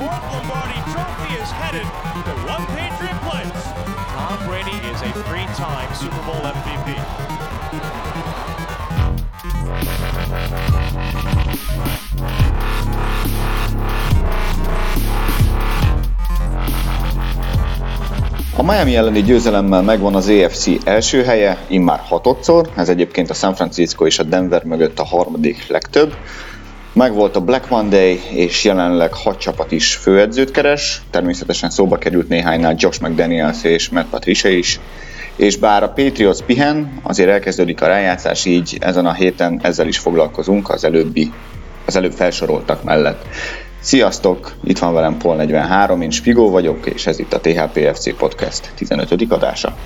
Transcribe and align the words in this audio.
fourth 0.00 0.32
Lombardi 0.32 0.80
trophy 0.92 1.30
is 1.42 1.50
headed 1.60 1.84
to 2.24 2.32
one 2.48 2.64
Patriot 2.72 3.18
place. 3.28 3.62
Tom 4.16 4.38
Brady 4.48 4.78
is 4.88 4.98
a 5.02 5.10
three-time 5.28 5.90
Super 6.00 6.22
Bowl 6.24 6.40
MVP. 6.56 6.88
A 18.56 18.62
Miami 18.62 18.96
elleni 18.96 19.22
győzelemmel 19.22 19.82
megvan 19.82 20.14
az 20.14 20.28
AFC 20.28 20.66
első 20.84 21.24
helye, 21.24 21.58
immár 21.68 22.00
hatodszor, 22.00 22.70
ez 22.76 22.88
egyébként 22.88 23.30
a 23.30 23.34
San 23.34 23.54
Francisco 23.54 24.06
és 24.06 24.18
a 24.18 24.22
Denver 24.22 24.64
mögött 24.64 24.98
a 24.98 25.04
harmadik 25.04 25.66
legtöbb. 25.68 26.14
Megvolt 26.92 27.36
a 27.36 27.40
Black 27.40 27.68
Monday, 27.68 28.20
és 28.30 28.64
jelenleg 28.64 29.12
hat 29.12 29.38
csapat 29.38 29.72
is 29.72 29.94
főedzőt 29.94 30.50
keres, 30.50 31.02
természetesen 31.10 31.70
szóba 31.70 31.98
került 31.98 32.28
néhánynál 32.28 32.74
Josh 32.78 33.02
McDaniels 33.02 33.64
és 33.64 33.88
Matt 33.88 34.08
Patricia 34.08 34.50
is, 34.50 34.80
és 35.36 35.56
bár 35.56 35.82
a 35.82 35.88
Patriots 35.88 36.40
pihen, 36.40 37.00
azért 37.02 37.30
elkezdődik 37.30 37.82
a 37.82 37.86
rájátszás, 37.86 38.44
így 38.44 38.76
ezen 38.80 39.06
a 39.06 39.12
héten 39.12 39.60
ezzel 39.62 39.86
is 39.86 39.98
foglalkozunk 39.98 40.70
az 40.70 40.84
előbbi, 40.84 41.32
az 41.86 41.96
előbb 41.96 42.12
felsoroltak 42.12 42.84
mellett. 42.84 43.24
Sziasztok! 43.80 44.52
Itt 44.64 44.78
van 44.78 44.94
velem 44.94 45.16
Pol 45.16 45.36
43, 45.36 46.02
én 46.02 46.10
Spigó 46.10 46.50
vagyok, 46.50 46.86
és 46.86 47.06
ez 47.06 47.18
itt 47.18 47.32
a 47.32 47.40
THPFC 47.40 48.16
Podcast 48.16 48.72
15. 48.74 49.12
adása. 49.28 49.76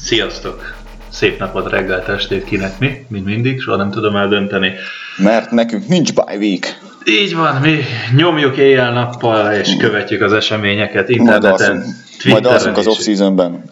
Sziasztok! 0.00 0.81
Szép 1.12 1.38
napot, 1.38 1.70
reggelt, 1.70 2.08
estét 2.08 2.44
kinek 2.44 2.78
mi, 2.78 3.06
mint 3.08 3.24
mindig, 3.24 3.60
soha 3.60 3.76
nem 3.76 3.90
tudom 3.90 4.16
eldönteni. 4.16 4.72
Mert 5.16 5.50
nekünk 5.50 5.88
nincs 5.88 6.12
bye 6.12 6.36
week. 6.36 6.80
Így 7.04 7.34
van, 7.34 7.60
mi 7.60 7.78
nyomjuk 8.16 8.56
éjjel-nappal, 8.56 9.52
és 9.52 9.76
követjük 9.76 10.22
az 10.22 10.32
eseményeket 10.32 11.08
Majd 11.08 11.20
interneten, 11.20 11.76
alszunk, 11.76 11.94
majd 12.24 12.46
alszunk 12.46 12.76
az 12.76 12.86
off-seasonben. 12.86 13.62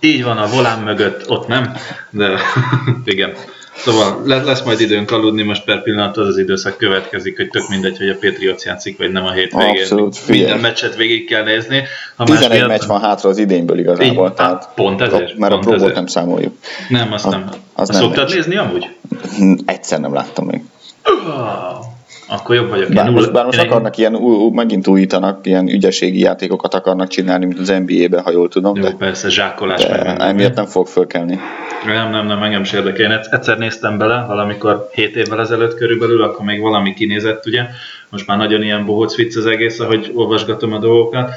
Így 0.00 0.24
van, 0.24 0.38
a 0.38 0.46
volán 0.46 0.78
mögött, 0.78 1.30
ott 1.30 1.46
nem, 1.46 1.72
de 2.10 2.38
igen. 3.04 3.32
Szóval 3.76 4.22
le- 4.24 4.42
lesz 4.42 4.62
majd 4.62 4.80
időnk 4.80 5.10
aludni, 5.10 5.42
most 5.42 5.64
per 5.64 5.82
pillanat 5.82 6.16
az 6.16 6.26
az 6.28 6.38
időszak 6.38 6.76
következik, 6.76 7.36
hogy 7.36 7.48
tök 7.48 7.68
mindegy, 7.68 7.98
hogy 7.98 8.08
a 8.08 8.14
Patriots 8.20 8.64
játszik, 8.64 8.98
vagy 8.98 9.12
nem 9.12 9.24
a 9.24 9.32
hétvégén. 9.32 9.68
Abszolút, 9.68 10.16
figyelj. 10.16 10.42
Minden 10.44 10.60
meccset 10.60 10.96
végig 10.96 11.28
kell 11.28 11.44
nézni. 11.44 11.82
Ha 12.16 12.24
más 12.28 12.38
11 12.38 12.56
miatt- 12.58 12.68
meccs 12.68 12.86
van 12.86 13.00
hátra 13.00 13.28
az 13.28 13.38
idényből 13.38 13.78
igazából, 13.78 14.26
Így, 14.28 14.32
tehát 14.34 14.64
á, 14.64 14.72
pont 14.74 15.00
ezért, 15.00 15.36
mert 15.38 15.52
a 15.52 15.54
pont 15.54 15.64
Bowl 15.66 15.76
ezért. 15.76 15.94
nem 15.94 16.06
számoljuk. 16.06 16.54
Nem, 16.88 17.12
azt 17.12 17.30
nem. 17.30 17.44
az 17.48 17.56
Azt 17.74 17.92
nem 17.92 18.00
szoktad 18.00 18.24
meccs. 18.24 18.34
nézni 18.34 18.56
amúgy? 18.56 18.88
Egyszer 19.66 20.00
nem 20.00 20.14
láttam 20.14 20.46
még. 20.46 20.60
Ah, 21.02 21.74
Akkor 22.28 22.54
jobb 22.54 22.68
vagyok. 22.68 22.88
Bár 22.92 23.06
Én 23.06 23.12
most, 23.12 23.32
bár 23.32 23.44
most 23.44 23.58
én- 23.60 23.66
akarnak 23.66 23.96
ilyen, 23.96 24.14
ú, 24.16 24.50
megint 24.50 24.86
újítanak, 24.86 25.46
ilyen 25.46 25.68
ügyességi 25.68 26.18
játékokat 26.18 26.74
akarnak 26.74 27.08
csinálni, 27.08 27.44
mint 27.46 27.58
az 27.58 27.68
NBA-ben, 27.68 28.22
ha 28.22 28.30
jól 28.30 28.48
tudom, 28.48 28.76
Jó, 28.76 28.82
de, 28.82 28.90
persze, 28.98 29.28
zsákolás. 29.28 29.86
meg 29.86 29.96
de 30.02 30.04
minden. 30.08 30.28
emiatt 30.28 30.54
nem 30.54 30.66
fog 30.66 30.86
fölkelni. 30.86 31.38
Nem, 31.84 32.10
nem, 32.10 32.26
nem, 32.26 32.42
engem 32.42 32.62
is 32.62 32.72
érdekel. 32.72 33.04
Én 33.10 33.18
egyszer- 33.30 33.58
néztem 33.58 33.98
bele, 33.98 34.24
valamikor 34.26 34.88
7 34.92 35.16
évvel 35.16 35.40
ezelőtt 35.40 35.74
körülbelül, 35.74 36.22
akkor 36.22 36.44
még 36.44 36.60
valami 36.60 36.94
kinézett, 36.94 37.46
ugye. 37.46 37.62
Most 38.08 38.26
már 38.26 38.36
nagyon 38.36 38.62
ilyen 38.62 38.84
bohóc 38.84 39.14
vicc 39.14 39.36
az 39.36 39.46
egész, 39.46 39.80
ahogy 39.80 40.10
olvasgatom 40.14 40.72
a 40.72 40.78
dolgokat, 40.78 41.30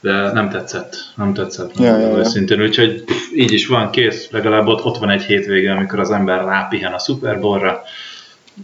de 0.00 0.32
nem 0.32 0.48
tetszett, 0.48 0.96
nem 1.14 1.34
tetszett. 1.34 1.70
Ja, 1.78 1.84
Ja, 1.84 1.98
ja, 1.98 2.22
ja. 2.48 2.62
Úgyhogy 2.64 3.02
pff, 3.04 3.32
így 3.36 3.52
is 3.52 3.66
van, 3.66 3.90
kész, 3.90 4.28
legalább 4.30 4.66
ott, 4.66 4.84
ott 4.84 4.98
van 4.98 5.10
egy 5.10 5.22
hétvége, 5.22 5.72
amikor 5.72 5.98
az 5.98 6.10
ember 6.10 6.44
rápihen 6.44 6.92
a 6.92 6.98
Super 6.98 7.40
Bowl-ra, 7.40 7.82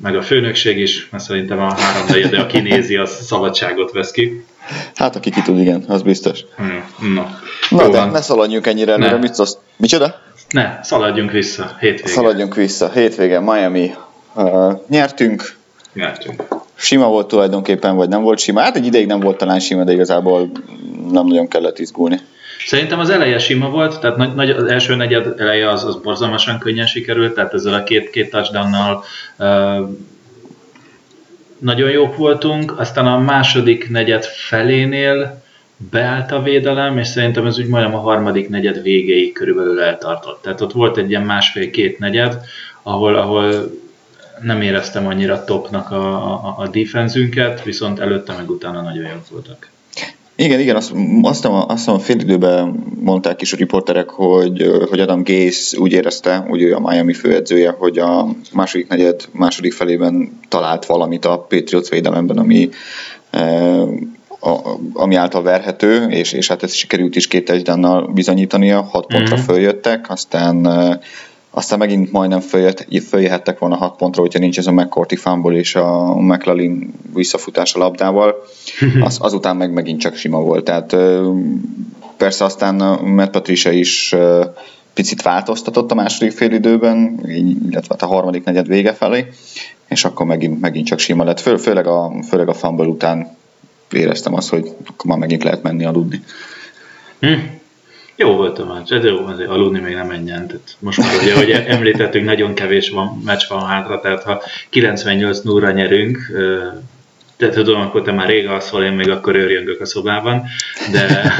meg 0.02 0.16
a 0.16 0.22
főnökség 0.22 0.78
is, 0.78 1.08
mert 1.10 1.24
szerintem 1.24 1.58
a 1.58 1.72
három 1.74 2.06
negyede, 2.08 2.38
aki 2.40 2.60
nézi, 2.60 2.96
az 2.96 3.10
szabadságot 3.10 3.92
vesz 3.92 4.10
ki. 4.10 4.44
Hát 4.94 5.16
aki 5.16 5.30
ki 5.30 5.42
tud, 5.42 5.58
igen, 5.58 5.84
az 5.88 6.02
biztos. 6.02 6.40
Hmm, 6.56 6.84
Na, 7.14 7.38
Na 7.70 7.82
Jó 7.84 7.90
de 7.90 7.98
van. 7.98 8.10
ne 8.10 8.20
szaladjunk 8.20 8.66
ennyire 8.66 8.92
előre, 8.92 9.16
mit 9.16 9.34
szólsz? 9.34 9.56
Micsoda? 9.76 10.20
Ne, 10.50 10.78
szaladjunk 10.82 11.30
vissza, 11.30 11.76
hétvége. 11.80 12.08
Szaladjunk 12.08 12.54
vissza. 12.54 12.90
Hétvége 12.90 13.40
Miami. 13.40 13.90
Uh, 14.34 14.72
nyertünk, 14.88 15.56
Nyertünk. 15.92 16.42
sima 16.74 17.08
volt 17.08 17.28
tulajdonképpen, 17.28 17.96
vagy 17.96 18.08
nem 18.08 18.22
volt 18.22 18.38
sima. 18.38 18.60
Hát 18.60 18.76
egy 18.76 18.86
ideig 18.86 19.06
nem 19.06 19.20
volt 19.20 19.36
talán 19.36 19.60
sima, 19.60 19.84
de 19.84 19.92
igazából 19.92 20.50
nem 21.10 21.26
nagyon 21.26 21.48
kellett 21.48 21.78
izgulni. 21.78 22.20
Szerintem 22.66 22.98
az 22.98 23.10
eleje 23.10 23.38
sima 23.38 23.70
volt, 23.70 24.00
tehát 24.00 24.16
nagy, 24.16 24.34
nagy, 24.34 24.50
az 24.50 24.64
első 24.64 24.94
negyed 24.94 25.40
eleje 25.40 25.70
az, 25.70 25.84
az 25.84 25.96
borzalmasan 25.96 26.58
könnyen 26.58 26.86
sikerült, 26.86 27.34
tehát 27.34 27.54
ezzel 27.54 27.74
a 27.74 27.82
két, 27.82 28.10
két 28.10 28.30
touchdownnal 28.30 29.04
uh, 29.38 29.88
nagyon 31.58 31.90
jók 31.90 32.16
voltunk, 32.16 32.80
aztán 32.80 33.06
a 33.06 33.18
második 33.18 33.90
negyed 33.90 34.24
felénél 34.24 35.42
beállt 35.90 36.32
a 36.32 36.42
védelem, 36.42 36.98
és 36.98 37.06
szerintem 37.06 37.46
ez 37.46 37.58
úgy 37.58 37.66
majdnem 37.66 37.94
a 37.94 38.00
harmadik 38.00 38.48
negyed 38.48 38.82
végéig 38.82 39.32
körülbelül 39.32 39.80
eltartott. 39.80 40.42
Tehát 40.42 40.60
ott 40.60 40.72
volt 40.72 40.96
egy 40.96 41.10
ilyen 41.10 41.22
másfél-két 41.22 41.98
negyed, 41.98 42.40
ahol, 42.82 43.16
ahol 43.16 43.70
nem 44.42 44.62
éreztem 44.62 45.06
annyira 45.06 45.44
topnak 45.44 45.90
a, 45.90 46.32
a, 46.32 46.54
a 46.58 46.68
defenzünket, 46.68 47.64
viszont 47.64 47.98
előtte 47.98 48.32
meg 48.32 48.50
utána 48.50 48.80
nagyon 48.80 49.04
jók 49.04 49.28
voltak. 49.30 49.68
Igen, 50.36 50.60
igen, 50.60 50.76
azt, 50.76 50.92
azt, 51.22 51.44
a, 51.44 51.66
azt 51.66 51.88
a 51.88 51.98
fél 51.98 52.18
időben 52.18 52.84
mondták 53.00 53.40
is 53.40 53.52
a 53.52 53.56
riporterek, 53.56 54.08
hogy, 54.08 54.70
hogy 54.88 55.00
Adam 55.00 55.22
Gase 55.24 55.78
úgy 55.78 55.92
érezte, 55.92 56.36
hogy 56.36 56.62
ő 56.62 56.74
a 56.74 56.80
Miami 56.80 57.12
főedzője, 57.12 57.70
hogy 57.70 57.98
a 57.98 58.26
második 58.52 58.88
negyed 58.88 59.28
második 59.32 59.72
felében 59.72 60.40
talált 60.48 60.86
valamit 60.86 61.24
a 61.24 61.38
Patriots 61.48 61.88
védelemben, 61.88 62.38
ami, 62.38 62.68
eh, 63.30 63.88
a, 64.40 64.78
ami 64.92 65.14
által 65.14 65.42
verhető, 65.42 66.06
és, 66.08 66.32
és 66.32 66.48
hát 66.48 66.62
ezt 66.62 66.74
sikerült 66.74 67.16
is 67.16 67.26
két 67.26 67.44
touchdownnal 67.44 68.06
bizonyítania, 68.06 68.82
hat 68.82 69.06
pontra 69.06 69.36
Mhm. 69.36 69.44
följöttek, 69.44 70.10
aztán 70.10 70.66
eh, 70.66 70.98
aztán 71.50 71.78
megint 71.78 72.12
majdnem 72.12 72.40
följött, 72.40 72.86
följöhettek 73.08 73.58
volna 73.58 73.76
hat 73.76 73.96
pontra, 73.96 74.20
hogyha 74.22 74.38
nincs 74.38 74.58
ez 74.58 74.66
a 74.66 74.72
McCourty 74.72 75.16
fumble 75.16 75.56
és 75.58 75.74
a 75.74 76.14
McLaughlin 76.14 76.94
visszafutás 77.14 77.74
a 77.74 77.78
labdával. 77.78 78.34
Az, 79.00 79.18
azután 79.20 79.56
meg 79.56 79.72
megint 79.72 80.00
csak 80.00 80.14
sima 80.16 80.40
volt. 80.40 80.64
Tehát 80.64 80.92
ö, 80.92 81.32
persze 82.16 82.44
aztán 82.44 82.80
a 82.80 83.02
Matt 83.02 83.30
Patricia 83.30 83.72
is 83.72 84.14
picit 84.94 85.22
változtatott 85.22 85.90
a 85.90 85.94
második 85.94 86.32
fél 86.32 86.52
időben, 86.52 87.20
illetve 87.70 87.86
hát 87.88 88.02
a 88.02 88.06
harmadik 88.06 88.44
negyed 88.44 88.66
vége 88.66 88.92
felé, 88.92 89.26
és 89.88 90.04
akkor 90.04 90.26
megint, 90.26 90.60
megint 90.60 90.86
csak 90.86 90.98
sima 90.98 91.24
lett. 91.24 91.40
Fő, 91.40 91.56
főleg, 91.56 91.86
a, 91.86 92.12
főleg 92.28 92.48
a 92.48 92.54
fumble 92.54 92.86
után 92.86 93.36
éreztem 93.92 94.34
azt, 94.34 94.48
hogy 94.48 94.66
akkor 94.86 95.10
már 95.10 95.18
megint 95.18 95.42
lehet 95.42 95.62
menni 95.62 95.84
aludni. 95.84 96.22
Hm. 97.20 97.34
Jó 98.16 98.36
volt 98.36 98.58
a 98.58 98.64
meccs, 98.64 98.92
ez 98.92 99.04
jó, 99.04 99.26
azért 99.26 99.50
aludni 99.50 99.78
még 99.78 99.94
nem 99.94 100.06
menjen. 100.06 100.46
Tehát 100.46 100.76
most 100.78 100.98
már 100.98 101.16
ugye, 101.22 101.34
hogy 101.34 101.50
említettünk, 101.50 102.24
nagyon 102.24 102.54
kevés 102.54 102.90
van, 102.90 103.22
meccs 103.24 103.42
van 103.48 103.66
hátra, 103.66 104.00
tehát 104.00 104.22
ha 104.22 104.42
98 104.68 105.40
0 105.40 105.70
nyerünk, 105.70 106.18
ö, 106.32 106.66
te 107.36 107.48
tudom, 107.48 107.80
akkor 107.80 108.02
te 108.02 108.12
már 108.12 108.28
rég 108.28 108.46
alszol, 108.46 108.84
én 108.84 108.92
még 108.92 109.10
akkor 109.10 109.36
őrjöngök 109.36 109.80
a 109.80 109.86
szobában, 109.86 110.44
de, 110.92 111.34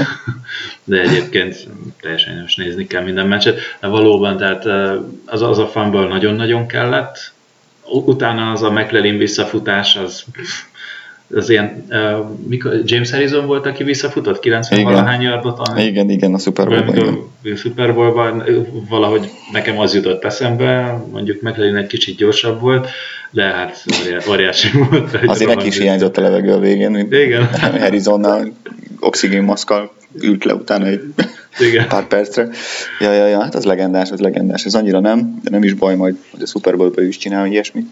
de 0.85 1.01
egyébként 1.01 1.69
teljesen 2.01 2.41
most 2.41 2.57
nézni 2.57 2.87
kell 2.87 3.03
minden 3.03 3.27
meccset. 3.27 3.59
De 3.81 3.87
valóban, 3.87 4.37
tehát 4.37 4.65
az, 5.27 5.43
az 5.43 5.59
a 5.59 5.67
fanból 5.67 6.09
nagyon-nagyon 6.09 6.67
kellett. 6.67 7.33
Utána 7.91 8.51
az 8.51 8.63
a 8.63 8.71
McLellan 8.71 9.17
visszafutás, 9.17 9.97
az 9.97 10.25
az 11.35 11.51
ilyen, 11.51 11.85
uh, 11.91 12.27
mikor, 12.47 12.81
James 12.85 13.11
Harrison 13.11 13.47
volt, 13.47 13.67
aki 13.67 13.85
visszafutott 13.85 14.39
90 14.39 14.79
Igen. 14.79 14.93
valahány 14.93 15.23
yardot, 15.23 15.61
Igen, 15.77 16.11
igen, 16.11 16.35
a 16.35 16.39
Super 16.39 16.69
Bowl-ban. 16.69 17.31
a 17.45 17.57
Super 17.57 17.95
Bowl-ban 17.95 18.45
valahogy 18.89 19.31
nekem 19.53 19.79
az 19.79 19.95
jutott 19.95 20.25
eszembe, 20.25 21.03
mondjuk 21.13 21.41
McLaren 21.43 21.77
egy 21.77 21.87
kicsit 21.87 22.17
gyorsabb 22.17 22.61
volt, 22.61 22.89
de 23.31 23.43
hát 23.43 23.85
óriá- 24.03 24.29
óriási 24.29 24.69
volt. 24.91 25.19
Azért 25.27 25.55
neki 25.55 25.67
is 25.67 25.79
hiányzott 25.79 26.17
a 26.17 26.21
levegő 26.21 26.53
a 26.53 26.59
végén, 26.59 26.91
mint 26.91 27.13
Igen. 27.13 27.49
Arizona 27.87 28.39
oxigénmaszkal 29.01 29.93
ült 30.21 30.45
le 30.45 30.55
utána 30.55 30.87
egy 30.87 31.01
Igen. 31.69 31.89
pár 31.89 32.07
percre. 32.07 32.49
Ja, 33.01 33.13
ja, 33.13 33.27
ja, 33.27 33.41
hát 33.43 33.55
az 33.55 33.65
legendás, 33.65 34.11
az 34.11 34.21
legendás. 34.21 34.65
Ez 34.65 34.75
annyira 34.75 35.01
nem, 35.01 35.39
de 35.43 35.51
nem 35.51 35.63
is 35.63 35.73
baj 35.75 35.97
majd, 35.97 36.17
hogy 36.31 36.43
a 36.43 36.47
Super 36.47 36.77
Bowl-ban 36.77 37.07
is 37.07 37.17
csinál 37.17 37.47
ilyesmit. 37.47 37.87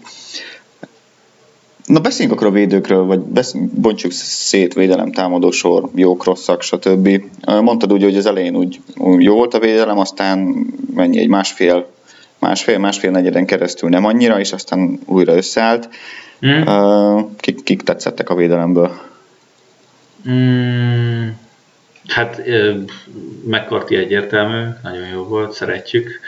Na 1.87 1.99
beszéljünk 1.99 2.37
akkor 2.37 2.47
a 2.47 2.55
védőkről, 2.55 3.05
vagy 3.05 3.19
beszéljünk, 3.19 3.73
bontsuk 3.73 4.11
szét 4.11 4.73
védelem, 4.73 5.11
támadó 5.11 5.51
sor, 5.51 5.89
jók, 5.95 6.23
rosszak, 6.23 6.61
stb. 6.61 7.21
Mondtad 7.45 7.93
úgy, 7.93 8.03
hogy 8.03 8.15
az 8.15 8.25
elején 8.25 8.55
úgy, 8.55 8.79
jó 9.17 9.35
volt 9.35 9.53
a 9.53 9.59
védelem, 9.59 9.97
aztán 9.97 10.65
mennyi, 10.95 11.19
egy 11.19 11.27
másfél, 11.27 11.87
másfél, 12.39 12.77
másfél 12.77 13.11
negyeden 13.11 13.45
keresztül 13.45 13.89
nem 13.89 14.05
annyira, 14.05 14.39
és 14.39 14.51
aztán 14.51 14.99
újra 15.05 15.35
összeállt. 15.35 15.89
Mm. 16.45 16.61
Kik, 17.37 17.63
kik 17.63 17.81
tetszettek 17.81 18.29
a 18.29 18.35
védelemből? 18.35 18.91
Mm, 20.29 21.27
hát 22.07 22.41
McCarthy 23.43 23.95
egyértelmű, 23.95 24.67
nagyon 24.83 25.07
jó 25.07 25.23
volt, 25.23 25.51
szeretjük. 25.51 26.19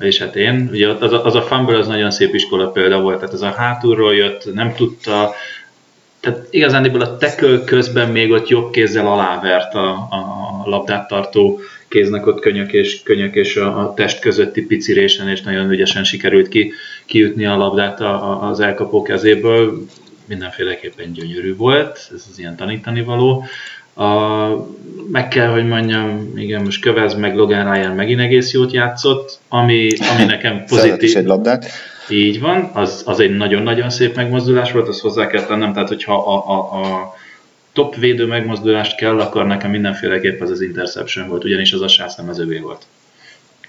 És 0.00 0.18
hát 0.18 0.36
én, 0.36 0.68
ugye 0.72 0.88
az 0.88 1.12
a, 1.12 1.24
az 1.24 1.34
a 1.34 1.42
fumble 1.42 1.78
az 1.78 1.86
nagyon 1.86 2.10
szép 2.10 2.34
iskola 2.34 2.70
példa 2.70 3.00
volt, 3.00 3.18
tehát 3.18 3.34
az 3.34 3.42
a 3.42 3.50
hátulról 3.50 4.14
jött, 4.14 4.54
nem 4.54 4.74
tudta 4.74 5.34
tehát 6.20 6.46
igazándiból 6.50 7.00
a 7.00 7.16
teköl 7.16 7.64
közben 7.64 8.10
még 8.10 8.30
ott 8.30 8.48
jobb 8.48 8.70
kézzel 8.70 9.06
alávert 9.06 9.74
a, 9.74 9.88
a 9.90 10.62
labdát 10.64 11.08
tartó 11.08 11.60
kéznek 11.88 12.26
ott 12.26 12.40
könyök 12.40 12.72
és, 12.72 13.02
könyök 13.02 13.34
és 13.34 13.56
a, 13.56 13.78
a 13.78 13.94
test 13.94 14.20
közötti 14.20 14.66
picirésen, 14.66 15.28
és 15.28 15.40
nagyon 15.40 15.70
ügyesen 15.70 16.04
sikerült 16.04 16.48
ki, 16.48 16.72
kiütni 17.06 17.46
a 17.46 17.56
labdát 17.56 18.00
a, 18.00 18.30
a, 18.30 18.48
az 18.48 18.60
elkapó 18.60 19.02
kezéből. 19.02 19.84
Mindenféleképpen 20.26 21.12
gyönyörű 21.12 21.56
volt, 21.56 22.10
ez 22.14 22.26
az 22.30 22.38
ilyen 22.38 22.56
tanítani 22.56 23.02
való. 23.02 23.44
A, 24.00 24.66
meg 25.10 25.28
kell, 25.28 25.48
hogy 25.48 25.66
mondjam, 25.66 26.32
igen, 26.36 26.62
most 26.62 26.80
Kövez 26.80 27.14
meg 27.14 27.36
Logan 27.36 27.72
Ryan 27.72 27.94
megint 27.94 28.20
egész 28.20 28.52
jót 28.52 28.72
játszott, 28.72 29.38
ami, 29.48 29.88
ami 30.14 30.24
nekem 30.24 30.64
pozitív. 30.68 31.16
egy 31.16 31.26
labdát. 31.26 31.66
Így 32.08 32.40
van, 32.40 32.70
az, 32.74 33.02
az 33.06 33.20
egy 33.20 33.36
nagyon-nagyon 33.36 33.90
szép 33.90 34.16
megmozdulás 34.16 34.72
volt, 34.72 34.88
azt 34.88 35.00
hozzá 35.00 35.26
kell 35.26 35.42
tennem, 35.42 35.72
tehát 35.72 35.88
hogyha 35.88 36.14
a, 36.14 36.50
a, 36.50 36.82
a 36.82 37.14
top 37.72 37.96
védő 37.96 38.26
megmozdulást 38.26 38.96
kell, 38.96 39.20
akkor 39.20 39.46
nekem 39.46 39.70
mindenféleképp 39.70 40.40
az 40.40 40.50
az 40.50 40.60
interception 40.60 41.28
volt, 41.28 41.44
ugyanis 41.44 41.72
az 41.72 41.80
a 41.80 42.22
az 42.28 42.38
övé 42.38 42.58
volt. 42.58 42.82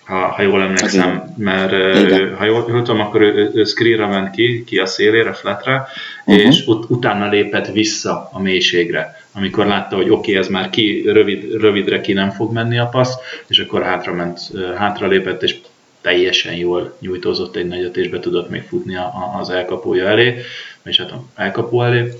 Ha, 0.06 0.16
ha 0.16 0.42
jól 0.42 0.62
emlékszem, 0.62 1.34
mert 1.38 1.72
ő, 1.72 2.36
ha 2.38 2.46
jól, 2.46 2.66
tudom, 2.66 3.00
akkor 3.00 3.22
ő, 3.22 3.34
ő, 3.34 3.52
ő 3.54 3.64
screenre 3.64 4.06
ment 4.06 4.32
ki, 4.32 4.64
ki 4.64 4.78
a 4.78 4.86
szélére, 4.86 5.34
flatre, 5.34 5.88
uh-huh. 6.26 6.46
és 6.46 6.66
ut, 6.66 6.90
utána 6.90 7.30
lépett 7.30 7.72
vissza 7.72 8.30
a 8.34 8.42
mélységre, 8.42 9.21
amikor 9.34 9.66
látta, 9.66 9.96
hogy 9.96 10.10
oké, 10.10 10.14
okay, 10.14 10.36
ez 10.36 10.48
már 10.48 10.70
ki, 10.70 11.02
rövid, 11.06 11.52
rövidre 11.54 12.02
ki 12.02 12.14
nem 12.14 12.30
fog 12.30 12.54
menni 12.54 12.78
a 12.78 12.86
passz, 12.86 13.16
és 13.48 13.60
akkor 13.60 13.84
hátra 13.84 14.14
ment, 14.14 14.40
hátra 14.76 15.08
lépett, 15.08 15.44
és 15.44 15.56
teljesen 16.02 16.54
jól 16.54 16.96
nyújtózott 17.00 17.56
egy 17.56 17.68
nagyot, 17.68 17.98
és 17.98 18.10
be 18.10 18.20
tudott 18.20 18.50
még 18.50 18.62
futni 18.62 18.96
a, 18.96 19.02
a, 19.04 19.40
az 19.40 19.50
elkapója 19.50 20.08
elé, 20.08 20.38
és 20.84 20.98
hát 20.98 21.12
a 21.12 21.24
elkapó 21.36 21.84
elé. 21.84 22.14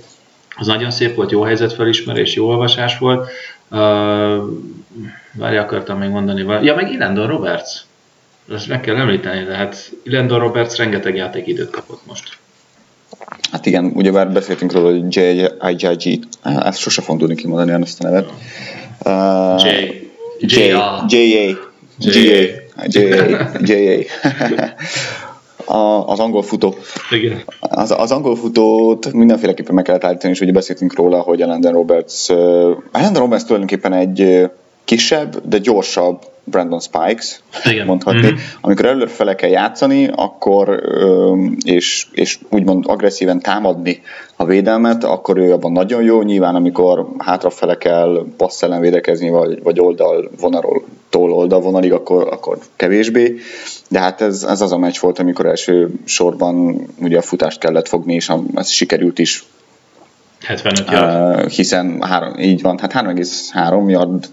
Az 0.56 0.66
nagyon 0.66 0.90
szép 0.90 1.14
volt, 1.14 1.30
jó 1.30 1.42
helyzetfelismerés, 1.42 2.34
jó 2.34 2.48
olvasás 2.48 2.98
volt. 2.98 3.30
Uh, 3.68 3.78
várj, 5.32 5.56
akartam 5.56 5.98
még 5.98 6.08
mondani 6.08 6.42
valamit. 6.42 6.68
Ja, 6.68 6.74
meg 6.74 6.92
Ilendon 6.92 7.26
Roberts. 7.26 7.70
Ezt 8.50 8.68
meg 8.68 8.80
kell 8.80 8.96
említeni, 8.96 9.44
de 9.44 9.54
hát 9.54 9.92
Ilendon 10.02 10.38
Roberts 10.38 10.76
rengeteg 10.76 11.16
játékidőt 11.16 11.70
kapott 11.70 12.06
most. 12.06 12.38
Hát 13.50 13.66
igen, 13.66 13.92
ugyebár 13.94 14.32
beszéltünk 14.32 14.72
róla, 14.72 14.90
hogy 14.90 15.16
J.I.J.G. 15.16 16.26
Ezt 16.42 16.78
sose 16.78 17.02
fogom 17.02 17.18
tudni 17.18 17.34
kimondani 17.34 17.82
azt 17.82 18.04
a 18.04 18.08
nevet. 18.08 18.32
Uh, 19.04 19.64
J. 20.38 20.56
J. 21.06 21.56
J. 21.98 22.18
J. 22.86 22.98
J.A. 23.60 24.04
az 26.06 26.18
angol 26.18 26.42
futó. 26.42 26.74
Igen. 27.10 27.42
Az, 27.60 27.90
az 27.90 28.10
angol 28.10 28.36
futót 28.36 29.12
mindenféleképpen 29.12 29.74
meg 29.74 29.84
kellett 29.84 30.04
állítani, 30.04 30.32
és 30.32 30.40
ugye 30.40 30.52
beszéltünk 30.52 30.94
róla, 30.94 31.20
hogy 31.20 31.38
Landon 31.38 31.72
Roberts, 31.72 32.28
uh, 32.28 32.36
Landon 32.92 33.22
Roberts 33.22 33.42
tulajdonképpen 33.42 33.92
egy 33.92 34.50
kisebb, 34.84 35.48
de 35.48 35.58
gyorsabb 35.58 36.31
Brandon 36.44 36.80
Spikes, 36.80 37.40
Igen. 37.64 37.86
mondhatni. 37.86 38.26
Mm-hmm. 38.26 38.36
Amikor 38.60 38.86
előre 38.86 39.34
kell 39.34 39.50
játszani, 39.50 40.10
akkor 40.14 40.82
és, 41.64 42.06
és 42.12 42.38
úgymond 42.50 42.84
agresszíven 42.86 43.40
támadni 43.40 44.02
a 44.36 44.44
védelmet, 44.44 45.04
akkor 45.04 45.38
ő 45.38 45.52
abban 45.52 45.72
nagyon 45.72 46.02
jó. 46.02 46.22
Nyilván, 46.22 46.54
amikor 46.54 47.08
hátrafele 47.18 47.76
kell 47.76 48.26
passz 48.36 48.62
ellen 48.62 48.80
védekezni, 48.80 49.30
vagy, 49.30 49.62
vagy 49.62 49.80
oldal 49.80 50.30
vonalról 50.40 50.84
tól 51.10 51.32
oldal 51.32 51.60
vonalig, 51.60 51.92
akkor, 51.92 52.28
akkor 52.30 52.58
kevésbé. 52.76 53.34
De 53.88 53.98
hát 53.98 54.20
ez, 54.20 54.42
ez 54.42 54.60
az 54.60 54.72
a 54.72 54.78
meccs 54.78 54.98
volt, 54.98 55.18
amikor 55.18 55.46
első 55.46 55.90
sorban 56.04 56.86
ugye 57.00 57.18
a 57.18 57.22
futást 57.22 57.58
kellett 57.58 57.88
fogni, 57.88 58.14
és 58.14 58.32
ez 58.54 58.68
sikerült 58.68 59.18
is 59.18 59.44
75 60.44 60.90
yard. 60.90 61.44
Uh, 61.44 61.50
hiszen 61.50 62.02
három, 62.02 62.38
így 62.38 62.62
van, 62.62 62.78
hát 62.78 62.92
3,3 62.92 63.90
yard 63.90 64.28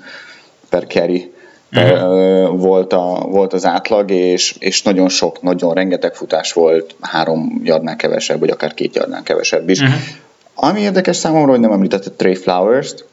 per 0.69 0.87
carry 0.87 1.31
uh-huh. 1.71 2.59
volt, 2.59 2.93
a, 2.93 3.25
volt 3.29 3.53
az 3.53 3.65
átlag, 3.65 4.11
és, 4.11 4.55
és 4.59 4.81
nagyon 4.81 5.09
sok, 5.09 5.41
nagyon 5.41 5.73
rengeteg 5.73 6.15
futás 6.15 6.53
volt, 6.53 6.95
három 7.01 7.61
yardnál 7.63 7.95
kevesebb, 7.95 8.39
vagy 8.39 8.49
akár 8.49 8.73
két 8.73 8.95
yardnál 8.95 9.23
kevesebb 9.23 9.69
is. 9.69 9.79
Uh-huh. 9.79 9.95
Ami 10.53 10.79
érdekes 10.79 11.15
számomra, 11.15 11.51
hogy 11.51 11.59
nem 11.59 11.71
említette 11.71 12.09
Trey 12.09 12.35
Flowers-t, 12.35 13.07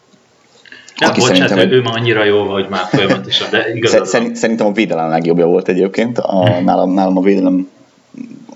Ja, 0.98 1.08
aki 1.08 1.20
bocsánat, 1.20 1.48
szerintem, 1.48 1.72
ő, 1.72 1.76
ő 1.76 1.82
már 1.82 1.96
annyira 1.96 2.24
jó, 2.24 2.42
hogy 2.42 2.66
már 2.68 2.84
folyamatosan, 2.90 3.50
de 3.50 3.74
igazad 3.74 4.06
szerint, 4.06 4.36
Szerintem 4.36 4.66
a 4.66 4.72
védelem 4.72 5.08
legjobbja 5.08 5.46
volt 5.46 5.68
egyébként. 5.68 6.18
A, 6.18 6.48
hmm. 6.48 6.64
nálam, 6.64 6.90
nálam 6.90 7.16
a 7.16 7.20
védelem, 7.20 7.68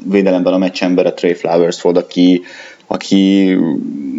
védelemben 0.05 0.53
a 0.53 0.59
meccs 0.59 0.83
a 0.83 1.15
Trey 1.15 1.35
Flowers 1.35 1.83
volt, 1.83 1.97
aki, 1.97 2.43
aki, 2.93 3.57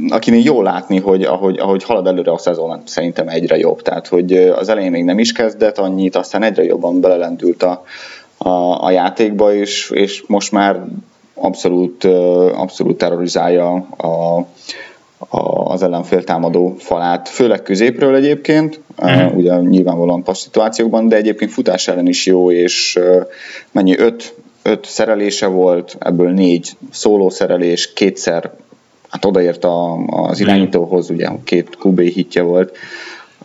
akinél 0.09 0.43
jól 0.43 0.63
látni, 0.63 0.99
hogy 0.99 1.23
ahogy, 1.23 1.59
ahogy 1.59 1.83
halad 1.83 2.07
előre 2.07 2.31
a 2.31 2.37
szezon, 2.37 2.81
szerintem 2.85 3.27
egyre 3.27 3.57
jobb. 3.57 3.81
Tehát, 3.81 4.07
hogy 4.07 4.33
az 4.33 4.69
elején 4.69 4.91
még 4.91 5.03
nem 5.03 5.19
is 5.19 5.31
kezdett 5.31 5.77
annyit, 5.77 6.15
aztán 6.15 6.43
egyre 6.43 6.63
jobban 6.63 7.01
belelendült 7.01 7.63
a, 7.63 7.83
a, 8.37 8.83
a 8.85 8.91
játékba, 8.91 9.53
és, 9.53 9.89
és 9.93 10.23
most 10.27 10.51
már 10.51 10.79
abszolút, 11.33 12.03
abszolút 12.55 12.97
terrorizálja 12.97 13.73
a, 13.97 14.45
az 15.63 15.83
ellenfél 15.83 16.23
támadó 16.23 16.75
falát, 16.77 17.29
főleg 17.29 17.61
középről 17.61 18.15
egyébként, 18.15 18.79
mm. 19.05 19.37
ugye 19.37 19.55
nyilvánvalóan 19.55 20.23
passz 20.23 20.41
szituációkban, 20.41 21.07
de 21.07 21.15
egyébként 21.15 21.51
futás 21.51 21.87
ellen 21.87 22.07
is 22.07 22.25
jó, 22.25 22.51
és 22.51 22.99
mennyi 23.71 23.97
öt, 23.97 24.33
öt 24.61 24.85
szerelése 24.85 25.47
volt, 25.47 25.95
ebből 25.99 26.31
négy 26.31 26.69
szóló 26.91 27.29
szerelés, 27.29 27.93
kétszer 27.93 28.51
hát 29.09 29.25
odaért 29.25 29.63
a, 29.63 29.93
az 30.05 30.39
irányítóhoz, 30.39 31.09
ugye 31.09 31.29
két 31.43 31.77
QB 31.83 31.99
hitje 31.99 32.41
volt. 32.41 32.77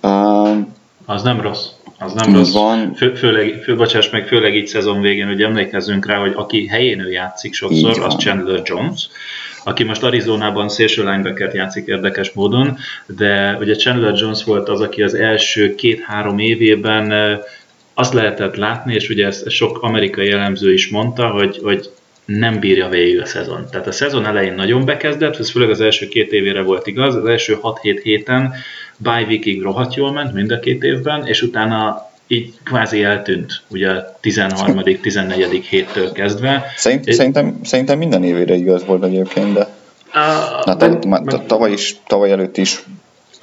Uh, 0.03 0.57
az 1.05 1.23
nem 1.23 1.41
rossz. 1.41 1.67
Az 1.99 2.13
nem 2.13 2.35
rossz. 2.35 2.53
Van. 2.53 2.95
Fő, 2.95 3.15
főleg, 3.15 3.61
fő, 3.63 3.77
bocsáss 3.77 4.11
meg, 4.11 4.27
főleg 4.27 4.55
így 4.55 4.67
szezon 4.67 5.01
végén, 5.01 5.27
hogy 5.27 5.43
emlékezzünk 5.43 6.07
rá, 6.07 6.17
hogy 6.17 6.33
aki 6.35 6.67
helyén 6.67 7.01
ő 7.01 7.11
játszik 7.11 7.55
sokszor, 7.55 8.03
az 8.03 8.15
Chandler 8.15 8.63
Jones, 8.65 9.09
aki 9.65 9.85
most 9.85 10.03
Arizonában 10.03 10.69
szélső 10.69 11.05
linebacker 11.05 11.55
játszik 11.55 11.87
érdekes 11.87 12.33
módon, 12.33 12.77
de 13.07 13.57
ugye 13.61 13.75
Chandler 13.75 14.15
Jones 14.15 14.45
volt 14.45 14.69
az, 14.69 14.81
aki 14.81 15.03
az 15.03 15.15
első 15.15 15.75
két-három 15.75 16.39
évében 16.39 17.13
azt 17.99 18.13
lehetett 18.13 18.57
látni, 18.57 18.95
és 18.95 19.09
ugye 19.09 19.27
ezt 19.27 19.51
sok 19.51 19.83
amerikai 19.83 20.29
jellemző 20.29 20.73
is 20.73 20.89
mondta, 20.89 21.29
hogy, 21.29 21.61
hogy 21.63 21.91
nem 22.25 22.59
bírja 22.61 22.89
végig 22.89 23.21
a 23.21 23.27
szezon. 23.27 23.67
Tehát 23.71 23.87
a 23.87 23.93
szezon 23.93 24.27
elején 24.27 24.55
nagyon 24.55 24.85
bekezdett, 24.85 25.37
ez 25.37 25.51
főleg 25.51 25.71
az 25.71 25.81
első 25.81 26.09
két 26.09 26.33
évére 26.33 26.63
volt 26.63 26.87
igaz, 26.87 27.15
az 27.15 27.25
első 27.25 27.59
6-7 27.63 28.01
héten 28.03 28.55
bye 28.97 29.25
weekig 29.29 29.63
rohadt 29.63 29.95
jól 29.95 30.13
ment 30.13 30.33
mind 30.33 30.51
a 30.51 30.59
két 30.59 30.83
évben, 30.83 31.27
és 31.27 31.43
utána 31.43 32.11
így 32.27 32.55
kvázi 32.65 33.03
eltűnt, 33.03 33.63
ugye 33.69 33.91
a 33.91 34.17
13 34.21 34.83
14 35.01 35.65
héttől 35.65 36.13
kezdve. 36.13 36.65
Szerint, 36.77 37.13
szerintem, 37.13 37.61
szerintem 37.63 37.99
minden 37.99 38.25
évére 38.25 38.55
igaz 38.55 38.85
volt 38.85 39.05
egyébként, 39.05 39.53
de 39.53 39.69
hát, 40.11 41.05
meg, 41.05 41.47
tavaly 41.47 41.73
is, 41.73 41.97
tavaly 42.07 42.31
előtt 42.31 42.57
is 42.57 42.83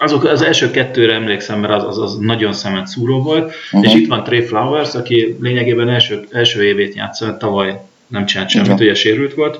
azok 0.04 0.24
az 0.24 0.42
első 0.42 0.72
kettőre 0.72 1.14
emlékszem, 1.14 1.60
mert 1.60 1.74
az, 1.74 1.84
az, 1.84 1.98
az 1.98 2.18
nagyon 2.18 2.54
szemet 2.54 2.88
szúró 2.88 3.22
volt, 3.22 3.54
uh-huh. 3.72 3.84
és 3.84 3.94
itt 3.94 4.08
van 4.08 4.24
Trey 4.24 4.42
Flowers, 4.42 4.96
aki 4.96 5.38
lényegében 5.42 5.90
első, 5.90 6.28
első 6.32 6.64
évét 6.64 6.96
játszott, 6.96 7.40
tavaly 7.40 7.80
nem 8.08 8.26
csinált 8.26 8.50
semmit, 8.50 8.68
uh-huh. 8.68 8.84
ugye 8.84 8.94
sérült 8.94 9.34
volt, 9.34 9.60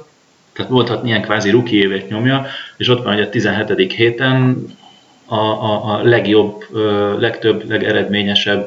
tehát 0.54 0.72
volhat 0.72 1.04
milyen 1.04 1.22
kvázi 1.22 1.50
ruki 1.50 1.78
évet 1.78 2.10
nyomja, 2.10 2.46
és 2.78 2.88
ott 2.88 3.04
van, 3.04 3.14
hogy 3.14 3.22
a 3.22 3.30
17. 3.30 3.94
héten 3.94 4.66
a, 5.26 5.36
a, 5.36 5.94
a 5.94 6.04
legjobb, 6.04 6.66
legtöbb, 7.20 7.70
legeredményesebb 7.70 8.66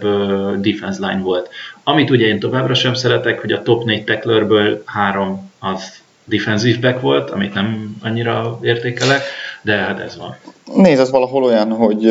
defense 0.61 1.07
line 1.07 1.21
volt. 1.21 1.49
Amit 1.85 2.11
ugye 2.11 2.27
én 2.27 2.39
továbbra 2.39 2.75
sem 2.75 2.95
szeretek, 2.95 3.41
hogy 3.41 3.53
a 3.53 3.63
top 3.63 3.85
4 3.85 4.05
tacklerből 4.05 4.83
három 4.85 5.53
az 5.59 6.05
defensive 6.25 6.79
back 6.81 7.01
volt, 7.01 7.31
amit 7.31 7.55
nem 7.55 7.97
annyira 8.03 8.59
értékelek, 8.63 9.23
de 9.67 9.77
hát 9.77 10.01
ez 10.01 10.17
van. 10.17 10.37
Nézd, 10.75 11.01
ez 11.01 11.11
valahol 11.11 11.43
olyan, 11.43 11.73
hogy 11.73 12.07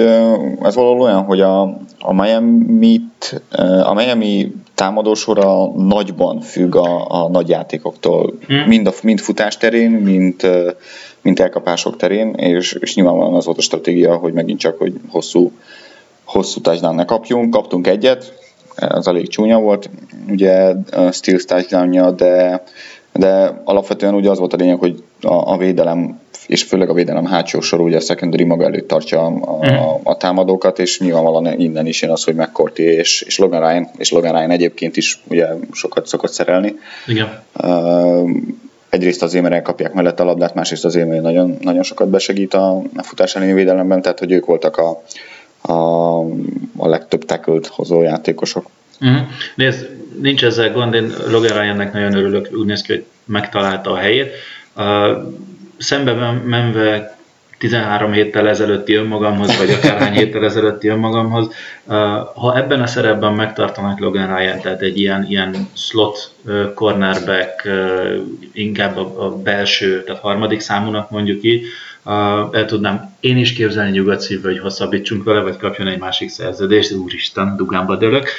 ez 0.62 0.76
valahol 0.76 1.02
olyan, 1.02 1.24
hogy 1.24 1.42
a, 1.42 1.62
a 2.00 2.14
miami 2.14 3.02
a 3.84 3.94
Miami 3.94 4.52
támadósora 4.74 5.72
nagyban 5.72 6.40
függ 6.42 6.76
a, 6.76 7.24
a 7.24 7.30
nagy 7.30 7.50
játékoktól, 7.50 8.34
hmm. 8.48 8.58
mind, 8.58 8.88
a, 8.88 8.92
mind 9.04 9.20
futás 9.20 9.58
terén, 9.58 9.92
mind, 9.92 10.50
mint 11.22 11.40
elkapások 11.40 11.98
terén, 11.98 12.34
és, 12.34 12.74
és 12.74 12.96
nyilvánvalóan 12.96 13.36
az 13.36 13.46
volt 13.46 13.58
a 13.58 13.62
stratégia, 13.62 14.16
hogy 14.16 14.34
megint 14.34 14.60
csak, 14.60 14.78
hogy 14.78 14.94
hosszú, 15.08 15.52
hosszú 16.24 16.62
touchdown 16.62 16.96
ne 16.96 17.06
kapjunk. 17.06 17.54
Kaptunk 17.54 17.88
egyet, 17.88 18.34
az 18.76 19.08
elég 19.08 19.28
csúnya 19.28 19.60
volt, 19.60 19.90
ugye 20.30 20.74
Steel 21.12 21.40
touchdown 21.40 22.16
de, 22.16 22.64
de 23.14 23.62
alapvetően 23.64 24.14
ugye 24.14 24.30
az 24.30 24.40
volt 24.40 24.54
a 24.54 24.58
lényeg, 24.58 24.78
hogy 24.78 25.04
a, 25.22 25.52
a 25.52 25.58
védelem 25.58 26.20
és 26.48 26.64
főleg 26.64 26.90
a 26.90 26.94
védelem 26.94 27.25
hátsó 27.25 27.62
sor, 27.62 27.80
ugye 27.80 27.98
a 27.98 28.00
secondary 28.00 28.44
maga 28.44 28.66
előtt 28.66 28.88
tartja 28.88 29.20
a, 29.20 29.25
a, 29.25 29.58
mhm. 29.58 29.84
a 30.04 30.18
támadókat, 30.18 30.80
és 30.80 31.00
nyilvánvalóan 31.00 31.60
innen 31.60 31.86
is 31.86 32.02
jön 32.02 32.12
az, 32.12 32.24
hogy 32.24 32.36
McCourty 32.36 32.80
és, 32.80 33.22
és 33.22 33.38
Logan 33.38 33.68
Ryan, 33.68 33.90
és 33.98 34.12
Logan 34.12 34.32
Ryan 34.32 34.52
egyébként 34.52 34.98
is 34.98 35.20
ugye 35.28 35.48
sokat 35.72 36.08
szokott 36.08 36.32
szerelni. 36.32 36.75
Igen. 37.08 37.42
Uh, 37.64 38.30
egyrészt 38.90 39.24
azért, 39.24 39.44
mert 39.44 39.56
elkapják 39.56 39.94
mellett 39.94 40.20
a 40.20 40.24
labdát, 40.24 40.54
másrészt 40.54 40.86
azért, 40.86 41.08
mert 41.08 41.22
nagyon, 41.22 41.58
nagyon 41.62 41.84
sokat 41.84 42.10
besegít 42.10 42.54
a, 42.54 42.82
a 42.96 43.04
futás 43.04 43.36
elleni 43.36 43.54
védelemben, 43.54 44.02
tehát 44.02 44.20
hogy 44.20 44.32
ők 44.32 44.46
voltak 44.46 44.78
a, 44.78 45.02
a, 45.72 46.20
a 46.78 46.88
legtöbb 46.88 47.25
tackle 47.25 47.60
hozó 47.70 48.02
játékosok. 48.02 48.70
Uh-huh. 49.02 49.28
Nézd, 49.56 49.90
nincs 50.22 50.44
ezzel 50.44 50.72
gond, 50.72 50.94
én 50.94 51.14
Logan 51.28 51.62
Ryannek 51.62 51.94
nagyon 51.94 52.16
örülök, 52.16 52.50
úgy 52.54 52.66
néz 52.66 52.82
ki, 52.82 52.92
hogy 52.92 53.06
megtalálta 53.25 53.92
a 53.92 53.96
helyét. 53.96 54.32
Uh, 54.75 54.84
szembe 55.77 56.32
menve 56.46 57.17
13 57.58 58.12
héttel 58.12 58.48
ezelőtti 58.48 58.94
önmagamhoz, 58.94 59.58
vagy 59.58 59.70
akárhány 59.70 60.13
héttel 60.20 60.44
ezelőtti 60.44 60.88
önmagamhoz. 60.88 61.48
Ha 62.36 62.58
ebben 62.58 62.82
a 62.82 62.88
szerepben 62.88 63.34
megtartanak 63.34 64.00
Logan 64.00 64.38
Ryan, 64.38 64.60
tehát 64.60 64.82
egy 64.82 65.00
ilyen, 65.00 65.25
ilyen 65.29 65.70
slot 65.74 66.32
cornerback, 66.74 67.70
inkább 68.53 68.98
a, 68.98 69.36
belső, 69.44 70.03
tehát 70.03 70.22
harmadik 70.22 70.60
számúnak 70.60 71.10
mondjuk 71.10 71.44
így, 71.44 71.65
el 72.51 72.65
tudnám 72.65 73.15
én 73.20 73.38
is 73.38 73.53
képzelni 73.53 73.91
nyugodt 73.91 74.20
szívvel, 74.20 74.51
hogy 74.51 74.62
hosszabbítsunk 74.62 75.24
vele, 75.24 75.39
vagy 75.39 75.58
kapjon 75.58 75.88
egy 75.88 76.00
másik 76.00 76.29
szerződést, 76.29 76.91
úristen, 76.91 77.55
dugámba 77.55 77.96
dőlök. 77.96 78.29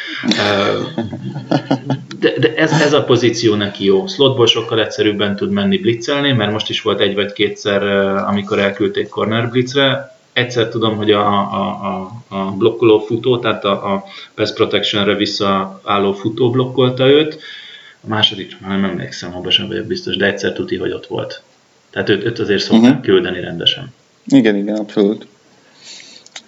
De, 2.21 2.39
de 2.39 2.55
ez, 2.55 2.71
ez 2.73 2.93
a 2.93 3.05
pozíció 3.05 3.55
neki 3.55 3.85
jó. 3.85 4.07
Slotból 4.07 4.47
sokkal 4.47 4.81
egyszerűbben 4.81 5.37
tud 5.37 5.51
menni 5.51 5.79
blitzelni, 5.79 6.33
mert 6.33 6.53
most 6.53 6.71
is 6.71 6.83
volt 6.83 7.01
egy 7.01 7.15
vagy 7.15 7.33
kétszer, 7.33 7.83
amikor 8.27 8.59
elküldték 8.59 9.09
corner 9.09 9.51
blitzre, 9.51 10.17
egyszer 10.33 10.69
tudom, 10.69 10.97
hogy 10.97 11.11
a, 11.11 11.27
a, 11.29 11.67
a, 11.67 12.11
a 12.37 12.51
blokkoló 12.51 12.99
futó, 12.99 13.39
tehát 13.39 13.65
a, 13.65 13.95
a 13.95 14.05
pass 14.35 14.53
protectionre 14.53 15.15
visszaálló 15.15 16.13
futó 16.13 16.51
blokkolta 16.51 17.07
őt, 17.07 17.39
a 18.01 18.09
második, 18.09 18.61
már 18.61 18.71
nem 18.71 18.91
emlékszem, 18.91 19.37
abban 19.37 19.51
sem 19.51 19.67
vagyok 19.67 19.87
biztos, 19.87 20.17
de 20.17 20.27
egyszer 20.27 20.53
tuti, 20.53 20.77
hogy 20.77 20.93
ott 20.93 21.07
volt. 21.07 21.43
Tehát 21.91 22.09
őt, 22.09 22.25
őt 22.25 22.39
azért 22.39 22.63
szokták 22.63 22.91
uh-huh. 22.91 23.05
küldeni 23.05 23.41
rendesen. 23.41 23.95
Igen, 24.27 24.57
igen, 24.57 24.77
abszolút. 24.77 25.27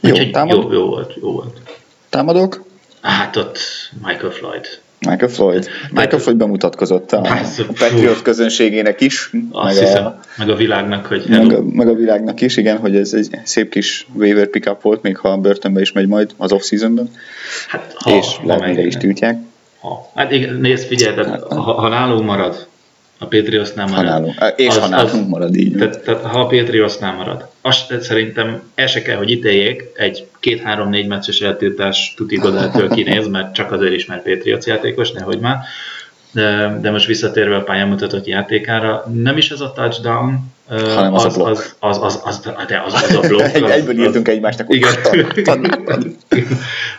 Jó, 0.00 0.30
támad... 0.30 0.56
jó, 0.56 0.72
jó 0.72 0.86
volt, 0.86 1.14
jó 1.20 1.32
volt. 1.32 1.60
Támadok? 2.08 2.64
Hát 3.00 3.36
ott 3.36 3.58
Michael 4.06 4.32
Floyd. 4.32 4.66
Michael 5.00 6.18
Floyd 6.18 6.36
bemutatkozott 6.36 7.12
a, 7.12 7.20
a 7.20 7.64
Patriot 7.66 8.22
közönségének 8.22 9.00
is. 9.00 9.30
Azt 9.50 9.74
meg 9.74 9.84
hiszem, 9.84 10.04
a, 10.04 10.20
meg 10.36 10.50
a 10.50 10.54
világnak, 10.54 11.06
hogy 11.06 11.24
meg 11.28 11.52
a, 11.52 11.62
meg 11.62 11.88
a 11.88 11.94
világnak 11.94 12.40
is, 12.40 12.56
igen, 12.56 12.78
hogy 12.78 12.96
ez 12.96 13.12
egy 13.12 13.28
szép 13.44 13.70
kis 13.70 14.06
waiver 14.14 14.46
pickup 14.46 14.82
volt, 14.82 15.02
még 15.02 15.16
ha 15.16 15.28
a 15.28 15.36
börtönbe 15.36 15.80
is 15.80 15.92
megy 15.92 16.06
majd 16.06 16.30
az 16.36 16.52
off-seasonben. 16.52 17.10
Hát, 17.68 17.92
ha, 17.94 18.16
és 18.16 18.26
lehet, 18.44 18.78
is 18.78 18.96
tiltják. 18.96 19.38
Ha. 19.80 20.10
Hát 20.14 20.32
igen, 20.32 20.54
nézd, 20.54 20.86
figyelj, 20.86 21.16
hát, 21.16 21.42
ha, 21.42 21.60
ha 21.60 21.88
nálunk 21.88 22.24
marad, 22.24 22.67
a 23.18 23.26
Patriotsnál 23.26 23.86
marad. 23.86 24.04
Hanáló. 24.04 24.34
És 24.56 24.76
az, 24.76 24.90
ha 24.90 24.96
az, 24.96 25.26
marad 25.28 25.56
így. 25.56 25.72
Tehát, 25.72 26.00
tehát, 26.00 26.22
ha 26.22 26.40
a 26.40 26.46
Patriotsnál 26.46 27.14
marad. 27.14 27.48
Azt 27.60 28.00
szerintem 28.00 28.62
el 28.74 28.86
se 28.86 29.02
kell, 29.02 29.16
hogy 29.16 29.30
ítéljék, 29.30 29.84
egy 29.94 30.26
két-három-négy 30.40 31.06
meccses 31.06 31.40
eltiltás 31.40 32.14
tuti 32.16 32.36
Godától 32.36 32.88
kinéz, 32.88 33.28
mert 33.28 33.54
csak 33.54 33.72
azért 33.72 33.92
is, 33.92 34.06
mert 34.06 34.22
Patriots 34.22 34.64
játékos, 34.64 35.12
nehogy 35.12 35.38
már. 35.38 35.58
De, 36.32 36.78
de 36.80 36.90
most 36.90 37.06
visszatérve 37.06 37.56
a 37.56 37.62
pályán 37.62 37.88
mutatott 37.88 38.26
játékára, 38.26 39.04
nem 39.22 39.36
is 39.36 39.50
ez 39.50 39.60
a 39.60 39.72
touchdown, 39.72 40.40
hanem 40.68 41.14
az, 41.14 41.24
az, 41.24 41.36
a 41.36 41.42
blokk. 41.42 41.58
Az, 41.78 41.98
az, 42.02 42.02
az, 42.02 42.20
az, 42.24 42.40
de 42.66 42.82
az, 42.86 42.94
az 42.94 43.14
a 43.14 43.20
blokk. 43.28 43.54
Egy, 43.54 43.62
az, 43.62 43.70
egyből 43.70 43.98
írtunk 43.98 44.28
egymástnak. 44.28 44.74
Igen. 44.74 44.92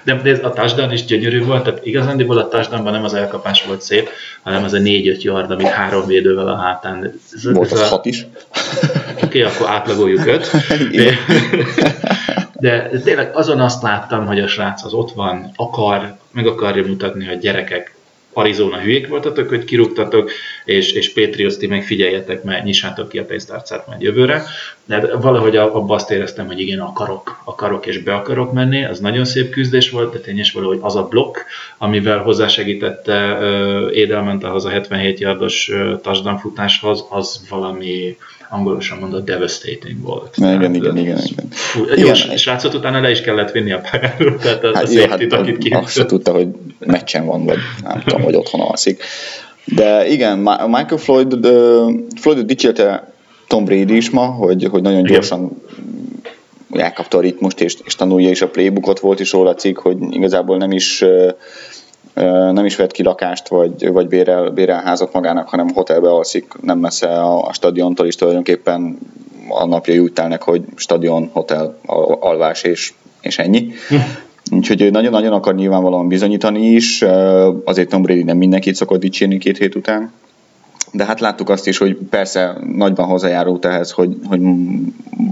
de, 0.03 0.15
de 0.15 0.29
ez 0.29 0.43
a 0.43 0.53
touchdown 0.53 0.91
is 0.91 1.05
gyönyörű 1.05 1.43
volt, 1.43 1.63
tehát 1.63 1.85
igazándiból 1.85 2.37
a 2.37 2.47
touchdownban 2.47 2.93
nem 2.93 3.03
az 3.03 3.13
elkapás 3.13 3.63
volt 3.63 3.81
szép, 3.81 4.09
hanem 4.43 4.63
az 4.63 4.73
a 4.73 4.79
négy-öt 4.79 5.23
yard, 5.23 5.51
amit 5.51 5.67
három 5.67 6.05
védővel 6.05 6.47
a 6.47 6.55
hátán. 6.55 7.13
Ez, 7.33 7.51
volt 7.53 7.71
az 7.71 7.79
a, 7.79 7.85
hat 7.85 8.05
is. 8.05 8.25
Oké, 9.23 9.23
okay, 9.23 9.41
akkor 9.41 9.69
átlagoljuk 9.69 10.25
öt. 10.25 10.51
De, 12.59 12.89
de 12.91 12.99
tényleg 12.99 13.35
azon 13.35 13.59
azt 13.59 13.81
láttam, 13.81 14.25
hogy 14.25 14.39
a 14.39 14.47
srác 14.47 14.83
az 14.83 14.93
ott 14.93 15.11
van, 15.11 15.51
akar, 15.55 16.17
meg 16.31 16.47
akarja 16.47 16.85
mutatni, 16.85 17.25
hogy 17.25 17.39
gyerekek, 17.39 17.93
Arizona 18.39 18.79
hülyék 18.79 19.07
voltatok, 19.07 19.49
hogy 19.49 19.63
kirúgtatok, 19.63 20.31
és, 20.65 20.91
és 20.91 21.13
Patriots, 21.13 21.57
ti 21.57 21.67
meg 21.67 21.83
figyeljetek, 21.83 22.43
mert 22.43 22.63
nyissátok 22.63 23.09
ki 23.09 23.17
a 23.19 23.25
pénztárcát 23.25 23.87
majd 23.87 24.01
jövőre. 24.01 24.43
De 24.85 25.17
valahogy 25.17 25.55
abban 25.55 25.89
azt 25.89 26.11
éreztem, 26.11 26.47
hogy 26.47 26.59
igen, 26.59 26.79
akarok, 26.79 27.41
akarok 27.43 27.85
és 27.85 27.97
be 27.97 28.13
akarok 28.13 28.53
menni, 28.53 28.85
az 28.85 28.99
nagyon 28.99 29.25
szép 29.25 29.49
küzdés 29.49 29.89
volt, 29.89 30.13
de 30.13 30.19
tényleg 30.19 30.45
valahogy 30.53 30.79
az 30.81 30.95
a 30.95 31.07
blokk, 31.07 31.37
amivel 31.77 32.17
hozzásegítette 32.17 33.33
uh, 33.33 33.95
Édelment 33.95 34.43
ahhoz 34.43 34.65
a 34.65 34.69
77 34.69 35.19
yardos 35.19 35.69
uh, 35.69 36.01
touchdown 36.01 36.37
futáshoz, 36.37 37.05
az 37.09 37.45
valami 37.49 38.17
angolosan 38.49 38.97
mondott 38.97 39.25
devastating 39.25 40.01
volt. 40.01 40.37
Na, 40.37 40.53
igen, 40.53 40.75
igen, 40.75 40.97
igen, 40.97 41.17
igen. 41.17 41.47
Fú, 41.49 41.83
igen. 41.83 42.05
Jó, 42.05 42.35
srácot 42.35 42.73
utána 42.73 43.01
le 43.01 43.09
is 43.09 43.21
kellett 43.21 43.51
vinni 43.51 43.71
a 43.71 43.81
pályáról, 43.91 44.37
tehát 44.37 44.63
a, 44.63 44.73
hát, 44.73 44.83
a 44.83 44.87
safety 44.87 45.29
hát, 45.29 45.33
akit 45.33 45.57
ki. 45.57 45.69
Azt 45.69 46.07
tudta, 46.07 46.31
hogy 46.31 46.47
meccsen 46.79 47.25
van, 47.25 47.45
vagy 47.45 47.57
nem 47.83 48.01
tudom, 48.05 48.21
hogy 48.21 48.35
otthon 48.35 48.61
alszik. 48.61 49.03
De 49.65 50.07
igen, 50.07 50.37
Michael 50.67 50.97
Floyd, 50.97 51.47
Floyd 52.15 52.39
dicsérte 52.39 53.13
Tom 53.47 53.65
Brady 53.65 53.95
is 53.95 54.09
ma, 54.09 54.25
hogy, 54.25 54.63
hogy 54.63 54.81
nagyon 54.81 55.03
gyorsan 55.03 55.61
elkapta 56.71 57.17
a 57.17 57.21
ritmust, 57.21 57.61
és, 57.61 57.77
és 57.85 57.95
tanulja 57.95 58.29
is 58.29 58.41
a 58.41 58.49
playbookot, 58.49 58.99
volt 58.99 59.19
is 59.19 59.31
róla 59.31 59.55
cikk, 59.55 59.77
hogy 59.77 59.97
igazából 60.09 60.57
nem 60.57 60.71
is 60.71 61.03
nem 62.51 62.65
is 62.65 62.75
vett 62.75 62.91
ki 62.91 63.03
lakást, 63.03 63.47
vagy, 63.47 63.91
vagy 63.91 64.07
bérel, 64.07 64.49
bérel 64.49 64.81
házat 64.81 65.13
magának, 65.13 65.49
hanem 65.49 65.69
hotelbe 65.73 66.09
alszik 66.09 66.53
nem 66.61 66.79
messze 66.79 67.07
a, 67.07 67.45
a 67.45 67.53
stadiontól 67.53 68.07
is 68.07 68.15
tulajdonképpen 68.15 68.97
a 69.49 69.65
napja 69.65 70.01
úgy 70.01 70.13
telnek, 70.13 70.43
hogy 70.43 70.63
stadion, 70.75 71.29
hotel, 71.33 71.77
alvás 72.19 72.63
és, 72.63 72.93
és 73.21 73.39
ennyi. 73.39 73.71
Hm. 73.87 73.95
Úgyhogy 74.51 74.81
ő 74.81 74.89
nagyon-nagyon 74.89 75.33
akar 75.33 75.55
nyilvánvalóan 75.55 76.07
bizonyítani 76.07 76.65
is, 76.65 77.01
azért 77.63 77.89
Tom 77.89 78.01
Brady 78.01 78.23
nem 78.23 78.37
mindenkit 78.37 78.75
szokott 78.75 78.99
dicsérni 78.99 79.37
két 79.37 79.57
hét 79.57 79.75
után, 79.75 80.11
de 80.91 81.05
hát 81.05 81.19
láttuk 81.19 81.49
azt 81.49 81.67
is, 81.67 81.77
hogy 81.77 81.97
persze 82.09 82.57
nagyban 82.73 83.05
hozzájárult 83.05 83.65
ehhez, 83.65 83.91
hogy, 83.91 84.17
hogy 84.27 84.39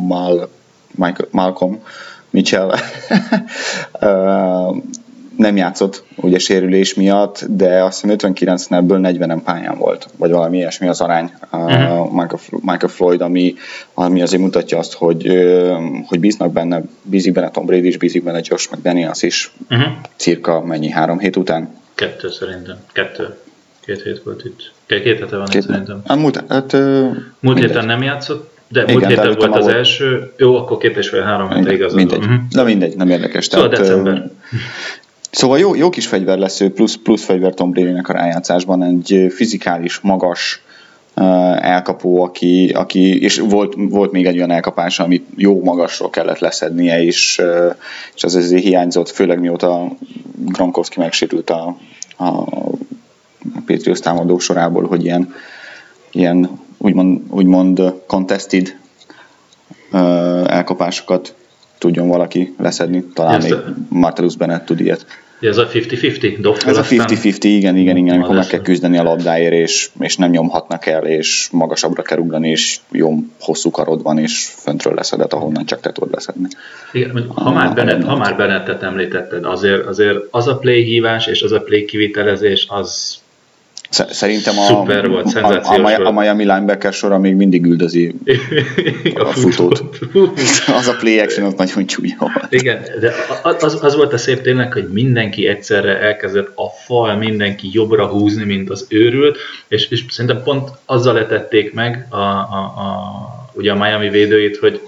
Mal, 0.08 0.50
Michael, 0.96 1.28
Malcolm 1.32 1.80
Mitchell 2.30 2.72
nem 5.38 5.56
játszott 5.56 6.04
ugye 6.16 6.40
sérülés 6.40 6.94
miatt, 6.94 7.46
de 7.50 7.84
azt 7.84 8.02
hiszem 8.02 8.34
59-ből 8.36 9.00
40 9.00 9.44
pályán 9.44 9.78
volt, 9.78 10.08
vagy 10.18 10.32
valami 10.32 10.58
ilyesmi 10.58 10.88
az 10.88 11.02
arány 11.02 11.32
uh-huh. 11.52 12.12
Michael, 12.12 12.40
Michael 12.50 12.88
Floyd, 12.88 13.22
ami, 13.22 13.56
ami 13.94 14.22
azért 14.22 14.42
mutatja 14.42 14.78
azt, 14.78 14.94
hogy, 14.94 15.32
hogy 16.08 16.20
bíznak 16.20 16.52
benne, 16.52 16.82
bízik 17.02 17.34
benne 17.34 17.50
Tom 17.50 17.66
Brady 17.66 17.88
is, 17.88 17.98
bízik 17.98 18.24
benne 18.24 18.40
Josh 18.44 18.72
McDaniels 18.72 19.22
is, 19.22 19.52
uh-huh. 19.70 19.92
cirka 20.16 20.62
mennyi, 20.62 20.90
három 20.90 21.20
hét 21.20 21.36
után? 21.36 21.76
Kettő 21.96 22.30
szerintem, 22.30 22.78
kettő. 22.92 23.38
Két 23.86 24.04
hét 24.04 24.22
volt 24.24 24.46
itt. 24.46 24.72
Két, 24.86 25.20
hete 25.20 25.38
van 25.38 25.46
két, 25.46 25.62
itt 25.62 25.68
szerintem. 25.68 26.02
Hát, 26.06 26.18
múlt, 26.18 26.44
hát, 26.48 26.78
múlt 27.40 27.58
héten 27.58 27.86
nem 27.86 28.04
játszott, 28.04 28.56
de 28.68 28.80
múlt 28.82 28.92
Igen, 28.92 29.10
héten 29.10 29.34
volt 29.36 29.56
az 29.56 29.64
volt. 29.64 29.76
első, 29.76 30.32
jó, 30.38 30.56
akkor 30.56 30.78
két 30.78 30.98
és 30.98 31.10
fél 31.10 31.22
három 31.22 31.50
hete 31.50 31.74
igazad 31.74 31.98
Mindegy, 31.98 32.20
uh-huh. 32.20 32.38
na 32.50 32.64
mindegy, 32.64 32.96
nem 32.96 33.10
érdekes. 33.10 33.46
Szóval 33.46 33.70
tehát, 33.70 33.86
december. 33.86 34.30
Szóval 35.32 35.60
jó, 35.60 35.76
jó 35.76 35.90
kis 35.90 36.08
fegyver 36.08 36.38
lesz 36.38 36.62
ő, 36.62 36.72
plusz, 36.72 36.96
plusz 36.96 37.24
fegyver 37.26 37.54
Tom 37.54 37.72
Brady-nek 37.72 38.10
a 38.10 38.14
rájátszásban, 38.14 38.84
egy 38.84 39.28
fizikális, 39.30 40.00
magas 40.00 40.62
elkapó, 41.60 42.24
aki, 42.24 42.70
aki 42.70 43.22
és 43.22 43.40
volt, 43.40 43.74
volt 43.78 44.12
még 44.12 44.26
egy 44.26 44.38
olyan 44.38 44.52
elkapás, 44.52 45.00
amit 45.00 45.26
jó 45.36 45.64
magasról 45.64 46.10
kellett 46.10 46.40
leszednie, 46.40 47.04
és, 47.04 47.42
és 48.16 48.24
az 48.24 48.36
azért 48.36 48.64
hiányzott, 48.64 49.10
főleg 49.10 49.40
mióta 49.40 49.92
Gronkowski 50.36 51.00
megsérült 51.00 51.50
a, 51.50 51.78
a 52.18 52.44
Patriots 53.66 54.00
támadó 54.00 54.40
sorából, 54.40 54.88
hogy 54.88 55.04
ilyen, 55.04 55.34
ilyen 56.12 56.50
úgymond, 56.78 57.22
úgymond 57.30 57.94
contested 58.08 58.78
elkapásokat 60.46 61.36
tudjon 61.78 62.08
valaki 62.08 62.54
leszedni. 62.58 63.04
Talán 63.14 63.42
még 63.42 63.56
Martellus 63.90 64.36
Bennett 64.36 64.66
tud 64.66 64.80
ilyet. 64.80 65.06
Ez 65.40 65.58
a 65.58 65.68
50-50? 65.68 66.38
Dob 66.40 66.58
Ez 66.66 66.78
a 66.78 66.84
50-50, 66.84 67.38
igen, 67.42 67.78
igen, 67.78 67.98
igen, 67.98 68.14
amikor 68.16 68.36
meg 68.36 68.48
kell 68.48 68.62
küzdeni 68.62 68.98
a 68.98 69.04
labdáért, 69.04 69.54
és, 69.54 69.90
és 70.00 70.16
nem 70.16 70.30
nyomhatnak 70.30 70.86
el, 70.86 71.06
és 71.06 71.48
magasabbra 71.52 72.02
kell 72.02 72.18
ugrani, 72.18 72.50
és 72.50 72.78
jó 72.92 73.16
hosszú 73.40 73.72
karod 73.72 74.02
van, 74.02 74.18
és 74.18 74.46
föntről 74.46 74.94
leszedett, 74.94 75.34
ahonnan 75.34 75.66
csak 75.66 75.80
te 75.80 75.92
tudod 75.92 76.14
leszedni. 76.14 76.48
Igen, 76.92 77.28
ha, 77.36 77.52
már 77.52 77.74
Bennett, 77.74 78.04
ha 78.04 78.18
már 78.18 78.36
Bennettet 78.36 78.84
említetted, 78.84 79.46
azért, 79.46 79.86
azért 79.86 80.18
az 80.32 80.48
a 80.48 80.58
play 80.58 80.84
hívás 80.84 81.28
és 81.28 81.42
az 81.42 81.52
a 81.52 81.62
play 81.62 81.86
kivitelezés, 81.86 82.66
az 82.70 83.20
Szerintem 83.90 84.58
a, 84.58 84.64
Szuper 84.64 85.08
volt, 85.08 85.34
a, 85.34 85.48
a, 85.48 85.86
a, 85.86 86.06
a 86.06 86.12
Miami 86.12 86.44
linebacker 86.44 86.94
sora 86.94 87.18
még 87.20 87.36
mindig 87.36 87.66
üldözi 87.66 88.16
a, 89.16 89.22
a 89.22 89.32
futót. 89.32 89.84
az 90.80 90.88
a 90.88 90.96
play 91.00 91.20
action 91.20 91.46
az 91.46 91.54
nagyon 91.54 91.86
csúnya 91.86 92.16
volt. 92.20 92.48
Igen, 92.50 92.82
de 93.00 93.14
az, 93.60 93.78
az 93.82 93.96
volt 93.96 94.14
a 94.14 94.18
szép 94.18 94.42
tényleg, 94.42 94.74
hogy 94.74 94.88
mindenki 94.92 95.48
egyszerre 95.48 96.00
elkezdett 96.00 96.52
a 96.56 96.70
fal, 96.86 97.16
mindenki 97.16 97.70
jobbra 97.72 98.08
húzni, 98.08 98.44
mint 98.44 98.70
az 98.70 98.86
őrült, 98.90 99.38
és, 99.68 99.90
és 99.90 100.04
szerintem 100.10 100.44
pont 100.44 100.70
azzal 100.86 101.14
letették 101.14 101.74
meg 101.74 102.08
a, 102.10 102.16
a, 102.16 102.74
a, 102.78 103.50
ugye 103.54 103.72
a 103.72 103.76
Miami 103.76 104.10
védőit, 104.10 104.58
hogy 104.58 104.82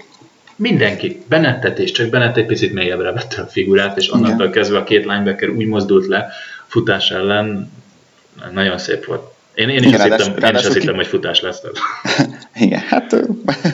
mindenki, 0.56 1.22
Bennettet 1.28 1.78
és 1.78 1.90
csak 1.90 2.08
Bennett 2.08 2.36
egy 2.36 2.46
picit 2.46 2.72
mélyebbre 2.72 3.12
vette 3.12 3.42
a 3.42 3.46
figurát, 3.46 3.96
és 3.96 4.08
annak 4.08 4.50
kezdve 4.50 4.78
a 4.78 4.84
két 4.84 5.04
linebacker 5.04 5.48
úgy 5.48 5.66
mozdult 5.66 6.06
le 6.06 6.28
futás 6.66 7.10
ellen, 7.10 7.70
nagyon 8.52 8.78
szép 8.78 9.04
volt. 9.04 9.32
Én, 9.54 9.68
én 9.68 9.78
is, 9.78 9.86
Igen, 9.86 10.12
azt, 10.12 10.26
hittem, 10.26 10.44
én 10.44 10.54
is 10.54 10.64
azt 10.64 10.72
ki... 10.72 10.78
hittem, 10.78 10.94
hogy 10.94 11.06
futás 11.06 11.40
lesz. 11.40 11.62
Igen, 12.54 12.80
hát 12.80 13.16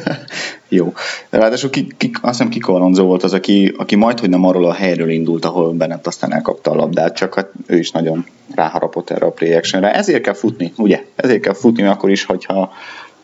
jó. 0.69 0.93
Ráadásul 1.31 1.71
ki, 1.71 1.87
ki, 1.97 2.11
azt 2.15 2.37
hiszem 2.37 2.49
Kiko 2.49 2.75
Alonso 2.75 3.05
volt 3.05 3.23
az, 3.23 3.33
aki, 3.33 3.75
aki 3.77 3.95
majd, 3.95 4.21
hogy 4.21 4.29
nem 4.29 4.45
arról 4.45 4.65
a 4.65 4.73
helyről 4.73 5.11
indult, 5.11 5.45
ahol 5.45 5.73
Bennett 5.73 6.07
aztán 6.07 6.33
elkapta 6.33 6.71
a 6.71 6.75
labdát, 6.75 7.17
csak 7.17 7.35
hát 7.35 7.51
ő 7.67 7.79
is 7.79 7.91
nagyon 7.91 8.27
ráharapott 8.55 9.11
erre 9.11 9.27
a 9.27 9.31
play 9.31 9.53
actionre. 9.53 9.95
Ezért 9.95 10.23
kell 10.23 10.35
futni, 10.35 10.73
ugye? 10.77 11.05
Ezért 11.17 11.43
kell 11.43 11.55
futni 11.55 11.83
akkor 11.83 12.11
is, 12.11 12.25
hogyha, 12.25 12.73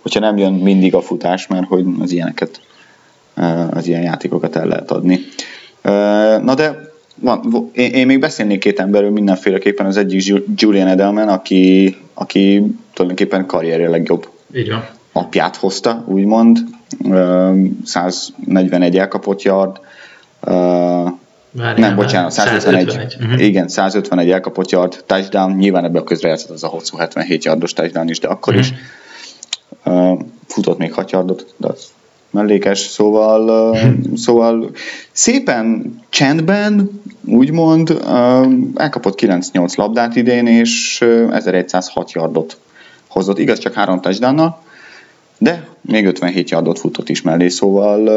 hogyha 0.02 0.20
nem 0.20 0.36
jön 0.36 0.52
mindig 0.52 0.94
a 0.94 1.00
futás, 1.00 1.46
mert 1.46 1.66
hogy 1.66 1.84
az 2.00 2.12
ilyeneket, 2.12 2.60
az 3.70 3.86
ilyen 3.86 4.02
játékokat 4.02 4.56
el 4.56 4.66
lehet 4.66 4.90
adni. 4.90 5.20
Na 6.42 6.54
de 6.54 6.91
van, 7.20 7.70
én, 7.72 7.92
én 7.92 8.06
még 8.06 8.20
beszélnék 8.20 8.58
két 8.58 8.80
emberről 8.80 9.10
mindenféleképpen, 9.10 9.86
az 9.86 9.96
egyik 9.96 10.42
Julian 10.54 10.86
Edelman, 10.86 11.28
aki, 11.28 11.96
aki 12.14 12.62
tulajdonképpen 12.92 13.46
karrierje 13.46 13.88
legjobb 13.88 14.28
Így 14.54 14.70
van. 14.70 14.84
apját 15.12 15.56
hozta, 15.56 16.04
úgymond. 16.06 16.58
141 17.84 18.98
elkapott 18.98 19.42
yard, 19.42 19.80
Várjál, 21.54 21.88
nem, 21.88 21.96
bocsánat, 21.96 22.30
151, 22.30 22.90
151. 22.90 23.16
Uh-huh. 23.20 23.44
igen, 23.44 23.68
151 23.68 24.30
elkapott 24.30 24.70
yard, 24.70 25.04
touchdown, 25.06 25.52
nyilván 25.52 25.84
ebbe 25.84 25.98
a 25.98 26.04
közrejátszott 26.04 26.50
az 26.50 26.64
a 26.64 26.66
hosszú 26.66 26.96
77 26.96 27.44
yardos 27.44 27.72
touchdown 27.72 28.08
is, 28.08 28.18
de 28.18 28.28
akkor 28.28 28.54
uh-huh. 28.54 28.70
is 28.70 28.78
uh, 29.84 30.20
futott 30.46 30.78
még 30.78 30.92
6 30.92 31.10
yardot, 31.10 31.54
de 31.56 31.68
az 31.68 31.92
mellékes, 32.32 32.78
szóval, 32.78 33.76
szóval 34.14 34.70
szépen 35.12 36.00
csendben, 36.08 37.00
úgymond, 37.24 38.02
elkapott 38.74 39.20
9-8 39.20 39.76
labdát 39.76 40.16
idén, 40.16 40.46
és 40.46 41.04
1106 41.30 42.12
yardot 42.12 42.56
hozott, 43.08 43.38
igaz 43.38 43.58
csak 43.58 43.74
három 43.74 44.00
touchdown 44.00 44.54
de 45.38 45.68
még 45.80 46.06
57 46.06 46.50
yardot 46.50 46.78
futott 46.78 47.08
is 47.08 47.22
mellé, 47.22 47.48
szóval 47.48 48.08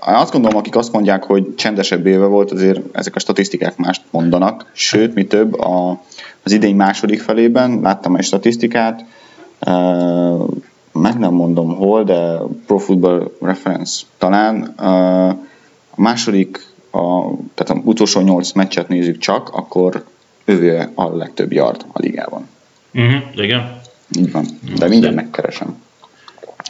azt 0.00 0.32
gondolom, 0.32 0.56
akik 0.56 0.76
azt 0.76 0.92
mondják, 0.92 1.24
hogy 1.24 1.54
csendesebb 1.54 2.06
éve 2.06 2.26
volt, 2.26 2.50
azért 2.50 2.80
ezek 2.92 3.16
a 3.16 3.18
statisztikák 3.18 3.76
mást 3.76 4.02
mondanak, 4.10 4.70
sőt, 4.72 5.14
mi 5.14 5.26
több, 5.26 5.60
a, 5.60 6.02
az 6.42 6.52
idény 6.52 6.76
második 6.76 7.20
felében 7.20 7.80
láttam 7.80 8.16
egy 8.16 8.24
statisztikát, 8.24 9.04
meg 10.94 11.18
nem 11.18 11.32
mondom 11.32 11.74
hol, 11.74 12.04
de 12.04 12.38
Pro 12.66 12.78
Football 12.78 13.30
Reference 13.40 14.04
talán, 14.18 14.62
a 14.62 16.00
második, 16.00 16.66
a, 16.90 17.22
tehát 17.54 17.72
az 17.72 17.78
utolsó 17.84 18.20
nyolc 18.20 18.52
meccset 18.52 18.88
nézzük 18.88 19.18
csak, 19.18 19.48
akkor 19.48 20.04
ő 20.44 20.90
a 20.94 21.16
legtöbb 21.16 21.52
yard 21.52 21.84
a 21.92 21.98
ligában. 22.00 22.48
Uh-huh, 22.94 23.44
igen. 23.44 23.80
Így 24.18 24.32
van, 24.32 24.46
de 24.78 24.88
mindjárt 24.88 25.14
megkeresem 25.14 25.82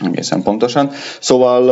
egészen 0.03 0.43
pontosan. 0.43 0.91
Szóval 1.21 1.63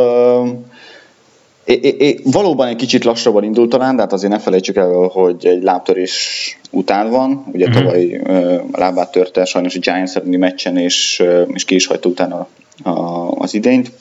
é, 1.65 1.79
é, 1.81 1.95
é, 1.99 2.19
valóban 2.23 2.67
egy 2.67 2.75
kicsit 2.75 3.03
lassabban 3.03 3.43
indult 3.43 3.69
talán, 3.69 3.95
de 3.95 4.01
hát 4.01 4.13
azért 4.13 4.31
ne 4.31 4.39
felejtsük 4.39 4.75
el, 4.75 4.91
hogy 4.91 5.45
egy 5.45 5.63
lábtörés 5.63 6.57
után 6.69 7.09
van. 7.09 7.45
Ugye 7.51 7.69
mm-hmm. 7.69 7.83
tavaly 7.83 8.17
uh, 8.17 8.61
lábát 8.71 9.11
törte 9.11 9.45
sajnos 9.45 9.75
a 9.75 9.79
Giants 9.79 10.15
elleni 10.15 10.37
meccsen, 10.37 10.77
és, 10.77 11.19
uh, 11.23 11.49
és 11.53 11.65
ki 11.65 11.75
is 11.75 11.87
hagyta 11.87 12.09
utána 12.09 12.47
a, 12.83 12.89
a, 12.89 13.31
az 13.31 13.53
idényt, 13.53 13.91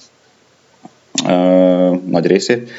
uh, 1.24 2.00
nagy 2.04 2.26
részét 2.26 2.70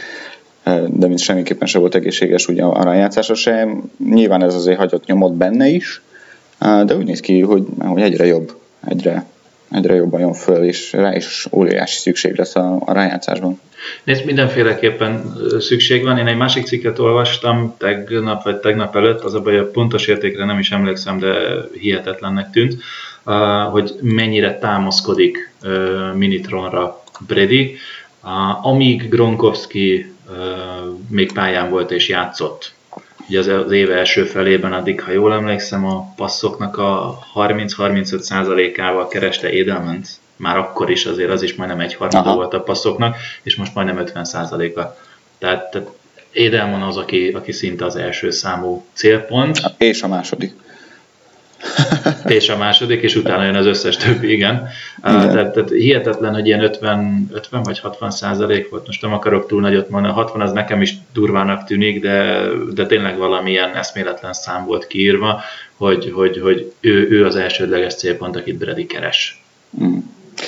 de 0.88 1.08
mint 1.08 1.20
semmiképpen 1.20 1.68
sem 1.68 1.82
volt 1.82 1.96
egészséges 1.96 2.48
ugye 2.48 2.64
a 2.64 2.84
rájátszása 2.84 3.34
sem. 3.34 3.92
Nyilván 4.10 4.44
ez 4.44 4.56
azért 4.56 4.78
hagyott 4.78 5.06
nyomot 5.06 5.34
benne 5.34 5.68
is, 5.68 6.02
de 6.60 6.96
úgy 6.96 7.06
néz 7.06 7.20
ki, 7.20 7.40
hogy, 7.40 7.66
hogy 7.80 8.02
egyre 8.02 8.26
jobb, 8.26 8.56
egyre 8.88 9.26
egyre 9.74 9.96
jobban 9.96 10.20
jön 10.20 10.34
föl, 10.34 10.64
és 10.64 10.94
rá 10.94 11.16
is 11.16 11.48
óriási 11.52 12.00
szükség 12.00 12.38
lesz 12.38 12.56
a, 12.56 12.78
a 12.86 12.94
rájátszásban. 12.94 13.60
Nézd, 14.04 14.26
mindenféleképpen 14.26 15.36
szükség 15.60 16.04
van. 16.04 16.18
Én 16.18 16.28
egy 16.28 16.38
másik 16.38 16.66
cikket 16.66 17.00
olvastam 17.00 17.76
tegnap 17.78 18.44
vagy 18.44 18.58
tegnap 18.58 18.96
előtt, 18.96 19.22
az 19.22 19.34
a 19.34 19.42
baj, 19.42 19.58
a 19.58 19.70
pontos 19.72 20.08
értékre 20.08 20.46
nem 20.46 20.60
is 20.60 20.72
emlékszem, 20.72 21.20
de 21.20 21.34
hihetetlennek 21.80 22.50
tűnt, 22.50 22.76
hogy 23.72 23.96
mennyire 24.02 24.58
támaszkodik 24.58 25.52
Minitronra 26.14 27.04
Brady. 27.28 27.76
Amíg 28.62 29.10
Gronkowski 29.10 30.14
még 31.10 31.32
pályán 31.32 31.70
volt 31.70 31.92
és 31.92 32.08
játszott, 32.08 32.74
Ugye 33.28 33.40
az, 33.40 33.48
az 33.48 33.72
év 33.72 33.92
első 33.92 34.24
felében 34.24 34.74
addig, 34.74 35.02
ha 35.02 35.12
jól 35.12 35.34
emlékszem, 35.34 35.86
a 35.86 36.14
passzoknak 36.16 36.78
a 36.78 37.20
30-35%-ával 37.36 39.08
kereste 39.08 39.48
Edelment, 39.48 40.08
már 40.36 40.58
akkor 40.58 40.90
is 40.90 41.06
azért 41.06 41.30
az 41.30 41.42
is 41.42 41.56
majdnem 41.56 41.80
egy 41.80 41.96
harmada 41.96 42.34
volt 42.34 42.54
a 42.54 42.62
passzoknak, 42.62 43.16
és 43.44 43.56
most 43.56 43.74
majdnem 43.74 44.04
50%-a. 44.06 44.82
Tehát, 45.38 45.72
tehát 45.72 45.88
Edelman 46.34 46.82
az, 46.82 46.98
aki, 46.98 47.30
aki 47.30 47.52
szinte 47.52 47.86
az 47.86 47.96
első 47.96 48.32
számú 48.32 48.86
célpont. 48.94 49.62
És 49.78 50.04
a 50.04 50.08
második. 50.08 50.54
és 52.26 52.50
a 52.50 52.58
második, 52.58 53.02
és 53.02 53.16
utána 53.16 53.44
jön 53.44 53.56
az 53.56 53.66
összes 53.66 53.98
többi, 53.98 54.32
igen. 54.32 54.68
igen. 55.04 55.30
Tehát, 55.30 55.54
tehát 55.54 55.70
hihetetlen, 55.70 56.34
hogy 56.34 56.48
ilyen 56.48 56.64
50, 56.64 57.30
50 57.34 57.64
vagy 57.64 57.80
60 57.80 58.12
százalék 58.12 58.70
volt, 58.70 58.86
most 58.86 59.02
nem 59.02 59.14
akarok 59.14 59.48
túl 59.48 59.62
nagyot 59.62 59.90
mondani, 59.90 60.14
a 60.14 60.16
60 60.16 60.42
az 60.42 60.52
nekem 60.52 60.82
is 60.82 60.96
durvának 61.14 61.64
tűnik, 61.64 62.02
de, 62.02 62.42
de 62.74 62.86
tényleg 62.86 63.18
valamilyen 63.18 63.76
eszméletlen 63.76 64.34
szám 64.34 64.66
volt 64.66 64.88
kiírva, 64.88 65.42
hogy, 65.78 66.12
hogy, 66.16 66.40
hogy 66.42 66.74
ő, 66.80 67.08
ő 67.10 67.26
az 67.26 67.36
elsődleges 67.36 67.96
célpont, 67.96 68.36
akit 68.36 68.58
Brady 68.58 68.86
keres. 68.86 69.44
Mm. 69.84 69.98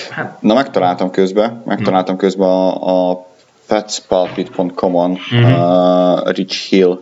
Hát. 0.09 0.41
Na 0.41 0.53
megtaláltam 0.53 1.11
közben, 1.11 1.61
megtaláltam 1.65 2.15
mm. 2.15 2.17
közben 2.17 2.47
a, 2.47 3.09
a 3.09 3.27
petspalpit.com-on 3.67 5.19
mm-hmm. 5.35 5.43
uh, 5.43 6.31
Rich 6.31 6.69
Hill 6.69 6.99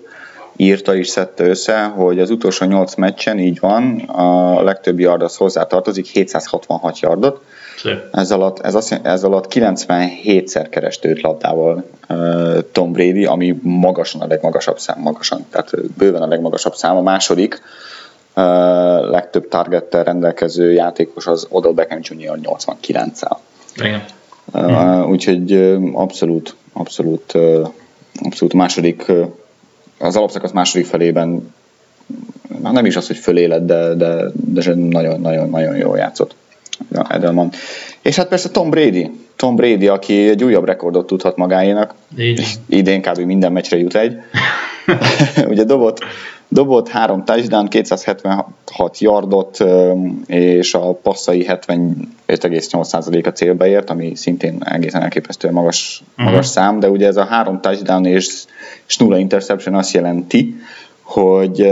írta 0.56 0.96
és 0.96 1.08
szedte 1.08 1.46
össze, 1.46 1.84
hogy 1.84 2.20
az 2.20 2.30
utolsó 2.30 2.66
8 2.66 2.96
meccsen 2.96 3.40
így 3.40 3.60
van, 3.60 4.00
a 4.00 4.62
legtöbb 4.64 5.00
yard 5.00 5.22
az 5.22 5.36
hozzá 5.36 5.64
tartozik, 5.64 6.06
766 6.06 7.00
yardot. 7.00 7.42
Ez 8.12 8.32
alatt, 8.32 8.60
ez, 8.60 8.76
azt, 8.76 9.00
ez 9.04 9.24
alatt 9.24 9.54
97-szer 9.54 10.68
kerest 10.70 11.06
őt 11.06 11.22
labdával 11.22 11.84
uh, 12.10 12.58
Tom 12.72 12.92
Brady, 12.92 13.26
ami 13.26 13.60
magasan 13.62 14.22
a 14.22 14.28
legmagasabb 14.28 14.80
szám, 14.80 15.00
magasan, 15.00 15.46
tehát 15.50 15.72
bőven 15.98 16.22
a 16.22 16.28
legmagasabb 16.28 16.76
szám. 16.76 16.98
A 16.98 17.02
második 17.02 17.62
uh, 18.36 18.44
legtöbb 19.10 19.48
targettel 19.48 20.04
rendelkező 20.04 20.72
játékos 20.72 21.28
az 21.28 21.48
Odell 21.50 21.72
Beckham 21.72 22.00
Jr. 22.02 22.40
89-el. 22.42 23.38
Igen. 23.76 24.04
Uh, 24.54 25.10
úgyhogy 25.10 25.54
abszolút, 25.94 26.56
abszolút, 26.74 27.34
abszolút 28.24 28.54
második 28.54 29.12
az 30.04 30.16
alapszakasz 30.16 30.52
második 30.52 30.86
felében 30.86 31.54
nem 32.62 32.86
is 32.86 32.96
az, 32.96 33.08
hogy 33.08 33.18
fölélet, 33.18 33.66
de, 33.66 33.94
de, 33.94 34.26
de 34.34 34.74
nagyon-nagyon-nagyon 34.76 35.76
jól 35.76 35.98
játszott 35.98 36.36
ja, 36.92 37.08
Edelman. 37.10 37.52
És 38.02 38.16
hát 38.16 38.28
persze 38.28 38.50
Tom 38.50 38.70
Brady, 38.70 39.12
Tom 39.36 39.56
Brady, 39.56 39.88
aki 39.88 40.30
egy 40.30 40.44
újabb 40.44 40.66
rekordot 40.66 41.08
tudhat 41.08 41.38
magáénak. 41.38 41.94
Így. 42.18 42.44
Idén 42.70 43.02
kb. 43.02 43.20
minden 43.20 43.52
meccsre 43.52 43.78
jut 43.78 43.96
egy. 43.96 44.16
Ugye 45.52 45.64
dobott, 45.64 46.00
dobott 46.48 46.90
három 46.90 47.26
touchdown, 47.26 47.68
276 47.68 49.00
yardot, 49.00 49.58
és 50.26 50.74
a 50.74 50.94
passzai 50.94 51.46
75,8%-a 51.48 53.30
célba 53.30 53.68
ért, 53.68 53.90
ami 53.90 54.16
szintén 54.16 54.64
egészen 54.64 55.02
elképesztően 55.02 55.54
magas, 55.54 56.04
uh-huh. 56.12 56.26
magas 56.26 56.46
szám, 56.46 56.80
de 56.80 56.90
ugye 56.90 57.08
ez 57.08 57.18
a 57.18 57.26
három 57.26 57.62
touchdown 57.62 58.06
és, 58.06 58.44
és 58.94 59.00
nulla 59.00 59.18
interception 59.18 59.76
azt 59.76 59.94
jelenti, 59.94 60.56
hogy, 61.02 61.72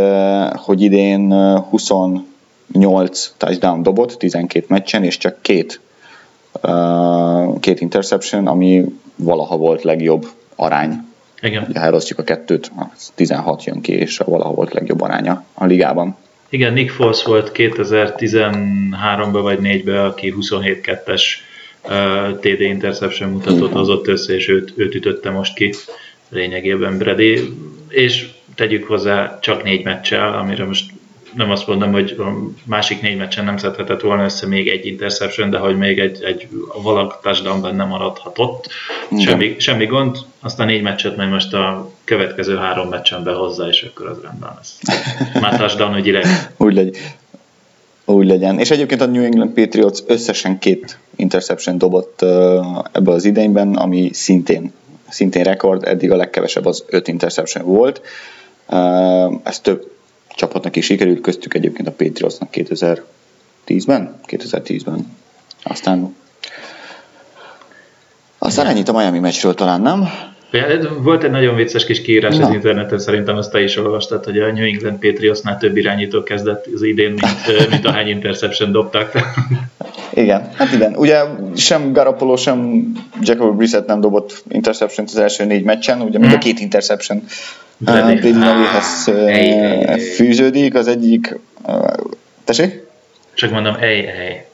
hogy 0.53 0.81
idén 0.81 1.31
28 1.69 3.34
touchdown 3.38 3.84
dobott 3.84 4.13
12 4.13 4.65
meccsen, 4.69 5.03
és 5.03 5.17
csak 5.17 5.41
két, 5.41 5.79
két 7.60 7.81
interception, 7.81 8.47
ami 8.47 8.86
valaha 9.15 9.57
volt 9.57 9.84
legjobb 9.84 10.27
arány 10.55 11.10
igen. 11.41 11.67
Ha 11.73 11.79
elosztjuk 11.79 12.19
a 12.19 12.23
kettőt, 12.23 12.71
16 13.15 13.63
jön 13.63 13.81
ki, 13.81 13.91
és 13.91 14.17
valaha 14.17 14.53
volt 14.53 14.73
legjobb 14.73 15.01
aránya 15.01 15.45
a 15.53 15.65
ligában. 15.65 16.15
Igen, 16.49 16.73
Nick 16.73 16.91
Foles 16.91 17.23
volt 17.23 17.51
2013-ban 17.53 19.39
vagy 19.41 19.60
4-ben, 19.62 20.05
aki 20.05 20.34
27-2-es 20.39 21.23
uh, 21.84 22.39
TD 22.39 22.62
interception 22.62 23.29
mutatót 23.29 23.71
hozott 23.71 24.07
össze, 24.07 24.34
és 24.34 24.49
őt, 24.49 24.73
őt 24.75 24.95
ütötte 24.95 25.29
most 25.29 25.53
ki 25.53 25.73
lényegében 26.31 26.97
Brady, 26.97 27.53
és 27.87 28.29
tegyük 28.55 28.87
hozzá 28.87 29.39
csak 29.39 29.63
négy 29.63 29.83
meccsel, 29.83 30.33
amire 30.33 30.65
most 30.65 30.91
nem 31.35 31.51
azt 31.51 31.67
mondom, 31.67 31.91
hogy 31.91 32.15
a 32.19 32.23
másik 32.65 33.01
négy 33.01 33.17
meccsen 33.17 33.45
nem 33.45 33.57
szedhetett 33.57 34.01
volna 34.01 34.23
össze 34.23 34.47
még 34.47 34.67
egy 34.67 34.85
interception, 34.85 35.49
de 35.49 35.57
hogy 35.57 35.77
még 35.77 35.99
egy, 35.99 36.23
egy 36.23 36.47
valag 36.83 37.19
touchdown 37.21 37.61
benne 37.61 37.83
maradhatott. 37.83 38.67
Semmi, 39.19 39.55
semmi 39.59 39.85
gond, 39.85 40.17
azt 40.39 40.59
a 40.59 40.65
négy 40.65 40.81
meccset 40.81 41.15
majd 41.15 41.29
most 41.29 41.53
a 41.53 41.91
következő 42.03 42.55
három 42.55 42.89
meccsen 42.89 43.23
behozza, 43.23 43.67
és 43.67 43.81
akkor 43.81 44.07
az 44.07 44.17
rendben 44.21 44.53
lesz. 44.55 44.79
Már 45.41 45.57
touchdown 45.57 45.95
ügyileg. 45.95 46.25
Úgy 46.57 46.73
legyen. 46.73 47.01
Úgy 48.05 48.25
legyen. 48.25 48.59
És 48.59 48.71
egyébként 48.71 49.01
a 49.01 49.05
New 49.05 49.23
England 49.23 49.53
Patriots 49.53 49.99
összesen 50.07 50.59
két 50.59 50.99
interception 51.15 51.77
dobott 51.77 52.21
ebbe 52.91 53.11
az 53.11 53.25
idényben, 53.25 53.75
ami 53.75 54.09
szintén, 54.13 54.71
szintén 55.12 55.43
rekord, 55.43 55.88
eddig 55.88 56.12
a 56.12 56.15
legkevesebb 56.15 56.65
az 56.65 56.84
öt 56.88 57.08
interception 57.08 57.65
volt. 57.65 58.02
Ez 59.43 59.60
több 59.60 59.91
csapatnak 60.36 60.76
is 60.76 60.86
sikerült, 60.86 61.21
köztük 61.21 61.54
egyébként 61.54 61.88
a 61.88 61.91
Patriotsnak 61.91 62.50
2010-ben, 62.54 64.19
2010-ben. 64.28 65.17
Aztán 65.63 66.15
aztán 68.43 68.67
ennyit 68.67 68.89
a 68.89 68.93
Miami 68.97 69.19
meccsről 69.19 69.54
talán, 69.54 69.82
nem? 69.82 70.10
Volt 71.02 71.24
egy 71.24 71.32
nagyon 71.32 71.56
vicces 71.56 71.86
kis 71.86 72.02
kiírás 72.02 72.38
Na. 72.38 72.47
az 72.47 72.54
interneten, 72.54 73.00
szerintem 73.00 73.38
azt 73.38 73.52
te 73.52 73.62
is 73.62 73.78
olvastad, 73.78 74.24
hogy 74.24 74.39
a 74.39 74.52
New 74.52 74.65
England 74.65 75.00
Patriotsnál 75.00 75.58
több 75.58 75.78
irányító 75.78 76.24
kezdett 76.24 76.65
az 76.74 76.82
idén, 76.82 77.10
mint, 77.10 77.69
mint 77.69 77.86
ahány 77.86 78.08
interception 78.08 78.71
dobtak. 78.71 79.12
Igen, 80.13 80.50
hát 80.54 80.74
igen. 80.74 80.95
Ugye 80.95 81.21
sem 81.56 81.93
Garapolo, 81.93 82.36
sem 82.36 82.91
Jacob 83.21 83.58
Brissett 83.58 83.88
nem 83.88 84.02
dobott 84.02 84.43
interception 84.50 85.06
az 85.10 85.17
első 85.17 85.45
négy 85.45 85.63
meccsen, 85.63 86.02
ugye 86.02 86.19
mind 86.19 86.34
a 86.34 86.38
két 86.38 86.60
interception 86.60 87.24
Brady 87.78 88.32
nevéhez 88.32 89.12
fűződik, 90.15 90.76
az 90.76 90.88
egyik... 90.88 91.39
Tessék? 92.43 92.84
Csak 93.34 93.52
mondom, 93.52 93.76
ej, 93.80 94.08
ej. 94.08 94.45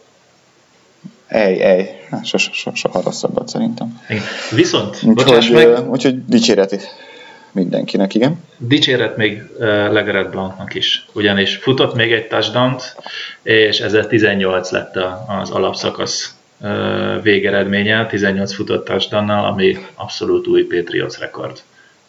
Ej, 1.28 1.62
ej. 1.62 2.02
Soha 2.10 2.24
so, 2.24 2.38
so, 2.38 2.72
so, 2.74 2.90
rosszabbat 3.04 3.48
szerintem. 3.48 4.02
Igen. 4.10 4.24
Viszont, 4.52 5.04
úgyhogy, 5.04 5.50
meg... 5.54 5.90
Úgyhogy 5.90 6.26
dicséret 6.26 6.72
mindenkinek, 7.58 8.14
igen. 8.14 8.44
Dicséret 8.58 9.18
még 9.18 9.44
Legaret 9.60 10.30
Blancnak 10.30 10.76
is, 10.76 11.06
ugyanis 11.14 11.56
futott 11.56 11.96
még 11.96 12.12
egy 12.12 12.28
touchdown 12.28 12.76
és 13.44 13.80
ezzel 13.80 14.08
18 14.08 14.72
lett 14.72 14.96
az 15.42 15.50
alapszakasz 15.50 16.36
végeredménye, 17.22 18.06
18 18.06 18.54
futott 18.54 18.86
touchdown 18.86 19.30
ami 19.30 19.78
abszolút 19.96 20.48
új 20.48 20.64
Patriots 20.64 21.18
rekord. 21.18 21.60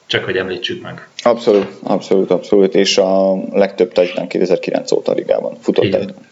Csak 0.07 0.25
hogy 0.25 0.37
említsük 0.37 0.83
meg. 0.83 1.09
Abszolút, 1.23 1.67
abszolút, 1.83 2.31
abszolút, 2.31 2.75
és 2.75 2.99
a 2.99 3.35
legtöbb 3.53 3.93
touchdown 3.93 4.29
2009 4.29 4.93
óta 4.93 5.13
ligában 5.13 5.57
futott 5.61 5.91
touchdown. 5.91 6.27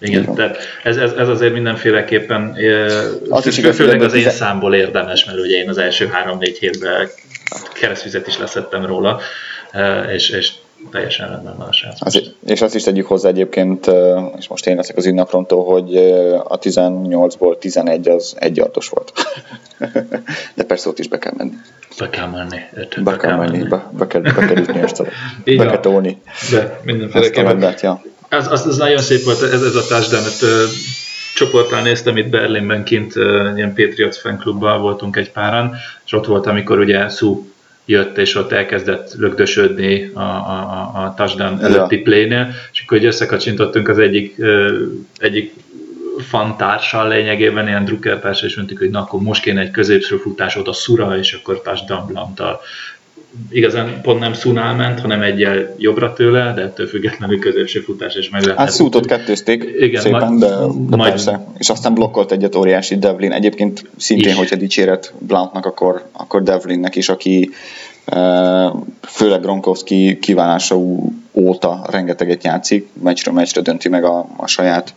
Igen, 0.00 0.34
tehát 0.34 0.58
ez, 0.82 0.96
ez, 0.96 1.12
ez 1.12 1.28
azért 1.28 1.52
mindenféleképpen, 1.52 2.56
az 3.28 3.42
fő, 3.42 3.68
is 3.68 3.76
főleg 3.76 4.02
az 4.02 4.12
én 4.12 4.18
tizen... 4.18 4.32
számból 4.32 4.74
érdemes, 4.74 5.24
mert 5.24 5.38
ugye 5.38 5.56
én 5.56 5.68
az 5.68 5.78
első 5.78 6.06
három-négy 6.06 6.58
hétben 6.58 7.08
keresztvizet 7.72 8.26
is 8.26 8.38
leszettem 8.38 8.86
róla, 8.86 9.20
és, 10.12 10.28
és 10.28 10.52
teljesen 10.90 11.28
rendben 11.28 11.56
van 11.56 11.68
a 11.68 11.72
srác. 11.72 12.14
és 12.46 12.60
azt 12.60 12.74
is 12.74 12.82
tegyük 12.82 13.06
hozzá 13.06 13.28
egyébként, 13.28 13.90
és 14.38 14.48
most 14.48 14.66
én 14.66 14.76
leszek 14.76 14.96
az 14.96 15.06
ünnakrontól, 15.06 15.64
hogy 15.64 15.96
a 16.44 16.58
18-ból 16.58 17.58
11 17.58 18.08
az 18.08 18.34
egy 18.38 18.56
yardos 18.56 18.88
volt. 18.88 19.12
De 20.54 20.64
persze 20.64 20.88
ott 20.88 20.98
is 20.98 21.08
be 21.08 21.18
kell 21.18 21.32
menni. 21.36 21.52
Be 21.98 22.10
kell 22.10 22.26
menni. 22.26 22.58
Be, 22.72 23.00
be 23.02 23.16
kell 23.16 23.36
menni, 23.36 23.68
be, 23.68 23.90
be, 23.90 24.06
kell, 24.06 24.20
be 24.20 24.32
kell 24.32 24.56
ütni 24.56 24.80
ezt 24.80 25.00
a, 25.00 25.04
be 25.44 25.66
kell 25.66 25.80
tolni. 25.80 26.20
De 26.50 26.80
mindenféleképpen. 26.84 27.74
ja. 27.80 28.02
Az, 28.28 28.46
az, 28.50 28.66
az, 28.66 28.76
nagyon 28.76 29.02
szép 29.02 29.24
volt 29.24 29.42
ez, 29.42 29.62
ez 29.62 29.74
a 29.74 29.86
touchdown, 29.88 30.24
csoporttal 31.34 31.82
néztem 31.82 32.16
itt 32.16 32.28
Berlinben 32.28 32.84
kint, 32.84 33.14
ilyen 33.56 33.74
Patriots 33.74 34.16
fanklubban 34.16 34.80
voltunk 34.80 35.16
egy 35.16 35.30
páran, 35.30 35.76
és 36.04 36.12
ott 36.12 36.26
volt, 36.26 36.46
amikor 36.46 36.78
ugye 36.78 37.08
Sue 37.08 37.36
jött, 37.84 38.18
és 38.18 38.34
ott 38.34 38.52
elkezdett 38.52 39.14
lögdösödni 39.18 40.10
a, 40.14 40.20
a, 40.20 40.90
a 40.94 41.14
touchdown 41.16 41.64
előtti 41.64 41.96
ja. 41.96 42.02
play-nél, 42.02 42.54
és 42.72 42.82
akkor 42.86 43.04
összekacsintottunk 43.04 43.88
az 43.88 43.98
egyik, 43.98 44.36
egyik 45.16 45.52
fantársal 46.18 47.08
lényegében, 47.08 47.66
ilyen 47.66 47.84
drukkertárs, 47.84 48.42
és 48.42 48.56
mondtuk, 48.56 48.78
hogy 48.78 48.90
na 48.90 49.00
akkor 49.00 49.20
most 49.20 49.42
kéne 49.42 49.60
egy 49.60 49.70
középső 49.70 50.16
futás 50.16 50.56
oda 50.56 50.72
szura, 50.72 51.18
és 51.18 51.32
akkor 51.32 51.62
touchdown 51.62 52.06
blantal 52.06 52.60
igazán 53.50 54.00
pont 54.02 54.20
nem 54.20 54.32
Szunál 54.32 54.74
ment, 54.74 55.00
hanem 55.00 55.22
egyel 55.22 55.74
jobbra 55.78 56.12
tőle, 56.12 56.52
de 56.54 56.62
ettől 56.62 56.86
függetlenül 56.86 57.38
középső 57.38 57.80
futás 57.80 58.14
és 58.14 58.30
meg 58.30 58.46
Hát 58.56 58.70
Szútot 58.70 59.06
kettőzték 59.06 59.74
igen, 59.78 60.02
szépen, 60.02 60.38
de, 60.38 60.46
de 60.88 60.96
majd, 60.96 61.10
persze. 61.10 61.46
És 61.58 61.68
aztán 61.68 61.94
blokkolt 61.94 62.32
egyet 62.32 62.54
óriási 62.54 62.98
Devlin. 62.98 63.32
Egyébként 63.32 63.84
szintén, 63.96 64.30
is. 64.30 64.36
hogyha 64.36 64.56
dicséret 64.56 65.12
Blountnak, 65.18 65.66
akkor, 65.66 66.08
akkor 66.12 66.42
Devlinnek 66.42 66.96
is, 66.96 67.08
aki 67.08 67.50
főleg 69.00 69.40
Gronkowski 69.40 70.18
kiválása 70.18 70.76
óta 71.32 71.86
rengeteget 71.90 72.44
játszik, 72.44 72.88
meccsről 73.02 73.34
meccsre 73.34 73.60
dönti 73.60 73.88
meg 73.88 74.04
a, 74.04 74.26
a 74.36 74.46
saját 74.46 74.94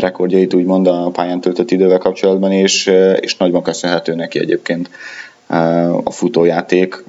rekordjait 0.00 0.54
úgymond 0.54 0.86
a 0.86 1.10
pályán 1.12 1.40
töltött 1.40 1.70
idővel 1.70 1.98
kapcsolatban, 1.98 2.52
és, 2.52 2.92
és 3.20 3.36
nagyban 3.36 3.62
köszönhető 3.62 4.14
neki 4.14 4.38
egyébként 4.38 4.90
a 6.04 6.10
futójáték, 6.10 7.04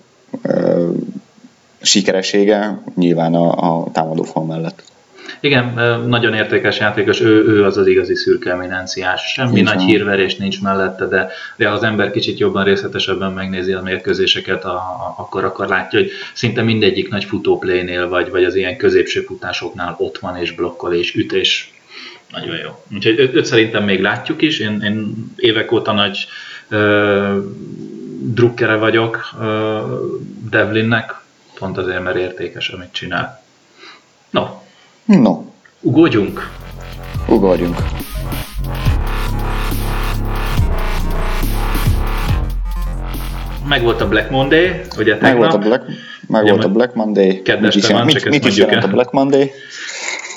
sikeressége 1.81 2.81
nyilván 2.95 3.33
a, 3.33 3.81
a 3.81 3.91
támadó 3.91 4.23
fal 4.23 4.45
mellett. 4.45 4.83
Igen, 5.39 5.73
nagyon 6.07 6.33
értékes 6.33 6.79
játékos, 6.79 7.21
ő, 7.21 7.47
ő 7.47 7.63
az 7.63 7.77
az 7.77 7.87
igazi 7.87 8.15
szürke 8.15 8.51
eminenciás. 8.51 9.21
Semmi 9.21 9.53
nincs 9.53 9.73
nagy 9.73 9.81
hírverés 9.81 10.35
nincs 10.35 10.61
mellette, 10.61 11.05
de, 11.05 11.29
de 11.55 11.69
az 11.69 11.83
ember 11.83 12.11
kicsit 12.11 12.39
jobban 12.39 12.63
részletesebben 12.63 13.31
megnézi 13.31 13.71
a 13.71 13.81
mérkőzéseket, 13.81 14.65
a, 14.65 14.75
a, 14.75 15.15
akkor, 15.17 15.43
akkor 15.43 15.67
látja, 15.67 15.99
hogy 15.99 16.09
szinte 16.33 16.61
mindegyik 16.61 17.09
nagy 17.09 17.23
futóplénél, 17.23 18.09
vagy, 18.09 18.29
vagy 18.29 18.43
az 18.43 18.55
ilyen 18.55 18.77
középső 18.77 19.21
futásoknál 19.21 19.95
ott 19.97 20.19
van 20.19 20.37
és 20.37 20.51
blokkol 20.51 20.93
és 20.93 21.15
üt, 21.15 21.31
és 21.31 21.67
nagyon 22.31 22.55
jó. 22.55 22.83
Úgyhogy 22.95 23.19
őt, 23.19 23.35
őt 23.35 23.45
szerintem 23.45 23.83
még 23.83 24.01
látjuk 24.01 24.41
is, 24.41 24.59
én, 24.59 24.81
én 24.81 25.13
évek 25.35 25.71
óta 25.71 25.91
nagy 25.91 26.27
drukkere 28.25 28.75
vagyok 28.75 29.29
Devlinnek, 30.49 31.21
pont 31.59 31.77
azért, 31.77 32.03
mert 32.03 32.17
értékes, 32.17 32.69
amit 32.69 32.91
csinál. 32.91 33.43
No. 34.29 34.45
No. 35.05 35.43
Ugorjunk. 35.79 36.49
Ugorjunk. 37.27 37.77
Meg 43.67 43.81
volt 43.83 44.01
a 44.01 44.07
Black 44.07 44.29
Monday, 44.29 44.81
ugye 44.97 45.17
tegnap. 45.17 45.21
Meg 45.21 45.37
volt 45.37 45.53
a 45.53 45.57
Black, 45.57 45.85
meg 46.27 46.43
volt 46.43 46.63
a 46.63 46.69
Black 46.69 46.95
Monday. 46.95 47.41
Kedves 47.41 47.75
mit, 47.75 47.87
van, 47.87 48.05
mit, 48.05 48.29
mit 48.29 48.45
is 48.45 48.57
jelent 48.57 48.83
a 48.83 48.87
Black 48.87 49.11
Monday? 49.11 49.51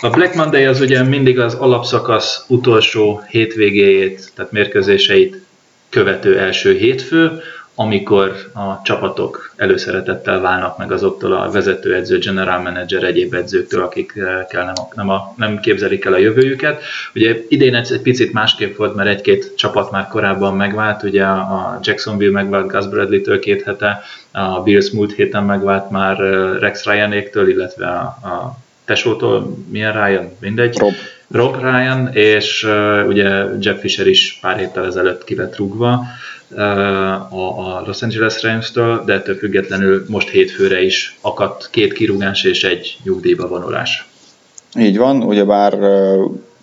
A 0.01 0.11
Black 0.11 0.35
Monday 0.35 0.65
az 0.65 0.81
ugye 0.81 1.03
mindig 1.03 1.39
az 1.39 1.55
alapszakasz 1.55 2.45
utolsó 2.49 3.23
hétvégéjét, 3.29 4.31
tehát 4.35 4.53
mérkőzéseit 4.53 5.41
követő 5.89 6.39
első 6.39 6.77
hétfő, 6.77 7.41
amikor 7.79 8.51
a 8.55 8.83
csapatok 8.83 9.53
előszeretettel 9.57 10.41
válnak 10.41 10.79
meg 10.79 10.93
azoktól 10.93 11.33
a 11.33 11.51
vezetőedző, 11.51 12.19
general 12.19 12.61
manager, 12.61 13.03
egyéb 13.03 13.35
edzőktől, 13.35 13.83
akikkel 13.83 14.65
nem, 14.65 14.75
nem, 14.95 15.09
a, 15.09 15.35
nem 15.37 15.61
képzelik 15.61 16.05
el 16.05 16.13
a 16.13 16.19
jövőjüket. 16.19 16.83
Ugye 17.15 17.37
idén 17.49 17.75
egy, 17.75 17.93
egy 17.93 18.01
picit 18.01 18.33
másképp 18.33 18.77
volt, 18.77 18.95
mert 18.95 19.09
egy-két 19.09 19.53
csapat 19.57 19.91
már 19.91 20.09
korábban 20.09 20.57
megvált, 20.57 21.03
ugye 21.03 21.25
a 21.25 21.79
Jacksonville 21.83 22.33
megvált 22.33 22.67
Gus 22.67 22.89
Bradley-től 22.89 23.39
két 23.39 23.63
hete, 23.63 24.03
a 24.33 24.63
Bills 24.63 24.91
múlt 24.91 25.15
héten 25.15 25.45
megvált 25.45 25.91
már 25.91 26.19
Rex 26.61 26.85
Ryanéktől, 26.85 27.49
illetve 27.49 27.87
a, 27.87 28.03
a 28.03 28.57
tesótól, 28.85 29.57
milyen 29.71 29.93
Ryan? 29.93 30.31
Mindegy. 30.39 30.79
Rob. 30.79 30.95
Rob 31.31 31.57
Ryan, 31.61 32.11
és 32.13 32.65
uh, 32.65 33.07
ugye 33.07 33.45
Jeff 33.61 33.81
Fisher 33.81 34.07
is 34.07 34.39
pár 34.41 34.59
héttel 34.59 34.87
ezelőtt 34.87 35.25
ki 35.25 35.35
lett 35.35 35.57
rúgva 35.57 35.93
a, 35.93 36.03
a 37.31 37.83
Los 37.87 38.03
Angeles 38.03 38.43
Rams-től, 38.43 39.05
de 39.05 39.13
ettől 39.13 39.37
függetlenül 39.37 40.05
most 40.09 40.29
hétfőre 40.29 40.83
is 40.83 41.19
akadt 41.21 41.69
két 41.71 41.93
kirúgás 41.93 42.45
és 42.45 42.65
egy 42.65 42.99
nyugdíjba 43.05 43.49
vonulás. 43.49 44.09
Így 44.79 44.97
van, 44.97 45.23
ugyebár 45.23 45.79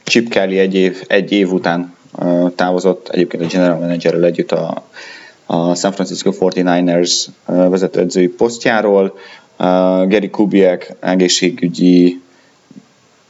Chip 0.03 0.29
Kelly 0.29 0.59
egy 0.59 0.75
év, 0.75 1.03
egy 1.07 1.31
év 1.31 1.51
után 1.51 1.95
távozott 2.55 3.09
egyébként 3.09 3.43
a 3.43 3.47
general 3.47 3.79
managerrel 3.79 4.23
együtt 4.23 4.51
a, 4.51 4.83
a 5.45 5.75
San 5.75 5.91
Francisco 5.91 6.31
49ers 6.39 7.25
vezetőedzői 7.45 8.27
posztjáról. 8.27 9.17
Gary 10.07 10.29
Kubiak 10.29 10.87
egészségügyi 10.99 12.21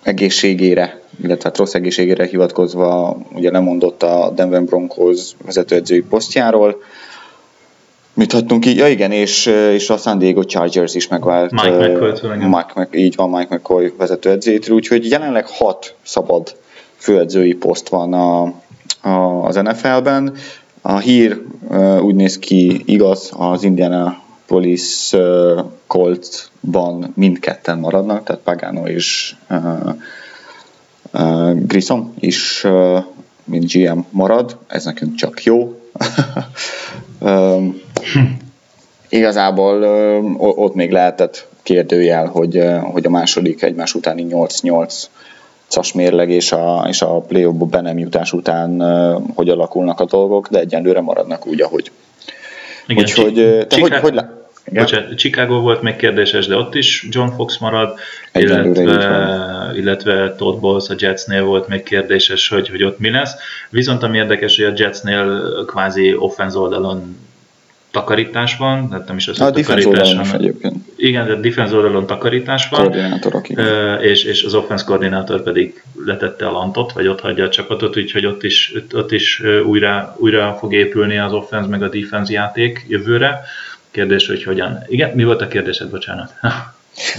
egészségére, 0.04 1.02
illetve 1.22 1.50
hát 1.50 1.58
rossz 1.58 1.74
egészségére 1.74 2.26
hivatkozva 2.26 3.18
ugye 3.34 3.52
lemondott 3.52 4.04
a 4.04 4.32
Denver 4.36 4.64
Broncos 4.64 5.32
vezetőedzői 5.46 6.02
posztjáról. 6.02 6.82
Mit 8.14 8.32
hagytunk 8.32 8.66
így? 8.66 8.78
Ja 8.78 8.88
igen, 8.88 9.12
és, 9.12 9.46
és 9.72 9.90
a 9.90 9.98
San 9.98 10.18
Diego 10.18 10.44
Chargers 10.44 10.96
is 10.96 11.08
megvált. 11.08 11.52
Mike 11.52 11.88
McCoy, 11.88 12.38
Mike, 12.38 12.72
Mc, 12.76 12.96
így 12.96 13.16
van, 13.16 13.30
Mike 13.30 13.56
McCoy 13.56 13.94
vezetőedzőjétől, 13.98 14.76
úgyhogy 14.76 15.10
jelenleg 15.10 15.48
hat 15.48 15.96
szabad 16.04 16.56
főedzői 16.96 17.54
poszt 17.54 17.90
van 17.90 18.14
a, 18.14 18.42
a, 19.02 19.46
az 19.46 19.56
NFL-ben. 19.56 20.36
A 20.82 20.98
hír 20.98 21.42
úgy 22.02 22.16
néz 22.16 22.40
ki, 22.40 22.82
igaz, 22.86 23.32
az 23.38 23.64
Indianapolis 23.64 25.14
Coltsban 25.88 27.12
mindketten 27.16 27.80
maradnak, 27.80 28.24
tehát 28.24 28.42
Pagano 28.42 28.88
és 28.88 29.36
Grissom 31.54 32.14
is, 32.20 32.66
mint 33.44 33.72
GM 33.72 34.00
marad, 34.10 34.58
ez 34.68 34.86
nekünk 34.86 35.16
csak 35.16 35.44
jó. 35.44 35.80
Igazából 39.10 39.84
ott 40.40 40.74
még 40.74 40.92
lehetett 40.92 41.48
kérdőjel, 41.64 42.26
hogy, 42.26 42.64
hogy 42.82 43.06
a 43.06 43.10
második 43.10 43.62
egymás 43.62 43.94
utáni 43.96 44.26
8-8 44.30 45.04
cas 45.68 45.94
mérleg 45.94 46.30
és 46.30 46.52
a, 46.52 46.86
és 46.88 47.02
a 47.02 47.20
play 47.20 47.48
be 47.52 47.82
nem 47.82 47.98
jutás 47.98 48.34
után 48.34 48.82
hogy 49.36 49.50
alakulnak 49.50 50.00
a 50.00 50.06
dolgok, 50.06 50.50
de 50.50 50.60
egyenlőre 50.60 51.02
maradnak 51.02 51.48
úgy, 51.48 51.62
ahogy. 51.62 51.92
Igen, 52.88 53.04
Úgyhogy, 53.04 53.66
te 53.68 53.80
hogy, 53.80 53.94
hogy, 53.94 54.20
Bocsánat, 54.72 55.18
Chicago 55.18 55.60
volt 55.60 55.82
még 55.82 55.96
kérdéses, 55.96 56.48
de 56.48 56.56
ott 56.56 56.76
is 56.76 57.08
John 57.10 57.36
Fox 57.36 57.58
marad, 57.58 58.00
illetve, 58.34 59.72
illetve 59.76 60.36
Todd 60.36 60.60
Bowles 60.60 60.90
a 60.90 60.96
Jetsnél 60.98 61.44
volt 61.44 61.68
még 61.68 61.84
kérdéses, 61.84 62.48
hogy, 62.48 62.70
hogy 62.70 62.84
ott 62.84 63.00
mi 63.00 63.10
lesz. 63.10 63.34
Viszont 63.70 64.04
ami 64.04 64.18
érdekes, 64.18 64.56
hogy 64.56 64.66
a 64.66 64.74
Jetsnél 64.76 65.42
kvázi 65.66 66.16
offense 66.16 66.58
oldalon 66.58 67.18
takarítás 67.92 68.58
van, 68.58 68.90
tehát 68.90 69.08
nem 69.08 69.18
is 69.18 69.28
az, 69.28 69.42
a 69.42 69.52
defense 69.52 69.88
oldalon 69.88 70.22
is 70.22 70.32
egyébként. 70.32 70.76
Igen, 70.96 71.28
de 71.28 71.36
defense 71.36 71.76
oldalon 71.76 72.06
takarítás 72.06 72.70
van. 72.70 72.82
Koordinátor, 72.82 73.36
aki. 73.36 73.56
És, 74.02 74.24
és 74.24 74.44
az 74.44 74.54
offense 74.54 74.86
koordinátor 74.86 75.44
pedig 75.44 75.84
letette 76.06 76.48
a 76.48 76.52
lantot, 76.52 76.92
vagy 76.92 77.08
ott 77.08 77.20
hagyja 77.20 77.46
a 77.46 77.50
csapatot, 77.50 77.98
úgyhogy 77.98 78.26
ott 78.26 78.44
is, 78.44 78.74
ott 78.94 79.12
is 79.12 79.42
újra, 79.66 80.16
újra 80.20 80.56
fog 80.60 80.74
épülni 80.74 81.18
az 81.18 81.34
offense 81.34 81.70
meg 81.70 81.84
a 81.84 81.90
defense 81.90 82.34
játék 82.34 82.86
jövőre. 82.88 83.42
Kérdés, 83.94 84.28
hogy 84.28 84.44
hogyan. 84.44 84.84
Igen, 84.88 85.12
mi 85.16 85.24
volt 85.24 85.42
a 85.42 85.48
kérdésed, 85.48 85.90
bocsánat? 85.90 86.34
De 86.42 86.52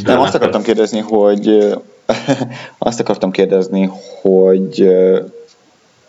nem, 0.12 0.20
azt 0.26 0.34
akartam 0.34 0.62
kérdezni, 0.62 0.98
hogy 0.98 1.74
azt 2.78 3.00
akartam 3.00 3.30
kérdezni, 3.30 3.90
hogy 4.20 4.88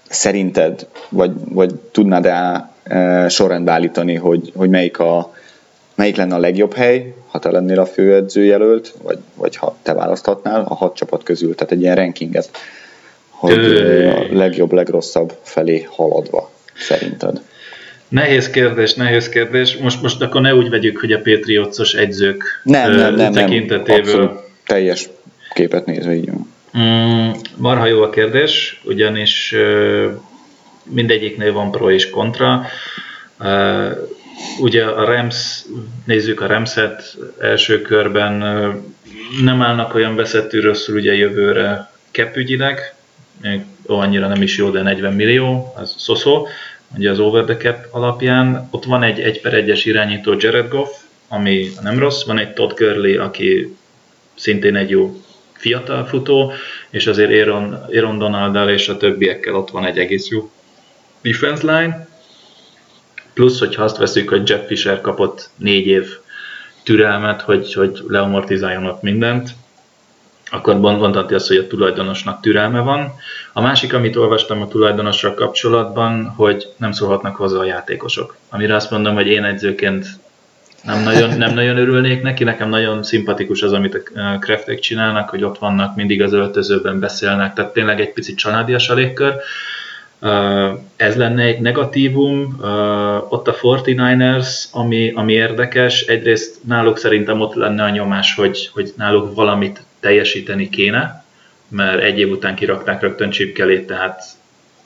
szerinted, 0.09 0.87
vagy, 1.09 1.31
vagy 1.49 1.75
tudnád-e 1.91 2.69
sorrendbe 3.29 3.71
állítani, 3.71 4.15
hogy, 4.15 4.51
hogy 4.55 4.69
melyik, 4.69 4.99
a, 4.99 5.33
melyik 5.95 6.15
lenne 6.15 6.35
a 6.35 6.39
legjobb 6.39 6.73
hely, 6.73 7.13
ha 7.27 7.39
te 7.39 7.51
lennél 7.51 7.79
a 7.79 7.85
főedzőjelölt, 7.85 8.93
vagy, 9.03 9.17
vagy 9.35 9.55
ha 9.55 9.77
te 9.81 9.93
választhatnál 9.93 10.65
a 10.67 10.75
hat 10.75 10.95
csapat 10.95 11.23
közül, 11.23 11.55
tehát 11.55 11.73
egy 11.73 11.81
ilyen 11.81 11.95
rankinget, 11.95 12.49
hogy 13.29 13.65
a 14.31 14.35
Nehéz 18.07 18.49
kérdés, 18.49 18.93
nehéz 18.93 19.29
kérdés. 19.29 19.77
Most, 19.77 20.01
most 20.01 20.21
akkor 20.21 20.41
ne 20.41 20.55
úgy 20.55 20.69
vegyük, 20.69 20.97
hogy 20.97 21.11
a 21.11 21.21
Patriots-os 21.21 21.93
egyzők 21.93 22.61
nem, 22.63 22.91
nem, 22.91 23.15
nem, 23.15 23.31
tekintetéből. 23.31 24.23
Nem, 24.23 24.39
teljes 24.65 25.09
képet 25.53 25.85
nézve 25.85 26.13
így 26.13 26.29
Mm, 26.77 27.29
marha 27.57 27.85
jó 27.85 28.01
a 28.01 28.09
kérdés, 28.09 28.81
ugyanis 28.83 29.55
mindegyiknél 30.83 31.53
van 31.53 31.71
pro 31.71 31.91
és 31.91 32.09
kontra. 32.09 32.65
Ugye 34.59 34.85
a 34.85 35.05
Rams, 35.05 35.61
nézzük 36.05 36.41
a 36.41 36.47
Ramset 36.47 37.17
első 37.39 37.81
körben, 37.81 38.33
nem 39.43 39.61
állnak 39.61 39.95
olyan 39.95 40.15
veszettű 40.15 40.59
rosszul 40.59 40.95
ugye 40.95 41.13
jövőre 41.13 41.91
kepügyileg, 42.11 42.95
annyira 43.85 44.27
nem 44.27 44.41
is 44.41 44.57
jó, 44.57 44.69
de 44.69 44.81
40 44.81 45.13
millió, 45.13 45.73
az 45.75 45.95
szoszó 45.97 46.47
ugye 46.97 47.09
az 47.09 47.19
over 47.19 47.43
the 47.43 47.57
cap 47.57 47.87
alapján. 47.91 48.67
Ott 48.71 48.85
van 48.85 49.03
egy 49.03 49.19
1 49.19 49.41
per 49.41 49.53
1-es 49.65 49.81
irányító 49.83 50.35
Jared 50.37 50.69
Goff, 50.69 50.89
ami 51.27 51.69
nem 51.81 51.99
rossz, 51.99 52.25
van 52.25 52.37
egy 52.37 52.53
Todd 52.53 52.75
Gurley, 52.75 53.21
aki 53.21 53.75
szintén 54.35 54.75
egy 54.75 54.89
jó 54.89 55.21
fiatal 55.53 56.05
futó, 56.05 56.51
és 56.89 57.07
azért 57.07 57.31
Aaron, 57.31 57.73
Aaron 57.73 58.17
Donald 58.17 58.69
és 58.69 58.89
a 58.89 58.97
többiekkel 58.97 59.55
ott 59.55 59.69
van 59.69 59.85
egy 59.85 59.97
egész 59.97 60.27
jó 60.27 60.51
defense 61.21 61.79
line. 61.79 62.07
Plusz, 63.33 63.59
hogyha 63.59 63.83
azt 63.83 63.97
veszük, 63.97 64.29
hogy 64.29 64.49
Jeff 64.49 64.65
Fisher 64.67 65.01
kapott 65.01 65.49
négy 65.55 65.87
év 65.87 66.09
türelmet, 66.83 67.41
hogy, 67.41 67.73
hogy 67.73 67.99
leamortizáljon 68.07 68.85
ott 68.85 69.01
mindent, 69.01 69.49
akkor 70.51 70.79
mondhatni 70.79 71.35
azt, 71.35 71.47
hogy 71.47 71.57
a 71.57 71.67
tulajdonosnak 71.67 72.41
türelme 72.41 72.79
van. 72.79 73.13
A 73.53 73.61
másik, 73.61 73.93
amit 73.93 74.15
olvastam 74.15 74.61
a 74.61 74.67
tulajdonosra 74.67 75.33
kapcsolatban, 75.33 76.33
hogy 76.35 76.67
nem 76.77 76.91
szólhatnak 76.91 77.35
hozzá 77.35 77.59
a 77.59 77.65
játékosok. 77.65 78.35
Amire 78.49 78.75
azt 78.75 78.91
mondom, 78.91 79.15
hogy 79.15 79.27
én 79.27 79.43
egyzőként 79.43 80.07
nem 80.83 81.03
nagyon, 81.03 81.37
nem 81.37 81.53
nagyon 81.53 81.77
örülnék 81.77 82.21
neki, 82.21 82.43
nekem 82.43 82.69
nagyon 82.69 83.03
szimpatikus 83.03 83.61
az, 83.61 83.73
amit 83.73 83.95
a 84.15 84.37
Kraftek 84.39 84.79
csinálnak, 84.79 85.29
hogy 85.29 85.43
ott 85.43 85.57
vannak, 85.57 85.95
mindig 85.95 86.21
az 86.21 86.33
öltözőben 86.33 86.99
beszélnek, 86.99 87.53
tehát 87.53 87.73
tényleg 87.73 87.99
egy 87.99 88.13
picit 88.13 88.37
családias 88.37 88.89
a 88.89 88.93
légkör. 88.93 89.33
Ez 90.95 91.15
lenne 91.15 91.43
egy 91.43 91.59
negatívum, 91.59 92.57
ott 93.29 93.47
a 93.47 93.53
49ers, 93.53 94.47
ami, 94.71 95.11
ami 95.15 95.33
érdekes, 95.33 96.01
egyrészt 96.01 96.55
náluk 96.63 96.97
szerintem 96.97 97.41
ott 97.41 97.53
lenne 97.53 97.83
a 97.83 97.89
nyomás, 97.89 98.35
hogy, 98.35 98.69
hogy 98.73 98.93
náluk 98.97 99.35
valamit 99.35 99.83
teljesíteni 100.05 100.69
kéne, 100.69 101.25
mert 101.67 102.01
egy 102.01 102.19
év 102.19 102.29
után 102.29 102.55
kirakták 102.55 103.01
rögtön 103.01 103.29
csipkelét, 103.29 103.87
tehát 103.87 104.23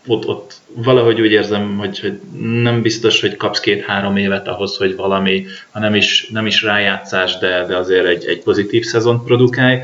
ott, 0.08 0.28
ott 0.28 0.54
valahogy 0.76 1.22
úgy 1.22 1.32
érzem, 1.32 1.78
hogy, 1.78 2.00
hogy 2.00 2.20
nem 2.62 2.82
biztos, 2.82 3.22
hogy 3.22 3.36
kapsz 3.36 3.60
két-három 3.60 4.18
évet 4.18 4.48
ahhoz, 4.48 4.78
hogy 4.78 4.96
valami, 4.96 5.46
ha 5.70 5.80
nem 5.80 5.96
is, 5.96 6.30
nem 6.30 6.46
is 6.46 6.62
rájátszás, 6.62 7.38
de, 7.38 7.66
de 7.66 7.78
azért 7.78 8.06
egy, 8.06 8.26
egy 8.26 8.42
pozitív 8.44 8.84
szezont 8.84 9.24
produkálj. 9.24 9.80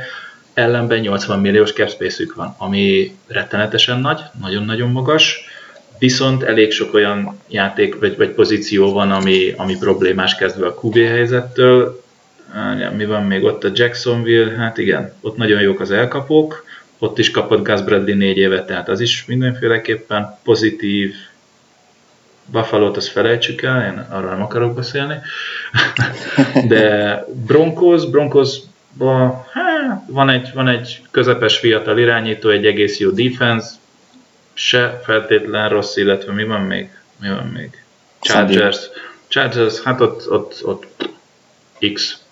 Ellenben 0.54 1.00
80 1.00 1.40
milliós 1.40 1.74
capspace 1.74 2.24
van, 2.36 2.56
ami 2.58 3.16
rettenetesen 3.28 4.00
nagy, 4.00 4.20
nagyon-nagyon 4.42 4.90
magas, 4.90 5.46
viszont 6.00 6.44
elég 6.44 6.72
sok 6.72 6.94
olyan 6.94 7.40
játék 7.48 8.00
vagy, 8.00 8.18
vagy 8.18 8.30
pozíció 8.30 8.94
van, 8.94 9.12
ami, 9.12 9.54
ami 9.58 9.78
problémás 9.78 10.36
kezdve 10.36 10.68
a 10.68 10.80
QB 10.82 10.98
helyzettől, 10.98 12.04
mi 12.96 13.06
van 13.06 13.24
még 13.24 13.44
ott 13.44 13.64
a 13.64 13.72
Jacksonville, 13.74 14.56
hát 14.56 14.78
igen, 14.78 15.14
ott 15.22 15.38
nagyon 15.38 15.62
jók 15.62 15.80
az 15.80 15.92
elkapók, 15.92 16.66
ott 17.00 17.18
is 17.18 17.32
kapott 17.32 17.64
Gus 17.64 17.82
Bradley 17.82 18.16
négy 18.16 18.38
évet, 18.38 18.66
tehát 18.66 18.90
az 18.90 19.00
is 19.00 19.26
mindenféleképpen 19.26 20.38
pozitív. 20.44 21.14
Buffalo-t 22.46 22.98
azt 22.98 23.08
felejtsük 23.08 23.62
el, 23.62 23.92
én 23.92 24.06
arról 24.10 24.30
nem 24.30 24.42
akarok 24.42 24.76
beszélni. 24.76 25.16
De 26.68 27.26
Broncos, 27.46 28.06
Broncos 28.06 28.58
hát, 29.52 30.02
van, 30.08 30.30
egy, 30.30 30.52
van 30.54 30.68
egy 30.68 31.02
közepes 31.12 31.58
fiatal 31.58 31.98
irányító, 31.98 32.50
egy 32.50 32.66
egész 32.66 33.00
jó 33.00 33.10
defense, 33.10 33.70
se 34.54 35.02
feltétlen 35.04 35.70
rossz, 35.70 35.96
illetve 35.96 36.32
mi 36.32 36.44
van 36.44 36.62
még? 36.62 36.90
Mi 37.22 37.30
van 37.30 37.48
még? 37.48 37.84
Chargers. 38.22 38.80
Chargers, 39.28 39.82
hát 39.82 40.02
ott, 40.02 40.32
ott, 40.32 40.62
ott 40.66 41.10
X 41.94 42.25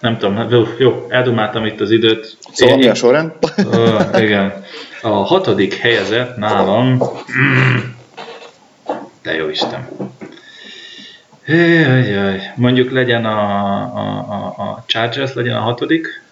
nem 0.00 0.18
tudom, 0.18 0.36
hát 0.36 0.50
jó, 0.78 1.06
eldumáltam 1.08 1.66
itt 1.66 1.80
az 1.80 1.90
időt. 1.90 2.36
Szóval 2.52 2.76
mi 2.76 2.88
a 2.88 2.94
sorrend? 2.94 3.32
Uh, 3.56 4.22
igen. 4.22 4.64
A 5.02 5.08
hatodik 5.08 5.74
helyezett 5.74 6.36
nálam, 6.36 7.02
de 9.22 9.34
jó 9.34 9.48
Isten. 9.48 9.88
Jaj, 11.46 12.52
Mondjuk 12.56 12.90
legyen 12.90 13.24
a, 13.24 13.40
a, 13.96 14.26
a, 14.28 14.62
a 14.62 14.84
Chargers, 14.86 15.34
legyen 15.34 15.56
a 15.56 15.60
hatodik. 15.60 16.22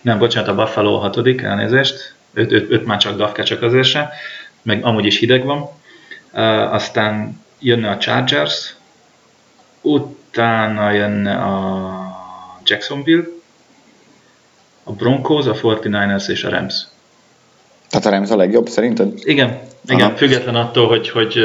Nem, 0.00 0.18
bocsánat, 0.18 0.48
a 0.48 0.54
Buffalo 0.54 0.94
a 0.94 0.98
hatodik, 0.98 1.42
elnézést. 1.42 2.14
Öt, 2.34 2.52
öt, 2.52 2.70
öt 2.70 2.86
már 2.86 2.98
csak 2.98 3.16
Dafke, 3.16 3.42
csak 3.42 3.62
azért 3.62 3.86
se. 3.86 4.10
Meg 4.62 4.84
amúgy 4.84 5.06
is 5.06 5.18
hideg 5.18 5.44
van. 5.44 5.68
Uh, 6.32 6.72
aztán 6.72 7.40
jönne 7.58 7.90
a 7.90 7.98
Chargers, 7.98 8.74
utána 9.80 10.90
jönne 10.90 11.34
a 11.34 12.03
Jacksonville, 12.64 13.24
a 14.84 14.92
Broncos, 14.92 15.46
a 15.46 15.54
49ers 15.54 16.28
és 16.28 16.44
a 16.44 16.50
Rams. 16.50 16.74
Tehát 17.90 18.06
a 18.06 18.10
Rams 18.10 18.30
a 18.30 18.36
legjobb 18.36 18.68
szerinted? 18.68 19.12
Igen, 19.22 19.60
igen, 19.88 20.06
Aha. 20.06 20.16
független 20.16 20.54
attól, 20.54 20.88
hogy, 20.88 21.10
hogy, 21.10 21.38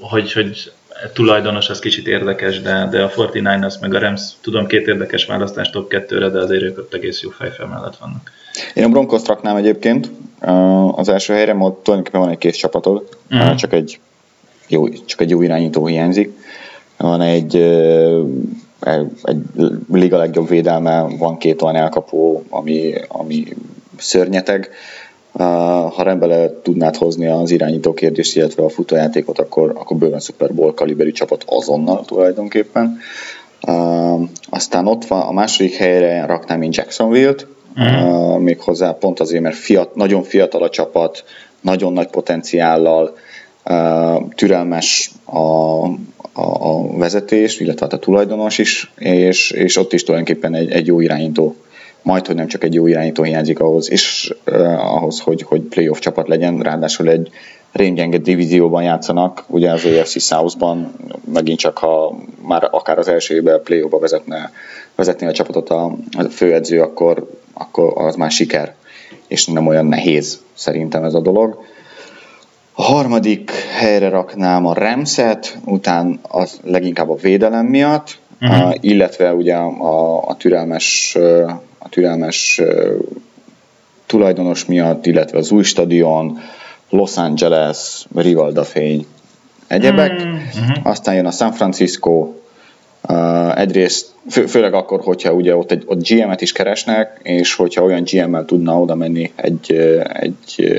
hogy, 0.00 0.32
hogy 0.32 0.72
tulajdonos 1.12 1.68
az 1.68 1.78
kicsit 1.78 2.06
érdekes, 2.06 2.60
de, 2.60 2.88
de 2.90 3.02
a 3.02 3.10
49ers 3.10 3.80
meg 3.80 3.94
a 3.94 3.98
Rams, 3.98 4.22
tudom, 4.40 4.66
két 4.66 4.86
érdekes 4.86 5.24
választás 5.24 5.70
top 5.70 5.92
2-re, 5.92 6.28
de 6.28 6.38
azért 6.38 6.62
ők 6.62 6.78
ott 6.78 6.94
egész 6.94 7.22
jó 7.22 7.30
fejfel 7.30 7.66
mellett 7.66 7.96
vannak. 7.96 8.30
Én 8.74 8.84
a 8.84 8.88
Broncos 8.88 9.26
raknám 9.26 9.56
egyébként 9.56 10.10
az 10.94 11.08
első 11.08 11.32
helyre, 11.32 11.52
mert 11.52 11.74
tulajdonképpen 11.74 12.20
van 12.20 12.30
egy 12.30 12.38
kész 12.38 12.56
csapatod, 12.56 13.08
mm. 13.34 13.54
csak, 13.54 13.72
egy 13.72 14.00
jó, 14.68 14.88
csak 14.88 15.20
egy 15.20 15.30
jó 15.30 15.42
irányító 15.42 15.86
hiányzik. 15.86 16.30
Van 16.96 17.20
egy, 17.20 17.56
egy 19.22 19.42
liga 19.92 20.16
legjobb 20.16 20.48
védelme, 20.48 21.06
van 21.18 21.38
két 21.38 21.62
olyan 21.62 21.76
elkapó, 21.76 22.44
ami, 22.50 22.94
ami 23.08 23.44
szörnyeteg. 23.98 24.70
Ha 25.32 26.02
rendbe 26.02 26.60
tudnád 26.62 26.96
hozni 26.96 27.26
az 27.26 27.50
irányító 27.50 27.92
kérdést, 27.92 28.36
illetve 28.36 28.64
a 28.64 28.68
futójátékot, 28.68 29.38
akkor, 29.38 29.72
akkor 29.76 29.96
bőven 29.96 30.20
Super 30.20 30.54
Bowl 30.54 30.74
kaliberű 30.74 31.12
csapat 31.12 31.44
azonnal 31.46 32.04
tulajdonképpen. 32.04 32.98
Aztán 34.50 34.86
ott 34.86 35.04
van 35.04 35.20
a 35.20 35.32
második 35.32 35.74
helyre 35.74 36.26
raknám 36.26 36.62
én 36.62 36.70
Jacksonville-t, 36.72 37.46
uh-huh. 37.76 38.38
méghozzá 38.38 38.92
pont 38.92 39.20
azért, 39.20 39.42
mert 39.42 39.56
fiat, 39.56 39.94
nagyon 39.94 40.22
fiatal 40.22 40.62
a 40.62 40.70
csapat, 40.70 41.24
nagyon 41.60 41.92
nagy 41.92 42.08
potenciállal, 42.08 43.14
türelmes 44.34 45.10
a, 45.24 45.86
a, 46.32 46.42
a 46.42 46.96
vezetés, 46.96 47.60
illetve 47.60 47.84
hát 47.84 47.94
a 47.94 47.98
tulajdonos 47.98 48.58
is, 48.58 48.92
és, 48.98 49.50
és 49.50 49.76
ott 49.76 49.92
is 49.92 50.04
tulajdonképpen 50.04 50.54
egy, 50.54 50.70
egy 50.70 50.86
jó 50.86 51.00
irányító 51.00 51.56
majd, 52.02 52.26
hogy 52.26 52.36
nem 52.36 52.46
csak 52.46 52.64
egy 52.64 52.74
jó 52.74 52.86
irányító 52.86 53.22
hiányzik 53.22 53.60
ahhoz, 53.60 53.90
és 53.90 54.34
uh, 54.46 54.94
ahhoz, 54.94 55.20
hogy, 55.20 55.42
hogy 55.42 55.60
playoff 55.60 55.98
csapat 55.98 56.28
legyen, 56.28 56.60
ráadásul 56.60 57.08
egy 57.08 57.30
rémgyenge 57.72 58.18
divízióban 58.18 58.82
játszanak, 58.82 59.44
ugye 59.46 59.70
az 59.70 59.84
AFC 59.84 60.20
South-ban, 60.22 60.94
megint 61.32 61.58
csak 61.58 61.78
ha 61.78 62.18
már 62.46 62.68
akár 62.70 62.98
az 62.98 63.08
első 63.08 63.34
évben 63.34 63.62
playoffba 63.62 63.98
vezetne, 63.98 64.52
vezetné 64.94 65.26
a 65.26 65.32
csapatot 65.32 65.70
a, 65.70 65.84
a 66.12 66.22
főedző, 66.22 66.80
akkor, 66.80 67.30
akkor 67.52 67.92
az 67.94 68.16
már 68.16 68.30
siker, 68.30 68.74
és 69.26 69.46
nem 69.46 69.66
olyan 69.66 69.86
nehéz 69.86 70.42
szerintem 70.54 71.04
ez 71.04 71.14
a 71.14 71.20
dolog. 71.20 71.64
A 72.74 72.82
harmadik 72.82 73.50
helyre 73.50 74.08
raknám 74.08 74.66
a 74.66 74.74
Remszet, 74.74 75.58
után 75.64 76.18
az 76.22 76.60
leginkább 76.64 77.10
a 77.10 77.14
védelem 77.14 77.66
miatt, 77.66 78.18
uh-huh. 78.40 78.68
uh, 78.68 78.74
illetve 78.80 79.34
ugye 79.34 79.54
a, 79.54 80.28
a 80.28 80.36
türelmes 80.36 81.16
a 81.78 81.88
türelmes 81.88 82.60
tulajdonos 84.06 84.64
miatt, 84.64 85.06
illetve 85.06 85.38
az 85.38 85.50
új 85.50 85.62
stadion, 85.62 86.38
Los 86.90 87.16
Angeles, 87.16 88.06
Rivalda 88.14 88.64
fény, 88.64 89.06
egyebek. 89.66 90.12
Mm-hmm. 90.12 90.72
Aztán 90.82 91.14
jön 91.14 91.26
a 91.26 91.30
San 91.30 91.52
Francisco, 91.52 92.32
uh, 93.08 93.58
egyrészt, 93.60 94.14
fő, 94.30 94.46
főleg 94.46 94.74
akkor, 94.74 95.00
hogyha 95.00 95.32
ugye 95.32 95.56
ott, 95.56 95.70
egy, 95.70 95.82
ott 95.86 96.08
GM-et 96.08 96.40
is 96.40 96.52
keresnek, 96.52 97.20
és 97.22 97.54
hogyha 97.54 97.82
olyan 97.82 98.02
GM-mel 98.10 98.44
tudna 98.44 98.80
oda 98.80 98.94
menni 98.94 99.32
egy, 99.36 99.72
egy, 100.12 100.74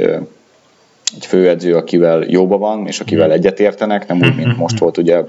egy 1.16 1.26
főedző, 1.26 1.76
akivel 1.76 2.24
jóba 2.28 2.58
van, 2.58 2.88
és 2.88 3.00
akivel 3.00 3.32
egyetértenek, 3.32 4.08
nem 4.08 4.18
úgy, 4.18 4.36
mint 4.36 4.58
most 4.58 4.80
volt 4.80 4.98
ugye 4.98 5.20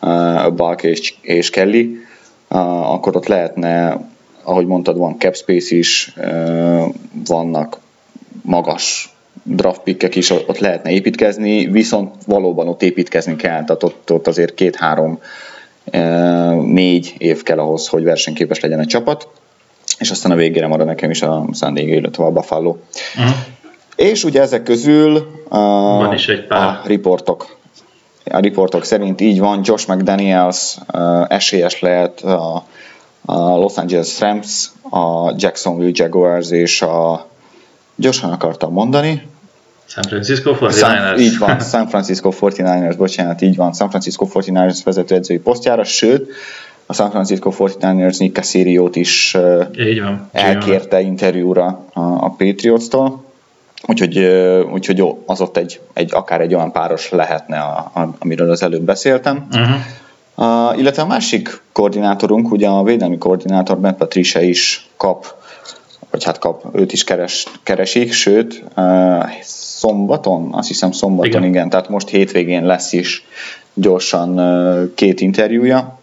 uh, 0.00 0.52
Balk 0.52 0.82
és, 0.82 1.14
és 1.20 1.50
Kelly, 1.50 1.96
uh, 2.50 2.92
akkor 2.92 3.16
ott 3.16 3.26
lehetne 3.26 3.98
ahogy 4.44 4.66
mondtad, 4.66 4.96
van 4.96 5.18
cap 5.18 5.36
space 5.36 5.76
is, 5.76 6.14
vannak 7.26 7.78
magas 8.42 9.14
draft 9.42 9.80
pickek 9.80 10.14
is, 10.14 10.30
ott 10.30 10.58
lehetne 10.58 10.90
építkezni, 10.90 11.66
viszont 11.66 12.14
valóban 12.26 12.68
ott 12.68 12.82
építkezni 12.82 13.36
kell, 13.36 13.64
tehát 13.64 13.82
ott, 13.82 14.12
ott 14.12 14.26
azért 14.26 14.54
két-három, 14.54 15.18
négy 16.62 17.14
év 17.18 17.42
kell 17.42 17.58
ahhoz, 17.58 17.88
hogy 17.88 18.04
versenyképes 18.04 18.60
legyen 18.60 18.78
a 18.78 18.86
csapat, 18.86 19.28
és 19.98 20.10
aztán 20.10 20.32
a 20.32 20.34
végére 20.34 20.66
marad 20.66 20.86
nekem 20.86 21.10
is 21.10 21.22
a 21.22 21.46
San 21.52 21.74
Diego, 21.74 21.92
illetve 21.92 22.24
a 22.24 22.30
Buffalo. 22.30 22.76
Uh-huh. 23.16 23.34
És 23.96 24.24
ugye 24.24 24.40
ezek 24.40 24.62
közül 24.62 25.16
a, 25.48 25.58
van 25.58 26.12
is 26.12 26.28
egy 26.28 26.46
pár. 26.46 26.68
a 26.68 26.80
riportok. 26.86 27.56
A 28.24 28.38
riportok 28.38 28.84
szerint 28.84 29.20
így 29.20 29.38
van, 29.38 29.60
Josh 29.64 29.88
McDaniels 29.88 30.76
esélyes 31.28 31.80
lehet 31.80 32.20
a 32.20 32.64
a 33.26 33.56
Los 33.56 33.76
Angeles 33.76 34.20
Rams, 34.20 34.70
a 34.90 35.34
Jacksonville 35.36 35.90
Jaguars 35.92 36.50
és 36.50 36.82
a 36.82 37.26
gyorsan 37.96 38.30
akartam 38.30 38.72
mondani, 38.72 39.22
San 39.86 40.02
Francisco 40.02 40.56
49ers. 40.60 40.76
San, 40.76 41.18
így 41.18 41.38
van, 41.38 41.60
San 41.60 41.88
Francisco 41.88 42.30
49ers, 42.40 42.94
bocsánat, 42.98 43.40
így 43.40 43.56
van, 43.56 43.72
San 43.72 43.88
Francisco 43.88 44.28
49ers 44.32 44.78
vezetőedzői 44.84 45.38
posztjára, 45.38 45.84
sőt, 45.84 46.32
a 46.86 46.92
San 46.92 47.10
Francisco 47.10 47.52
49ers 47.58 48.18
Nick 48.18 48.34
Casario-t 48.34 48.96
is 48.96 49.36
így 49.78 50.02
van, 50.02 50.28
elkérte 50.32 51.00
interjúra 51.00 51.84
a, 51.92 52.00
a 52.00 52.34
Patriots-tól, 52.38 53.23
úgyhogy, 53.86 54.18
úgyhogy 54.72 54.98
jó, 54.98 55.22
az 55.26 55.40
ott 55.40 55.56
egy, 55.56 55.80
egy, 55.92 56.10
akár 56.14 56.40
egy 56.40 56.54
olyan 56.54 56.72
páros 56.72 57.10
lehetne, 57.10 57.58
a, 57.58 57.90
a, 57.94 58.14
amiről 58.18 58.50
az 58.50 58.62
előbb 58.62 58.82
beszéltem. 58.82 59.46
Uh-huh. 59.52 59.74
Uh, 60.36 60.78
illetve 60.78 61.02
a 61.02 61.06
másik 61.06 61.62
koordinátorunk, 61.72 62.50
ugye 62.50 62.68
a 62.68 62.82
védelmi 62.82 63.18
koordinátor 63.18 63.80
Matt 63.80 63.96
Patricia 63.96 64.40
is 64.40 64.88
kap, 64.96 65.34
vagy 66.10 66.24
hát 66.24 66.38
kap, 66.38 66.64
őt 66.72 66.92
is 66.92 67.04
keres, 67.04 67.46
keresik, 67.62 68.12
sőt, 68.12 68.64
uh, 68.76 69.24
szombaton, 69.42 70.52
azt 70.52 70.68
hiszem 70.68 70.92
szombaton, 70.92 71.30
igen. 71.30 71.44
igen, 71.44 71.68
tehát 71.68 71.88
most 71.88 72.08
hétvégén 72.08 72.64
lesz 72.64 72.92
is 72.92 73.26
gyorsan 73.74 74.38
uh, 74.38 74.94
két 74.94 75.20
interjúja. 75.20 75.98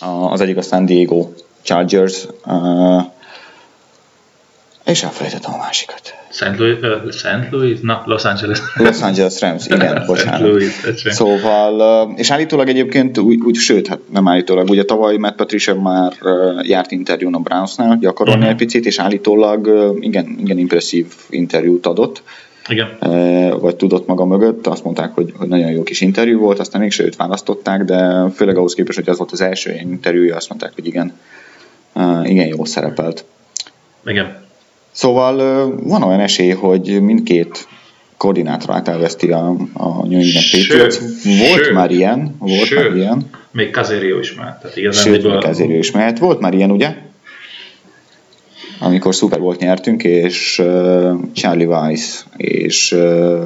Uh, 0.00 0.32
az 0.32 0.40
egyik 0.40 0.56
a 0.56 0.62
San 0.62 0.84
Diego 0.84 1.28
Chargers, 1.62 2.26
uh, 2.46 3.02
és 4.92 5.02
elfelejtettem 5.02 5.52
a 5.52 5.56
másikat. 5.56 6.14
St. 6.30 6.58
Louis, 6.58 6.78
uh, 6.80 7.10
St. 7.10 7.50
Louis? 7.50 7.80
Na, 7.80 8.02
Los 8.06 8.24
Angeles. 8.24 8.60
Los 8.74 9.00
Angeles 9.00 9.40
Rams, 9.40 9.66
igen, 9.66 10.02
bocsánat. 10.06 10.40
St. 10.40 10.46
Louis, 10.46 10.80
szóval, 10.94 12.06
uh, 12.08 12.18
és 12.18 12.30
állítólag 12.30 12.68
egyébként, 12.68 13.18
úgy, 13.18 13.40
úgy, 13.40 13.54
sőt, 13.54 13.86
hát 13.86 13.98
nem 14.12 14.28
állítólag, 14.28 14.68
ugye 14.68 14.84
tavaly 14.84 15.16
Matt 15.16 15.36
Patricia 15.36 15.80
már 15.80 16.12
uh, 16.22 16.68
járt 16.68 16.90
interjún 16.90 17.34
a 17.34 17.38
Brownsnál 17.38 17.98
gyakorolni 18.00 18.38
uh-huh. 18.38 18.52
egy 18.52 18.66
picit, 18.66 18.86
és 18.86 18.98
állítólag 18.98 19.66
uh, 19.66 19.96
igen, 20.00 20.36
igen 20.38 20.58
impresszív 20.58 21.06
interjút 21.30 21.86
adott. 21.86 22.22
Igen. 22.68 22.88
Vagy 23.60 23.76
tudott 23.76 24.06
maga 24.06 24.24
mögött, 24.24 24.66
azt 24.66 24.84
mondták, 24.84 25.14
hogy, 25.14 25.32
hogy 25.36 25.48
nagyon 25.48 25.70
jó 25.70 25.82
kis 25.82 26.00
interjú 26.00 26.38
volt, 26.38 26.58
aztán 26.58 26.80
még 26.80 26.92
őt 26.98 27.16
választották, 27.16 27.84
de 27.84 28.28
főleg 28.34 28.56
ahhoz 28.56 28.74
képest, 28.74 28.98
hogy 28.98 29.08
az 29.08 29.18
volt 29.18 29.32
az 29.32 29.40
első 29.40 29.74
interjúja, 29.80 30.36
azt 30.36 30.48
mondták, 30.48 30.72
hogy 30.74 30.86
igen, 30.86 31.12
igen 32.24 32.46
jó 32.46 32.64
szerepelt. 32.64 33.24
Igen. 34.06 34.42
Szóval 34.92 35.36
van 35.82 36.02
olyan 36.02 36.20
esély, 36.20 36.50
hogy 36.50 37.02
mindkét 37.02 37.68
koordinátorát 38.16 38.88
elveszti 38.88 39.30
a, 39.30 39.48
a 39.72 40.06
New 40.06 40.20
England 40.20 40.50
Patriots. 40.52 40.98
Volt 41.38 41.64
sőt, 41.64 41.72
már 41.72 41.90
ilyen, 41.90 42.36
volt 42.38 42.64
sőt, 42.64 42.78
már 42.78 42.96
ilyen. 42.96 43.30
Még 43.50 43.70
Kazério 43.70 44.18
is 44.18 44.34
mehet. 44.34 44.60
Tehát 44.60 44.76
igazán 44.76 45.04
sőt, 45.04 45.22
még 45.22 45.38
Kazério 45.38 45.78
is 45.78 45.90
mehet. 45.90 46.18
Volt 46.18 46.40
már 46.40 46.54
ilyen, 46.54 46.70
ugye? 46.70 46.94
Amikor 48.80 49.14
Super 49.14 49.40
Bowl 49.40 49.56
nyertünk, 49.58 50.04
és 50.04 50.58
uh, 50.58 51.12
Charlie 51.32 51.66
Weiss 51.66 52.24
és 52.36 52.92
uh, 52.92 53.42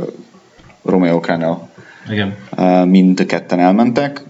Romeo 0.84 1.20
Crennel 1.20 1.70
Igen. 2.10 2.36
Uh, 2.56 2.86
mind 2.86 3.26
ketten 3.26 3.58
elmentek 3.58 4.22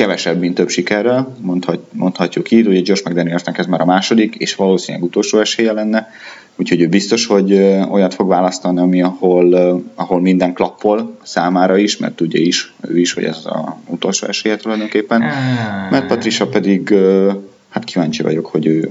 kevesebb, 0.00 0.38
mint 0.38 0.54
több 0.54 0.68
sikerrel, 0.68 1.36
mondhat, 1.40 1.80
mondhatjuk 1.92 2.50
így, 2.50 2.66
ugye 2.66 2.80
Josh 2.84 3.06
McDanielsnek 3.06 3.58
ez 3.58 3.66
már 3.66 3.80
a 3.80 3.84
második, 3.84 4.34
és 4.34 4.54
valószínűleg 4.54 5.06
utolsó 5.06 5.38
esélye 5.38 5.72
lenne, 5.72 6.10
úgyhogy 6.56 6.80
ő 6.80 6.88
biztos, 6.88 7.26
hogy 7.26 7.52
olyat 7.90 8.14
fog 8.14 8.28
választani, 8.28 8.78
ami 8.78 9.02
ahol, 9.02 9.54
ahol 9.94 10.20
minden 10.20 10.52
klappol 10.52 11.16
számára 11.22 11.76
is, 11.76 11.96
mert 11.96 12.16
tudja 12.16 12.40
is, 12.40 12.72
ő 12.88 12.98
is, 12.98 13.12
hogy 13.12 13.24
ez 13.24 13.38
az 13.44 13.60
utolsó 13.86 14.26
esélye 14.26 14.56
tulajdonképpen. 14.56 15.20
Mert 15.90 16.06
Patricia 16.06 16.46
pedig, 16.46 16.94
hát 17.68 17.84
kíváncsi 17.84 18.22
vagyok, 18.22 18.46
hogy 18.46 18.66
ő, 18.66 18.90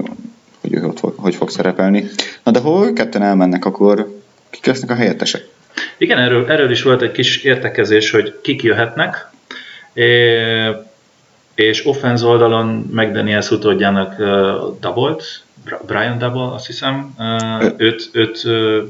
hogy 0.60 0.74
ő 0.74 0.84
ott, 0.84 1.00
hogy 1.16 1.34
fog 1.34 1.50
szerepelni. 1.50 2.04
Na 2.42 2.50
de 2.50 2.58
ha 2.58 2.86
ők 2.86 2.94
ketten 2.94 3.22
elmennek, 3.22 3.64
akkor 3.64 4.20
kik 4.50 4.66
lesznek 4.66 4.90
a 4.90 4.94
helyettesek? 4.94 5.48
Igen, 5.98 6.18
erről, 6.18 6.50
erről 6.50 6.70
is 6.70 6.82
volt 6.82 7.02
egy 7.02 7.12
kis 7.12 7.42
értekezés, 7.42 8.10
hogy 8.10 8.34
kik 8.42 8.62
jöhetnek 8.62 9.28
és 11.62 11.86
offense 11.86 12.26
oldalon 12.26 12.66
McDaniels 12.90 13.50
utódjának 13.50 14.18
uh, 14.18 14.26
double 14.80 15.16
Brian 15.86 16.18
Double, 16.18 16.54
azt 16.54 16.66
hiszem, 16.66 17.14
uh, 17.18 17.72
őt, 17.76 18.08
őt 18.12 18.42
uh, 18.44 18.82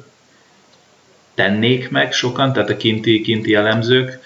tennék 1.35 1.91
meg 1.91 2.13
sokan, 2.13 2.53
tehát 2.53 2.71
a 2.71 2.77
kinti, 2.77 3.21
kinti 3.21 3.55
elemzők, 3.55 4.19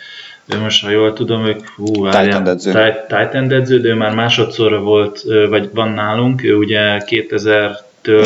ő 0.46 0.58
most, 0.58 0.84
ha 0.84 0.90
jól 0.90 1.12
tudom, 1.12 1.46
ők 1.46 1.68
hú, 1.68 1.92
Titan 1.92 2.48
edző. 2.48 2.72
Titan 3.08 3.52
edző, 3.52 3.80
de 3.80 3.88
ő 3.88 3.94
már 3.94 4.14
másodszorra 4.14 4.80
volt, 4.80 5.22
vagy 5.48 5.70
van 5.72 5.88
nálunk, 5.88 6.44
ő 6.44 6.56
ugye 6.56 6.98
2000 6.98 7.76
től 8.00 8.24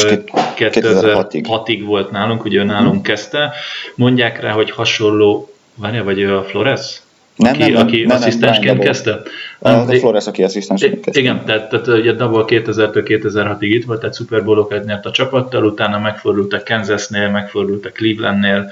2006-ig 0.56 1.82
volt 1.84 2.10
nálunk, 2.10 2.44
ugye 2.44 2.58
ő 2.58 2.64
nálunk 2.64 2.88
uh-huh. 2.88 3.02
kezdte. 3.02 3.52
Mondják 3.94 4.40
rá, 4.40 4.50
hogy 4.50 4.70
hasonló 4.70 5.52
Várja, 5.74 6.04
vagy 6.04 6.20
ő 6.20 6.36
a 6.36 6.44
Flores? 6.44 7.00
Nem, 7.38 7.52
aki, 7.52 7.62
nem, 7.62 7.72
nem, 7.72 7.86
aki 7.86 7.96
nem, 7.98 8.06
nem, 8.06 8.16
asszisztensként 8.16 8.66
Double. 8.66 8.84
kezdte? 8.84 9.22
A, 9.58 9.70
Nem, 9.70 9.88
a 9.88 9.92
Flores, 9.92 10.26
aki 10.26 10.42
asszisztensként 10.42 11.00
kezdte. 11.00 11.20
igen, 11.20 11.44
tehát, 11.44 11.68
tehát 11.68 11.86
ugye 11.86 12.12
Double 12.12 12.44
2000-től 12.46 13.20
2006-ig 13.22 13.56
itt 13.60 13.84
volt, 13.84 14.00
tehát 14.00 14.14
Super 14.14 14.44
Bowl-okat 14.44 14.84
nyert 14.84 15.06
a 15.06 15.10
csapattal, 15.10 15.64
utána 15.64 15.98
megfordult 15.98 16.52
a 16.52 16.62
Kansasnél, 16.64 17.30
megfordult 17.30 17.86
a 17.86 17.90
Clevelandnél, 17.90 18.70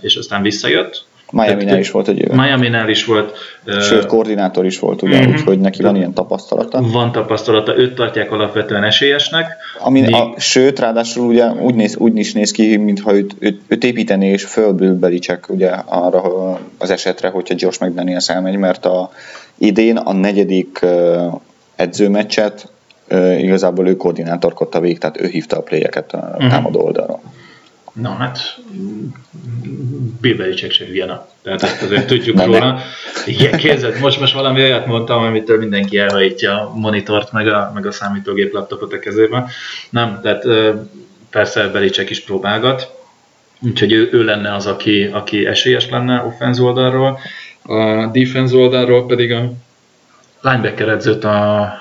és 0.00 0.16
aztán 0.16 0.42
visszajött. 0.42 1.04
Miami-nál 1.32 1.78
is 1.78 1.90
volt 1.90 2.08
egy 2.08 2.18
éve. 2.18 2.34
Miami-nál 2.34 2.88
is 2.88 3.04
volt. 3.04 3.36
Sőt, 3.80 4.06
koordinátor 4.06 4.64
is 4.64 4.78
volt, 4.78 5.02
ugye, 5.02 5.20
Mhm. 5.20 5.30
úgyhogy 5.30 5.58
neki 5.58 5.82
van 5.82 5.96
ilyen 5.96 6.12
tapasztalata. 6.12 6.82
Van 6.82 7.12
tapasztalata, 7.12 7.76
őt 7.78 7.94
tartják 7.94 8.32
alapvetően 8.32 8.84
esélyesnek. 8.84 9.56
Ami, 9.78 10.00
Míg- 10.00 10.14
a, 10.14 10.34
sőt, 10.38 10.78
ráadásul 10.78 11.26
ugye 11.26 11.50
úgy, 11.50 11.74
néz, 11.74 11.96
úgy 11.96 12.16
is 12.16 12.32
néz 12.32 12.50
ki, 12.50 12.76
mintha 12.76 13.14
őt, 13.14 13.34
őt, 13.38 13.60
őt 13.68 13.84
építené 13.84 14.30
és 14.30 14.44
fölből 14.44 14.94
Belicek 14.98 15.44
ugye 15.48 15.70
arra 15.84 16.22
az 16.78 16.90
esetre, 16.90 17.28
hogyha 17.28 17.54
Josh 17.58 17.82
McDaniels 17.82 18.28
elmegy, 18.28 18.56
mert 18.56 18.84
a, 18.86 19.10
idén 19.58 19.96
a 19.96 20.12
negyedik 20.12 20.80
edzőmeccset 21.76 22.68
igazából 23.38 23.88
ő 23.88 23.96
koordinátorkodta 23.96 24.80
végig, 24.80 24.98
tehát 24.98 25.20
ő 25.20 25.26
hívta 25.26 25.56
a 25.56 25.60
playeket 25.62 26.12
a 26.12 26.34
Mhm. 26.38 26.48
támadó 26.48 26.80
oldalról. 26.80 27.20
Na 27.92 28.10
hát, 28.10 28.58
Bill 30.20 30.36
Belichick 30.36 30.72
se 30.72 30.84
hülye, 30.84 31.04
na. 31.04 31.26
Tehát 31.42 31.62
ezt 31.62 31.82
azért 31.82 32.06
tudjuk 32.12 32.36
Na, 32.36 32.44
róla. 32.44 32.80
Igen, 33.26 33.58
képzeld, 33.58 34.00
most, 34.00 34.20
most 34.20 34.32
valami 34.32 34.62
olyat 34.62 34.86
mondtam, 34.86 35.22
amitől 35.22 35.58
mindenki 35.58 35.98
elhajítja 35.98 36.60
a 36.60 36.72
monitort, 36.74 37.32
meg 37.32 37.48
a, 37.48 37.70
meg 37.74 37.86
a 37.86 37.92
számítógép 37.92 38.52
laptopot 38.52 38.92
a 38.92 38.98
kezében. 38.98 39.48
Nem, 39.90 40.20
tehát 40.22 40.44
persze 41.30 41.68
Belichick 41.68 42.10
is 42.10 42.20
próbálgat, 42.20 42.94
úgyhogy 43.60 43.92
ő, 43.92 44.08
ő 44.12 44.24
lenne 44.24 44.54
az, 44.54 44.66
aki, 44.66 45.04
aki 45.04 45.46
esélyes 45.46 45.88
lenne 45.88 46.22
offense 46.22 46.62
oldalról. 46.62 47.18
A 47.62 48.06
defense 48.06 48.56
oldalról 48.56 49.06
pedig 49.06 49.32
a 49.32 49.52
linebacker 50.40 50.88
edzőt 50.88 51.24
a 51.24 51.72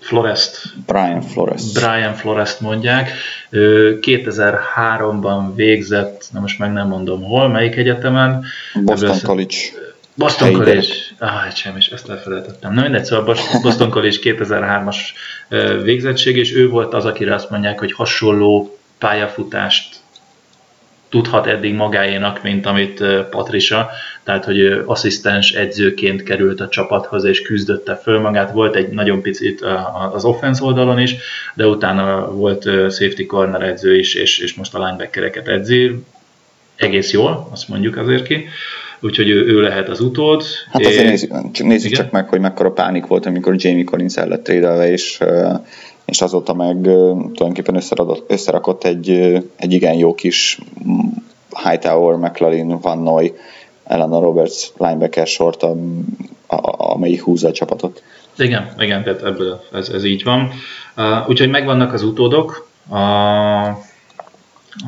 Florest 0.00 0.62
Brian 0.86 1.20
Flores. 1.22 1.72
Brian 1.72 2.14
Florest 2.14 2.60
mondják. 2.60 3.10
Ő 3.50 3.98
2003-ban 4.02 5.42
végzett, 5.54 6.28
na 6.32 6.40
most 6.40 6.58
meg 6.58 6.72
nem 6.72 6.88
mondom 6.88 7.22
hol, 7.22 7.48
melyik 7.48 7.76
egyetemen. 7.76 8.44
Boston 8.74 9.08
Ebből- 9.08 9.22
College. 9.22 9.56
Boston 10.14 10.46
helyi 10.48 10.58
College. 10.58 10.86
Ah, 11.18 11.50
sem 11.54 11.76
is, 11.76 11.88
ezt 11.88 12.08
elfelejtettem. 12.10 12.74
Na 12.74 12.82
mindegy, 12.82 13.04
szóval 13.04 13.24
Bos- 13.24 13.60
Boston 13.62 13.90
College 13.90 14.16
2003-as 14.22 14.96
ö, 15.48 15.82
végzettség, 15.82 16.36
és 16.36 16.54
ő 16.54 16.68
volt 16.68 16.94
az, 16.94 17.04
akire 17.04 17.34
azt 17.34 17.50
mondják, 17.50 17.78
hogy 17.78 17.92
hasonló 17.92 18.78
pályafutást 18.98 19.96
tudhat 21.10 21.46
eddig 21.46 21.74
magáénak, 21.74 22.42
mint 22.42 22.66
amit 22.66 23.00
ö, 23.00 23.28
Patricia, 23.30 23.90
tehát 24.24 24.44
hogy 24.44 24.82
asszisztens 24.86 25.52
edzőként 25.52 26.22
került 26.22 26.60
a 26.60 26.68
csapathoz 26.68 27.24
és 27.24 27.42
küzdötte 27.42 27.96
föl 27.96 28.20
magát. 28.20 28.52
Volt 28.52 28.76
egy 28.76 28.88
nagyon 28.88 29.22
picit 29.22 29.64
az 30.12 30.24
offense 30.24 30.64
oldalon 30.64 30.98
is, 31.00 31.16
de 31.54 31.66
utána 31.66 32.30
volt 32.32 32.62
safety 32.90 33.26
corner 33.26 33.62
edző 33.62 33.98
is, 33.98 34.14
és, 34.14 34.38
és 34.38 34.54
most 34.54 34.74
a 34.74 34.78
linebackereket 34.78 35.48
edzi. 35.48 36.04
Egész 36.76 37.12
jól, 37.12 37.48
azt 37.52 37.68
mondjuk 37.68 37.96
azért 37.96 38.26
ki. 38.26 38.48
Úgyhogy 39.00 39.28
ő, 39.28 39.46
ő 39.46 39.60
lehet 39.60 39.88
az 39.88 40.00
utód. 40.00 40.42
Hát 40.72 40.84
azért 40.84 41.02
És- 41.02 41.08
nézzük, 41.08 41.30
csak- 41.52 41.66
nézzük 41.66 41.90
Igen? 41.90 42.02
csak 42.04 42.12
meg, 42.12 42.28
hogy 42.28 42.40
mekkora 42.40 42.70
pánik 42.70 43.06
volt, 43.06 43.26
amikor 43.26 43.54
Jamie 43.56 43.84
Collins 43.84 44.16
el 44.16 44.28
lett 44.28 44.48
és, 44.48 45.18
és 46.04 46.20
azóta 46.20 46.54
meg 46.54 46.80
tulajdonképpen 46.80 47.82
összerakott 48.26 48.84
egy, 48.84 49.10
egy 49.56 49.72
igen 49.72 49.94
jó 49.94 50.14
kis 50.14 50.58
mm, 50.88 50.98
Hightower, 51.64 52.16
McLaren, 52.16 52.78
Van 52.80 52.98
Noy, 52.98 53.34
Elena 53.84 54.20
Roberts 54.20 54.70
linebacker 54.76 55.26
sort, 55.26 55.62
a, 55.62 55.76
a, 56.46 56.92
amelyik 56.92 57.22
húzza 57.22 57.48
a 57.48 57.52
csapatot. 57.52 58.02
Igen, 58.38 58.74
igen, 58.78 59.02
tehát 59.02 59.22
ebből 59.22 59.64
ez, 59.72 59.88
ez 59.88 60.04
így 60.04 60.22
van. 60.22 60.50
Uh, 60.96 61.28
úgyhogy 61.28 61.50
megvannak 61.50 61.92
az 61.92 62.02
utódok, 62.02 62.68
a, 62.88 63.66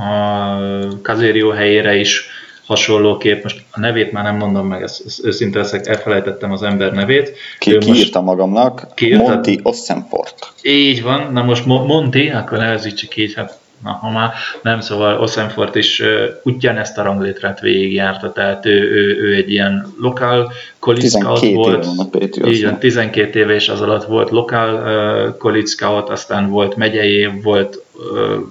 a 0.02 0.58
Kazérió 1.02 1.50
helyére 1.50 1.96
is 1.96 2.24
hasonlóképp, 2.66 3.42
most 3.42 3.64
a 3.70 3.80
nevét 3.80 4.12
már 4.12 4.24
nem 4.24 4.36
mondom 4.36 4.66
meg, 4.66 4.82
ezt, 4.82 5.02
ezt 5.06 5.24
őszinte 5.24 5.58
leszek, 5.58 5.86
elfelejtettem 5.86 6.52
az 6.52 6.62
ember 6.62 6.92
nevét. 6.92 7.36
Ki, 7.58 7.72
Ő 7.74 7.78
kiírta 7.78 8.20
magamnak, 8.20 8.86
Kiírta? 8.94 9.22
Monty 9.22 9.60
Ossenfort. 9.62 10.52
Így 10.62 11.02
van, 11.02 11.32
na 11.32 11.42
most 11.42 11.66
Mo- 11.66 11.86
Monti, 11.86 12.28
akkor 12.28 12.58
nevezítsük 12.58 13.16
így, 13.16 13.34
hát 13.34 13.60
na, 13.82 13.90
ha 13.90 14.10
már 14.10 14.32
nem, 14.62 14.80
szóval 14.80 15.20
Ossenfort 15.20 15.74
is 15.74 16.00
uh, 16.00 16.08
ugyanezt 16.42 16.98
a 16.98 17.02
ranglétrát 17.02 17.60
végigjárta, 17.60 18.32
tehát 18.32 18.66
ő, 18.66 18.90
ő, 18.90 19.16
ő 19.22 19.34
egy 19.34 19.50
ilyen 19.50 19.94
lokál 20.00 20.52
college 20.78 21.08
scout 21.08 21.40
12 21.40 21.46
éve 21.46 21.86
volt. 22.12 22.46
Így 22.46 22.64
van, 22.64 22.78
12 22.78 23.38
éve 23.38 23.54
és 23.54 23.68
az 23.68 23.80
alatt 23.80 24.04
volt 24.04 24.30
lokál 24.30 25.34
uh, 25.42 25.64
scout, 25.64 26.08
aztán 26.08 26.50
volt 26.50 26.76
megyei, 26.76 27.28
volt 27.42 27.84
uh, 27.94 28.46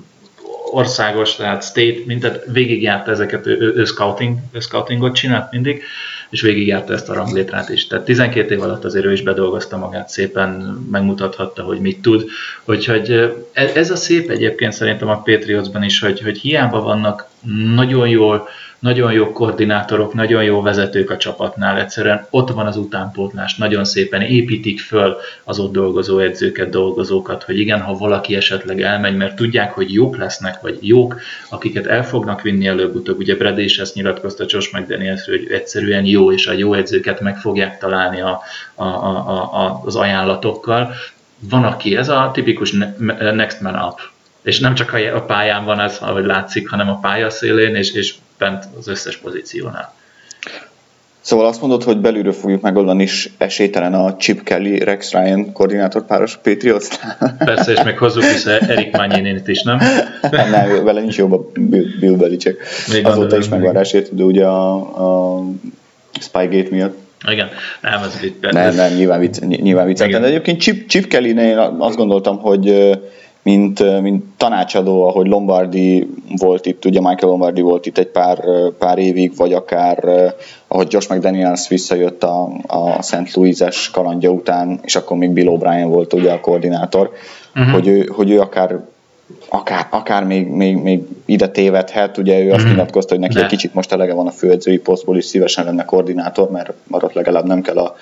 országos, 0.71 1.35
tehát 1.35 1.63
state, 1.63 1.99
mint 2.05 2.21
tehát 2.21 2.43
végigjárta 2.51 3.11
ezeket, 3.11 3.47
ő, 3.47 3.57
ő, 3.59 3.73
ő, 3.75 3.83
scouting, 3.85 4.37
ő 4.51 4.59
scoutingot 4.59 5.15
csinált 5.15 5.51
mindig, 5.51 5.83
és 6.29 6.41
végigjárta 6.41 6.93
ezt 6.93 7.09
a 7.09 7.13
ranglétrát 7.13 7.69
is. 7.69 7.87
Tehát 7.87 8.05
12 8.05 8.53
év 8.53 8.61
alatt 8.61 8.83
azért 8.83 9.05
ő 9.05 9.11
is 9.11 9.21
bedolgozta 9.21 9.77
magát 9.77 10.09
szépen, 10.09 10.49
megmutathatta, 10.91 11.63
hogy 11.63 11.79
mit 11.79 12.01
tud. 12.01 12.25
Úgyhogy 12.65 13.33
ez, 13.51 13.75
ez 13.75 13.91
a 13.91 13.95
szép 13.95 14.29
egyébként 14.29 14.73
szerintem 14.73 15.09
a 15.09 15.21
Patriotsban 15.21 15.83
is, 15.83 15.99
hogy, 15.99 16.21
hogy 16.21 16.37
hiába 16.37 16.81
vannak 16.81 17.27
nagyon 17.75 18.07
jól 18.07 18.47
nagyon 18.81 19.11
jó 19.11 19.31
koordinátorok, 19.31 20.13
nagyon 20.13 20.43
jó 20.43 20.61
vezetők 20.61 21.09
a 21.09 21.17
csapatnál, 21.17 21.79
egyszerűen 21.79 22.25
ott 22.29 22.49
van 22.49 22.65
az 22.65 22.77
utánpótlás, 22.77 23.55
nagyon 23.55 23.85
szépen 23.85 24.21
építik 24.21 24.79
föl 24.79 25.17
az 25.43 25.59
ott 25.59 25.71
dolgozó 25.71 26.19
edzőket, 26.19 26.69
dolgozókat, 26.69 27.43
hogy 27.43 27.59
igen, 27.59 27.81
ha 27.81 27.93
valaki 27.93 28.35
esetleg 28.35 28.81
elmegy, 28.81 29.15
mert 29.15 29.35
tudják, 29.35 29.73
hogy 29.73 29.93
jók 29.93 30.17
lesznek, 30.17 30.61
vagy 30.61 30.77
jók, 30.81 31.19
akiket 31.49 31.85
el 31.85 32.05
fognak 32.05 32.41
vinni 32.41 32.67
előbb-utóbb. 32.67 33.17
Ugye 33.17 33.35
Brad 33.35 33.57
is 33.57 33.79
ezt 33.79 33.95
nyilatkozta 33.95 34.45
Josh 34.47 34.73
McDaniels, 34.73 35.25
hogy 35.25 35.47
egyszerűen 35.51 36.05
jó, 36.05 36.31
és 36.31 36.47
a 36.47 36.51
jó 36.51 36.73
edzőket 36.73 37.19
meg 37.19 37.37
fogják 37.37 37.77
találni 37.77 38.21
a, 38.21 38.41
a, 38.75 38.85
a, 38.85 39.55
a, 39.65 39.81
az 39.85 39.95
ajánlatokkal. 39.95 40.93
Van, 41.49 41.63
aki 41.63 41.95
ez 41.95 42.09
a 42.09 42.29
tipikus 42.33 42.71
next 43.33 43.61
man 43.61 43.75
up, 43.75 43.99
és 44.41 44.59
nem 44.59 44.73
csak 44.73 44.93
a 45.15 45.21
pályán 45.21 45.65
van 45.65 45.79
ez, 45.79 45.97
ahogy 46.01 46.25
látszik, 46.25 46.69
hanem 46.69 46.89
a 46.89 46.99
pálya 46.99 47.29
szélén, 47.29 47.75
és, 47.75 47.91
és 47.91 48.13
bent 48.41 48.67
az 48.79 48.87
összes 48.87 49.17
pozíciónál. 49.17 49.93
Szóval 51.21 51.45
azt 51.45 51.61
mondod, 51.61 51.83
hogy 51.83 51.97
belülről 51.97 52.33
fogjuk 52.33 52.61
megoldani, 52.61 53.03
és 53.03 53.29
esélytelen 53.37 53.93
a 53.93 54.15
Chip 54.17 54.43
Kelly, 54.43 54.79
Rex 54.79 55.11
Ryan 55.11 55.51
koordinátor 55.51 56.05
páros 56.05 56.37
Patriots. 56.37 56.87
Persze, 57.37 57.71
és 57.71 57.83
még 57.83 57.97
hozzuk 57.97 58.23
vissza 58.23 58.57
Erik 58.57 58.97
Manyénét 58.97 59.47
is, 59.47 59.61
nem? 59.61 59.77
nem, 60.31 60.83
vele 60.83 61.01
nincs 61.01 61.17
jobb 61.17 61.31
a 61.31 61.45
Bill, 61.99 62.15
Belichick. 62.15 62.63
Még 62.91 63.05
Azóta 63.05 63.37
is 63.37 63.49
megvan 63.49 63.77
esélyt, 63.77 64.15
de 64.15 64.23
ugye 64.23 64.45
a, 64.45 65.37
a 65.37 65.43
Spygate 66.19 66.69
miatt. 66.69 66.97
Igen, 67.27 67.49
nem, 67.81 68.03
ez 68.03 68.23
itt. 68.23 68.51
Nem, 68.51 68.75
nem, 68.75 68.93
nyilván, 68.93 69.19
vicc, 69.19 69.39
nyilván 69.39 69.85
vicceltem. 69.85 70.21
De 70.21 70.27
egyébként 70.27 70.61
Chip, 70.61 70.87
Chip 70.87 71.07
kelly 71.07 71.29
én 71.29 71.57
azt 71.57 71.95
gondoltam, 71.95 72.39
hogy 72.39 72.97
mint, 73.43 74.01
mint 74.01 74.23
tanácsadó, 74.37 75.07
ahogy 75.07 75.27
Lombardi 75.27 76.09
volt 76.37 76.65
itt, 76.65 76.85
ugye 76.85 76.99
Michael 76.99 77.31
Lombardi 77.31 77.61
volt 77.61 77.85
itt 77.85 77.97
egy 77.97 78.07
pár, 78.07 78.43
pár 78.79 78.97
évig, 78.97 79.35
vagy 79.35 79.53
akár 79.53 80.03
ahogy 80.67 80.87
Josh 80.89 81.11
McDaniels 81.11 81.67
visszajött 81.67 82.23
a, 82.23 82.49
a 82.67 83.01
St. 83.01 83.33
Louis-es 83.33 83.89
kalandja 83.89 84.29
után, 84.29 84.79
és 84.81 84.95
akkor 84.95 85.17
még 85.17 85.29
Bill 85.29 85.57
O'Brien 85.57 85.87
volt 85.87 86.13
ugye 86.13 86.31
a 86.31 86.39
koordinátor, 86.39 87.11
uh-huh. 87.55 87.73
hogy, 87.73 87.87
ő, 87.87 88.11
hogy 88.15 88.29
ő 88.29 88.39
akár 88.39 88.79
akár, 89.49 89.87
akár 89.89 90.23
még, 90.23 90.47
még, 90.47 90.77
még 90.77 91.03
ide 91.25 91.47
tévedhet, 91.47 92.17
ugye 92.17 92.39
ő 92.39 92.51
azt 92.51 92.65
nyilatkozta, 92.65 93.13
hogy 93.13 93.21
neki 93.21 93.33
De. 93.33 93.41
egy 93.41 93.49
kicsit 93.49 93.73
most 93.73 93.91
elege 93.91 94.13
van 94.13 94.27
a 94.27 94.31
főedzői 94.31 94.77
posztból, 94.77 95.17
és 95.17 95.25
szívesen 95.25 95.65
lenne 95.65 95.85
koordinátor, 95.85 96.51
mert 96.51 96.73
ott 96.89 97.13
legalább 97.13 97.45
nem 97.45 97.61
kell 97.61 97.77
a, 97.77 97.95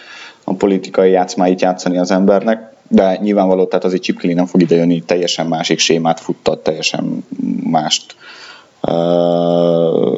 a 0.44 0.54
politikai 0.54 1.12
játszmáit 1.12 1.62
játszani 1.62 1.98
az 1.98 2.12
embernek, 2.12 2.74
de 2.90 3.18
nyilvánvaló, 3.22 3.66
tehát 3.66 3.86
azért 3.86 4.02
Chip 4.02 4.22
nem 4.22 4.46
fog 4.46 4.62
idejönni, 4.62 5.02
teljesen 5.02 5.48
másik 5.48 5.80
sémát 5.80 6.20
futtat, 6.20 6.64
teljesen 6.64 7.26
mást 7.64 8.16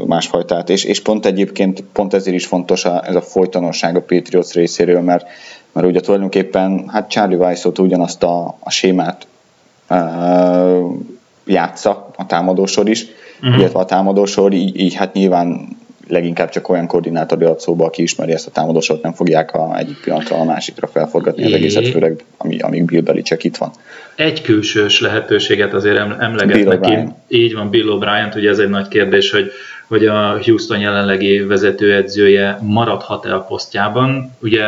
másfajtát, 0.05 0.69
és, 0.69 0.83
és 0.83 1.01
pont 1.01 1.25
egyébként 1.25 1.83
pont 1.93 2.13
ezért 2.13 2.35
is 2.35 2.45
fontos 2.45 2.85
a, 2.85 3.07
ez 3.07 3.15
a 3.15 3.21
folytonosság 3.21 3.95
a 3.95 4.01
Patriots 4.01 4.51
részéről, 4.51 5.01
mert, 5.01 5.27
mert 5.71 5.87
ugye 5.87 5.99
tulajdonképpen 5.99 6.89
hát 6.89 7.09
Charlie 7.09 7.35
Weiss 7.35 7.65
ugyanazt 7.65 8.23
a, 8.23 8.55
a 8.59 8.69
sémát 8.69 9.27
uh, 9.89 10.91
játsza 11.45 12.11
a 12.17 12.25
támadósor 12.25 12.89
is, 12.89 13.05
uh-huh. 13.41 13.59
illetve 13.59 13.79
a 13.79 13.85
támadósor, 13.85 14.53
így, 14.53 14.79
így 14.79 14.93
hát 14.93 15.13
nyilván 15.13 15.77
leginkább 16.11 16.49
csak 16.49 16.69
olyan 16.69 16.87
koordinátor 16.87 17.41
jött 17.41 17.59
szóba, 17.59 17.85
aki 17.85 18.01
ismeri 18.01 18.31
ezt 18.31 18.47
a 18.47 18.51
támadósort, 18.51 19.01
nem 19.01 19.13
fogják 19.13 19.53
a 19.53 19.77
egyik 19.77 20.01
pillanatra 20.01 20.35
a 20.35 20.43
másikra 20.43 20.87
felforgatni 20.87 21.45
az 21.45 21.51
egészet, 21.51 21.87
főleg 21.87 22.23
ami, 22.37 22.59
amíg 22.59 22.85
Bill 22.85 23.01
Belichick 23.01 23.43
itt 23.43 23.57
van. 23.57 23.71
Egy 24.15 24.41
külsős 24.41 24.99
lehetőséget 24.99 25.73
azért 25.73 25.97
emlegetnek 26.19 26.79
ki. 26.79 26.97
Így 27.27 27.53
van, 27.53 27.69
Bill 27.69 27.87
O'Brien, 27.87 28.35
ugye 28.35 28.49
ez 28.49 28.59
egy 28.59 28.69
nagy 28.69 28.87
kérdés, 28.87 29.31
hogy 29.31 29.51
hogy 29.91 30.05
a 30.05 30.43
Houston 30.43 30.79
jelenlegi 30.79 31.39
vezetőedzője 31.39 32.59
maradhat-e 32.61 33.35
a 33.35 33.41
posztjában. 33.41 34.35
Ugye 34.39 34.63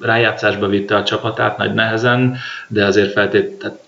rájátszásba 0.00 0.68
vitte 0.68 0.96
a 0.96 1.04
csapatát 1.04 1.56
nagy 1.56 1.74
nehezen, 1.74 2.36
de 2.68 2.84
azért 2.84 3.12
feltétlenül 3.12 3.78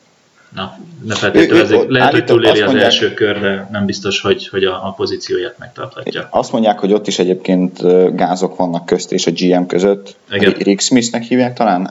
Na, 0.54 0.78
ne 1.04 1.14
feltételezzék. 1.14 1.88
Lehet, 1.88 2.12
hogy 2.12 2.24
túléri 2.24 2.60
az 2.60 2.66
mondják, 2.66 2.84
első 2.84 3.14
kör, 3.14 3.40
de 3.40 3.68
nem 3.72 3.86
biztos, 3.86 4.20
hogy, 4.20 4.48
hogy 4.48 4.64
a, 4.64 4.86
a 4.86 4.92
pozícióját 4.96 5.58
megtarthatja. 5.58 6.28
Azt 6.30 6.52
mondják, 6.52 6.78
hogy 6.78 6.92
ott 6.92 7.06
is 7.06 7.18
egyébként 7.18 7.82
gázok 8.16 8.56
vannak 8.56 8.86
közt 8.86 9.12
és 9.12 9.26
a 9.26 9.30
GM 9.30 9.66
között. 9.66 10.16
Igen. 10.30 10.52
Rick 10.52 10.80
Smithnek 10.80 11.22
hívják 11.22 11.54
talán, 11.54 11.90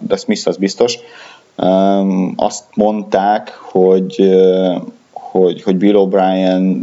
de 0.00 0.16
Smith 0.16 0.48
az 0.48 0.56
biztos. 0.56 0.98
Azt 2.36 2.64
mondták, 2.74 3.58
hogy, 3.60 4.30
hogy, 5.12 5.62
hogy 5.62 5.76
Bill 5.76 5.94
O'Brien 5.96 6.76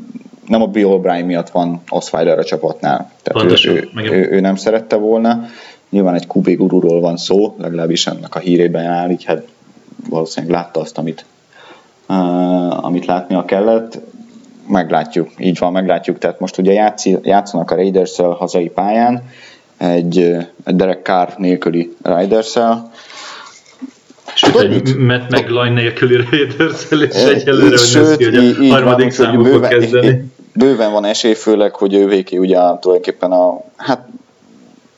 nem 0.48 0.62
a 0.62 0.68
Bill 0.68 0.88
O'Brien 0.88 1.26
miatt 1.26 1.50
van 1.50 1.82
Osweiler 1.90 2.40
a 2.40 2.44
csapatnál. 2.44 3.12
Tehát 3.22 3.42
Pontosan, 3.42 3.76
ő, 3.76 3.90
ő, 3.96 4.12
ő, 4.12 4.30
ő, 4.32 4.40
nem 4.40 4.56
szerette 4.56 4.96
volna. 4.96 5.46
Nyilván 5.90 6.16
egy 6.16 6.28
kubé 6.28 6.54
gururól 6.54 7.00
van 7.00 7.18
szó, 7.18 7.56
legalábbis 7.60 8.08
ennek 8.08 8.36
a 8.36 8.40
hírében 8.40 8.86
áll, 8.86 9.10
így 9.10 9.24
hát 9.24 9.44
valószínűleg 10.14 10.56
látta 10.56 10.80
azt, 10.80 10.98
amit, 10.98 11.26
uh, 12.10 12.86
amit 12.86 13.06
látnia 13.06 13.46
kellett. 13.46 14.00
Meglátjuk, 14.68 15.30
így 15.38 15.60
van, 15.60 15.72
meglátjuk. 15.72 16.18
Tehát 16.18 16.40
most 16.40 16.58
ugye 16.58 16.74
játszi, 16.74 17.18
játszanak 17.22 17.72
a 17.72 17.76
raiders 17.76 18.16
hazai 18.18 18.70
pályán, 18.70 19.24
egy, 19.78 20.20
egy 20.64 20.76
Derek 20.76 21.02
Carr 21.04 21.28
nélküli 21.38 21.96
raiders 22.02 22.58
Sőt, 24.36 24.60
egy 24.60 24.98
Matt 24.98 25.30
McLean 25.30 25.74
nélküli 25.74 26.16
raiders 26.16 26.92
és 26.92 27.24
egyelőre, 27.24 27.78
hogy 27.78 27.78
Sőt, 27.78 28.18
ki, 28.18 28.24
hogy 28.24 28.36
a 28.36 28.42
így, 28.42 28.72
harmadik 28.72 29.12
számú 29.12 29.44
fog 29.44 29.68
kezdeni. 29.68 30.32
Bőven 30.54 30.92
van 30.92 31.06
esély, 31.06 31.34
főleg, 31.34 31.76
hogy 31.76 31.94
ő 31.94 32.08
véki 32.08 32.38
ugye 32.38 32.56
tulajdonképpen 32.56 33.32
a, 33.32 33.64
hát 33.76 34.08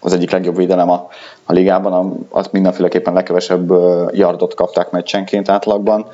az 0.05 0.13
egyik 0.13 0.31
legjobb 0.31 0.55
védelem 0.55 0.89
a, 0.89 1.07
a 1.45 1.53
ligában, 1.53 2.27
azt 2.29 2.51
mindenféleképpen 2.51 3.13
legkevesebb 3.13 3.71
yardot 4.11 4.53
kapták 4.53 4.91
meccsenként 4.91 5.49
átlagban, 5.49 6.07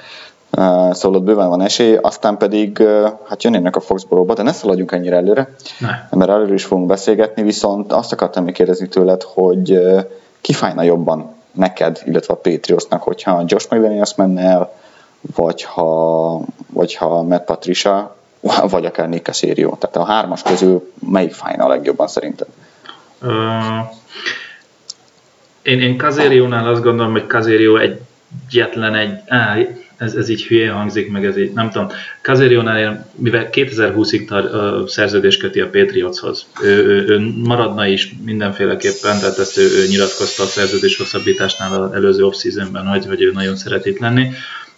szóval 0.91 1.15
ott 1.15 1.23
bőven 1.23 1.49
van 1.49 1.61
esély, 1.61 1.95
aztán 2.01 2.37
pedig 2.37 2.83
hát 3.27 3.43
jönnének 3.43 3.75
a 3.75 3.79
Foxborough-ba, 3.79 4.33
de 4.33 4.43
ne 4.43 4.51
szaladjunk 4.51 4.91
ennyire 4.91 5.15
előre, 5.15 5.49
ne. 5.79 6.17
mert 6.17 6.31
előre 6.31 6.53
is 6.53 6.65
fogunk 6.65 6.87
beszélgetni, 6.87 7.43
viszont 7.43 7.91
azt 7.91 8.11
akartam 8.11 8.43
még 8.43 8.53
kérdezni 8.53 8.87
tőled, 8.87 9.23
hogy 9.23 9.79
ki 10.41 10.53
fájna 10.53 10.81
jobban 10.81 11.33
neked, 11.51 12.01
illetve 12.05 12.33
a 12.33 12.37
Patriotsnak, 12.37 13.03
hogyha 13.03 13.43
Josh 13.45 13.73
McDaniels 13.73 14.15
menne 14.15 14.41
el, 14.41 14.73
vagy 15.35 15.63
ha, 15.63 16.41
vagy 16.73 16.95
ha 16.95 17.21
Matt 17.21 17.45
Patricia, 17.45 18.15
vagy 18.69 18.85
akár 18.85 19.09
Nick 19.09 19.25
Casario. 19.25 19.75
Tehát 19.79 19.95
a 19.95 20.11
hármas 20.11 20.41
közül 20.41 20.91
melyik 21.09 21.33
fájna 21.33 21.65
a 21.65 21.67
legjobban 21.67 22.07
szerinted? 22.07 22.47
Én, 25.61 25.81
én 25.81 25.97
Kazériónál 25.97 26.67
azt 26.67 26.83
gondolom, 26.83 27.11
hogy 27.11 27.27
Kazérió 27.27 27.77
egyetlen 27.77 28.95
egy, 28.95 29.19
á, 29.27 29.57
ez, 29.97 30.13
ez 30.13 30.29
így 30.29 30.43
hülye 30.43 30.71
hangzik, 30.71 31.11
meg 31.11 31.25
ez 31.25 31.37
így, 31.37 31.51
nem 31.53 31.69
tudom. 31.69 31.87
Kazériónál, 32.21 33.09
mivel 33.15 33.49
2020-ig 33.51 34.25
tar, 34.25 34.43
uh, 34.43 34.87
szerződés 34.87 35.37
köti 35.37 35.59
a 35.59 35.69
Patriotshoz, 35.69 36.45
ő, 36.63 36.85
ő, 36.85 37.07
ő, 37.07 37.33
maradna 37.43 37.87
is 37.87 38.15
mindenféleképpen, 38.23 39.19
tehát 39.19 39.37
ezt 39.37 39.57
ő, 39.57 39.61
ő 39.61 39.87
nyilatkozta 39.87 40.43
a 40.43 40.45
szerződés 40.45 40.97
hosszabbításnál 40.97 41.83
az 41.83 41.93
előző 41.93 42.25
off-seasonben, 42.25 42.87
hogy, 42.87 43.05
hogy 43.05 43.21
ő 43.21 43.31
nagyon 43.31 43.55
szeret 43.55 43.85
itt 43.85 43.99
lenni. 43.99 44.29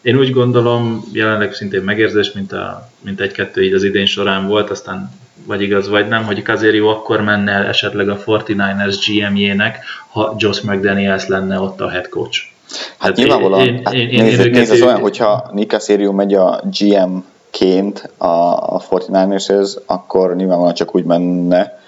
Én 0.02 0.18
úgy 0.18 0.32
gondolom, 0.32 1.04
jelenleg 1.12 1.54
szintén 1.54 1.82
megérzés, 1.82 2.32
mint, 2.32 2.52
a, 2.52 2.90
mint 3.02 3.22
egy-kettő 3.22 3.64
így 3.64 3.74
az 3.74 3.84
idén 3.84 4.06
során 4.06 4.48
volt, 4.48 4.70
aztán 4.70 5.12
vagy 5.46 5.62
igaz, 5.62 5.90
vagy 5.90 6.08
nem, 6.08 6.24
hogy 6.24 6.42
Kazério 6.42 6.88
akkor 6.88 7.22
menne 7.22 7.52
el 7.52 7.66
esetleg 7.66 8.10
a 8.10 8.18
49ers 8.26 8.96
GM-jének, 9.08 9.80
ha 10.12 10.36
Josh 10.38 10.66
McDaniels 10.66 11.28
lenne 11.28 11.60
ott 11.60 11.82
a 11.82 11.90
head 11.90 12.10
coach. 12.10 12.40
Hát, 12.70 12.86
hát 12.98 13.16
nyilvánvalóan, 13.16 13.68
én, 13.68 13.82
hát 13.84 13.94
én, 13.94 14.10
én, 14.10 14.24
nézd, 14.24 14.46
én 14.46 14.52
nézd, 14.52 14.72
ez 14.72 14.82
olyan, 14.82 15.00
hogyha 15.00 15.50
Nick 15.54 15.72
Casario 15.72 16.12
megy 16.12 16.34
a 16.34 16.62
GM-ként 16.80 18.10
a, 18.18 18.26
a 18.76 18.82
49ershez, 18.90 19.78
akkor 19.86 20.36
nyilvánvalóan 20.36 20.74
csak 20.74 20.96
úgy 20.96 21.04
menne, 21.04 21.82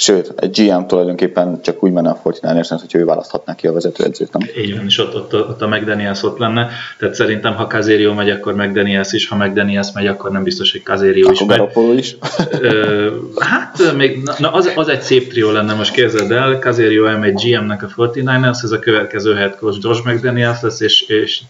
Sőt, 0.00 0.32
egy 0.36 0.50
GM 0.50 0.86
tulajdonképpen 0.86 1.60
csak 1.62 1.82
úgy 1.82 1.92
menne 1.92 2.10
a 2.10 2.20
49 2.22 2.80
hogy 2.80 2.94
ő 2.94 3.04
választhatná 3.04 3.54
ki 3.54 3.66
a 3.66 3.72
vezetőedzőt, 3.72 4.32
nem? 4.32 4.48
Így 4.56 4.76
van, 4.76 4.84
és 4.84 4.98
ott, 4.98 5.14
ott, 5.14 5.34
ott 5.34 5.62
a 5.62 5.68
McDaniels 5.68 6.22
ott 6.22 6.38
lenne. 6.38 6.68
Tehát 6.98 7.14
szerintem, 7.14 7.54
ha 7.54 7.66
Kazério 7.66 8.14
megy, 8.14 8.30
akkor 8.30 8.54
McDaniels 8.54 9.12
is, 9.12 9.28
ha 9.28 9.36
McDaniels 9.36 9.92
megy, 9.94 10.06
akkor 10.06 10.30
nem 10.30 10.42
biztos, 10.42 10.72
hogy 10.72 10.82
Kazério 10.82 11.30
is 11.30 11.44
megy. 11.44 11.98
is. 11.98 12.16
Ö, 12.60 13.10
hát, 13.38 13.94
még, 13.96 14.30
na, 14.38 14.52
az, 14.52 14.72
az, 14.74 14.88
egy 14.88 15.00
szép 15.00 15.30
trió 15.30 15.50
lenne, 15.50 15.74
most 15.74 15.92
képzeld 15.92 16.32
el, 16.32 16.58
Kazério 16.58 17.06
elmegy 17.06 17.34
GM-nek 17.34 17.82
a 17.82 17.88
49ers, 17.96 18.58
ez 18.62 18.70
a 18.70 18.78
következő 18.78 19.34
head 19.34 19.56
coach 19.56 19.78
Josh 19.82 20.06
McDaniels 20.06 20.60
lesz, 20.60 20.80
és, 20.80 21.00
és 21.00 21.40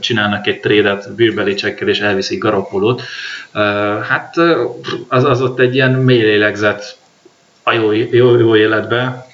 csinálnak 0.00 0.46
egy 0.46 0.60
trédet 0.60 1.14
Bill 1.14 1.34
Belichickkel, 1.34 1.88
és 1.88 2.00
elviszik 2.00 2.38
Garoppolót. 2.38 3.02
Hát 4.08 4.36
az, 5.08 5.24
az 5.24 5.42
ott 5.42 5.58
egy 5.58 5.74
ilyen 5.74 5.92
mély 5.92 6.22
lélegzet 6.22 6.98
a 7.62 7.72
jó, 7.72 7.92
jó, 7.92 8.38
jó 8.38 8.56
életbe, 8.56 9.26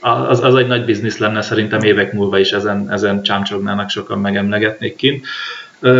az, 0.00 0.42
az 0.42 0.54
egy 0.54 0.66
nagy 0.66 0.84
biznisz 0.84 1.18
lenne 1.18 1.42
szerintem 1.42 1.82
évek 1.82 2.12
múlva 2.12 2.38
is 2.38 2.52
ezen, 2.52 2.90
ezen 2.90 3.22
csámcsognának 3.22 3.90
sokan 3.90 4.18
megemlegetnék 4.18 4.96
kint. 4.96 5.26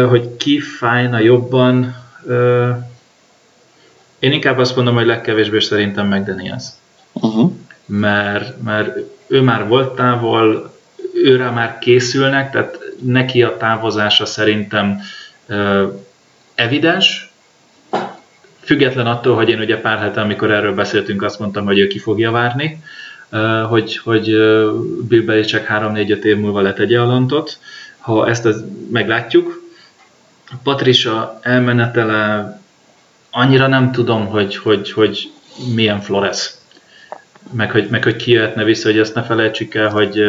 Hogy 0.09 0.37
ki 0.37 0.61
fájna 0.61 1.19
jobban, 1.19 1.97
én 4.19 4.33
inkább 4.33 4.59
azt 4.59 4.77
mondom, 4.77 4.95
hogy 4.95 5.07
legkevésbé 5.07 5.59
szerintem 5.59 6.07
McDaniels. 6.07 6.65
Uh-huh. 7.13 7.53
Mert, 7.87 8.63
mert 8.63 8.97
ő 9.27 9.41
már 9.41 9.69
volt 9.69 9.95
távol, 9.95 10.77
őre 11.15 11.51
már 11.51 11.79
készülnek, 11.79 12.51
tehát 12.51 12.79
neki 13.03 13.43
a 13.43 13.57
távozása 13.57 14.27
szerintem 14.27 15.01
evidens, 16.55 17.28
Független 18.69 19.07
attól, 19.07 19.35
hogy 19.35 19.49
én 19.49 19.61
ugye 19.61 19.81
pár 19.81 19.99
hete, 19.99 20.21
amikor 20.21 20.51
erről 20.51 20.75
beszéltünk, 20.75 21.23
azt 21.23 21.39
mondtam, 21.39 21.64
hogy 21.64 21.79
ő 21.79 21.87
ki 21.87 21.99
fogja 21.99 22.31
várni, 22.31 22.83
hogy, 23.69 23.97
hogy 23.97 24.25
Bill 25.09 25.23
Belichick 25.25 25.66
3-4-5 25.69 26.23
év 26.23 26.37
múlva 26.37 26.61
letegye 26.61 27.01
a 27.01 27.07
lantot. 27.07 27.59
Ha 27.99 28.29
ezt 28.29 28.45
az, 28.45 28.64
meglátjuk. 28.91 29.62
Patricia 30.62 31.39
elmenetele 31.43 32.61
annyira 33.31 33.66
nem 33.66 33.93
tudom, 33.93 34.27
hogy, 34.27 34.57
hogy, 34.57 34.93
hogy 34.93 35.33
milyen 35.75 36.01
Flores. 36.01 36.51
Meg 37.53 37.71
hogy, 37.71 37.87
meg 37.91 38.03
hogy 38.03 38.16
ki 38.16 38.31
jöhetne 38.31 38.64
vissza, 38.64 38.89
hogy 38.89 38.99
ezt 38.99 39.14
ne 39.14 39.23
felejtsük 39.23 39.75
el, 39.75 39.89
hogy 39.89 40.23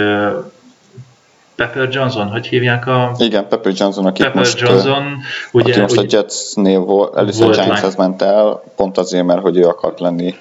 Pepper 1.59 1.89
Johnson, 1.91 2.27
hogy 2.27 2.47
hívják 2.47 2.87
a... 2.87 3.11
Igen, 3.17 3.47
Pepper 3.47 3.73
Johnson, 3.75 4.05
aki 4.05 4.21
Pepper 4.21 4.37
most, 4.37 4.59
Johnson, 4.59 5.17
ugye, 5.51 5.71
aki 5.71 5.81
most 5.81 5.97
ugye, 5.97 6.17
a 6.17 6.21
Jetsnél 6.21 6.79
volt, 6.79 7.15
először 7.15 7.43
volt 7.43 7.55
Giantshez 7.55 7.95
ment 7.95 8.21
el, 8.21 8.63
pont 8.75 8.97
azért, 8.97 9.25
mert 9.25 9.41
hogy 9.41 9.57
ő 9.57 9.65
akart 9.65 9.99
lenni. 9.99 10.35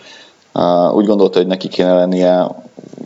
Uh, 0.55 0.95
úgy 0.95 1.07
gondolta, 1.07 1.39
hogy 1.39 1.47
neki 1.47 1.69
kéne 1.69 1.95
lennie 1.95 2.47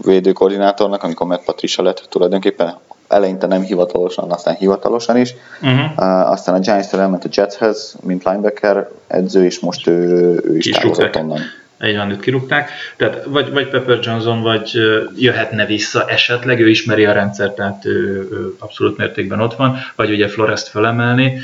védőkoordinátornak, 0.04 1.02
amikor 1.02 1.26
Matt 1.26 1.44
Patricia 1.44 1.84
lett 1.84 2.06
tulajdonképpen 2.08 2.74
eleinte 3.08 3.46
nem 3.46 3.62
hivatalosan, 3.62 4.30
aztán 4.30 4.54
hivatalosan 4.54 5.16
is. 5.16 5.34
Uh-huh. 5.62 5.78
Uh, 5.78 6.30
aztán 6.30 6.54
a 6.54 6.58
giants 6.58 6.92
elment 6.92 7.24
a 7.24 7.28
Jetshez, 7.32 7.96
mint 8.02 8.24
linebacker 8.24 8.88
edző, 9.06 9.44
és 9.44 9.60
most 9.60 9.86
ő, 9.86 10.06
ő 10.44 10.56
is 10.56 10.68
távozott 10.70 11.16
onnan 11.16 11.40
egy 11.83 11.97
van, 11.97 12.11
őt 12.11 12.20
kirúgták. 12.20 12.70
Tehát 12.97 13.24
vagy, 13.24 13.51
vagy 13.51 13.68
Pepper 13.68 13.99
Johnson, 14.03 14.43
vagy 14.43 14.70
jöhetne 15.16 15.66
vissza 15.66 16.09
esetleg, 16.09 16.61
ő 16.61 16.68
ismeri 16.68 17.05
a 17.05 17.12
rendszert, 17.12 17.55
tehát 17.55 17.85
ő, 17.85 18.28
ő 18.33 18.55
abszolút 18.59 18.97
mértékben 18.97 19.41
ott 19.41 19.55
van, 19.55 19.76
vagy 19.97 20.11
ugye 20.11 20.28
Florest 20.28 20.68
felemelni. 20.68 21.39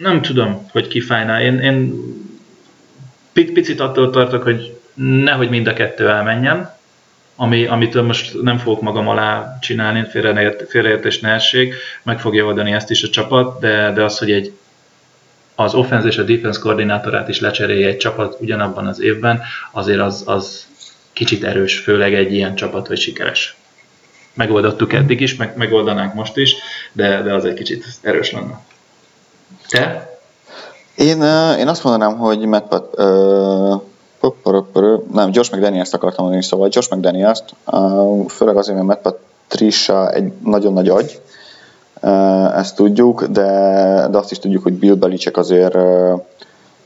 Nem 0.00 0.22
tudom, 0.22 0.68
hogy 0.70 0.88
ki 0.88 1.00
fájná. 1.00 1.42
Én, 1.42 1.58
én 1.58 1.94
picit 3.32 3.80
attól 3.80 4.10
tartok, 4.10 4.42
hogy 4.42 4.76
nehogy 4.94 5.48
mind 5.48 5.66
a 5.66 5.72
kettő 5.72 6.08
elmenjen, 6.08 6.72
ami, 7.36 7.66
amitől 7.66 8.02
most 8.02 8.42
nem 8.42 8.58
fogok 8.58 8.82
magam 8.82 9.08
alá 9.08 9.58
csinálni, 9.60 10.06
félreértés 10.68 11.20
ne 11.20 11.30
essék, 11.30 11.74
meg 12.02 12.20
fogja 12.20 12.44
oldani 12.44 12.72
ezt 12.72 12.90
is 12.90 13.02
a 13.02 13.08
csapat, 13.08 13.60
de, 13.60 13.92
de 13.92 14.02
az, 14.02 14.18
hogy 14.18 14.30
egy 14.30 14.52
az 15.54 15.74
offense 15.74 16.06
és 16.06 16.18
a 16.18 16.22
defense 16.22 16.60
koordinátorát 16.60 17.28
is 17.28 17.40
lecserélje 17.40 17.88
egy 17.88 17.96
csapat 17.96 18.36
ugyanabban 18.40 18.86
az 18.86 19.00
évben, 19.00 19.42
azért 19.72 20.00
az, 20.00 20.22
az 20.26 20.66
kicsit 21.12 21.44
erős, 21.44 21.78
főleg 21.78 22.14
egy 22.14 22.32
ilyen 22.32 22.54
csapat, 22.54 22.86
hogy 22.86 22.98
sikeres. 22.98 23.56
Megoldottuk 24.34 24.92
eddig 24.92 25.20
is, 25.20 25.36
meg, 25.36 25.56
megoldanánk 25.56 26.14
most 26.14 26.36
is, 26.36 26.54
de, 26.92 27.22
de 27.22 27.34
az 27.34 27.44
egy 27.44 27.54
kicsit 27.54 27.84
erős 28.00 28.32
lenne. 28.32 28.60
Te? 29.68 30.12
Én, 30.94 31.22
én 31.58 31.68
azt 31.68 31.84
mondanám, 31.84 32.18
hogy 32.18 32.38
Matt 32.38 32.72
uh, 32.96 33.82
nem, 35.12 35.30
Josh 35.32 35.52
McDaniels-t 35.52 35.94
akartam 35.94 36.24
mondani, 36.24 36.44
szóval 36.44 36.68
Josh 36.70 36.92
McDaniels-t, 36.94 37.54
főleg 38.28 38.56
azért, 38.56 38.82
mert 38.82 39.04
Matt 39.04 39.18
Patricia 39.48 40.12
egy 40.12 40.32
nagyon 40.44 40.72
nagy 40.72 40.88
agy, 40.88 41.20
ezt 42.54 42.76
tudjuk, 42.76 43.24
de, 43.24 43.50
de 44.10 44.18
azt 44.18 44.30
is 44.30 44.38
tudjuk, 44.38 44.62
hogy 44.62 44.72
Bill 44.72 44.94
Belichick 44.94 45.36
azért 45.36 45.74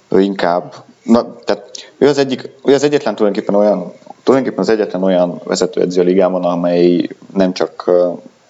ő 0.09 0.21
inkább 0.21 0.75
na, 1.09 1.35
tehát 1.45 1.93
ő 1.99 2.09
az, 2.09 2.19
egyik, 2.19 2.51
ő 2.65 2.75
az 2.75 2.83
egyetlen 2.83 3.15
tulajdonképpen 3.15 3.61
olyan, 3.61 3.93
tulajdonképpen 4.23 4.65
az 4.65 4.69
egyetlen 4.69 5.03
olyan 5.03 5.41
vezetőedző 5.45 6.01
a 6.01 6.05
ligában, 6.05 6.45
amely 6.45 7.09
nem 7.35 7.53
csak 7.53 7.91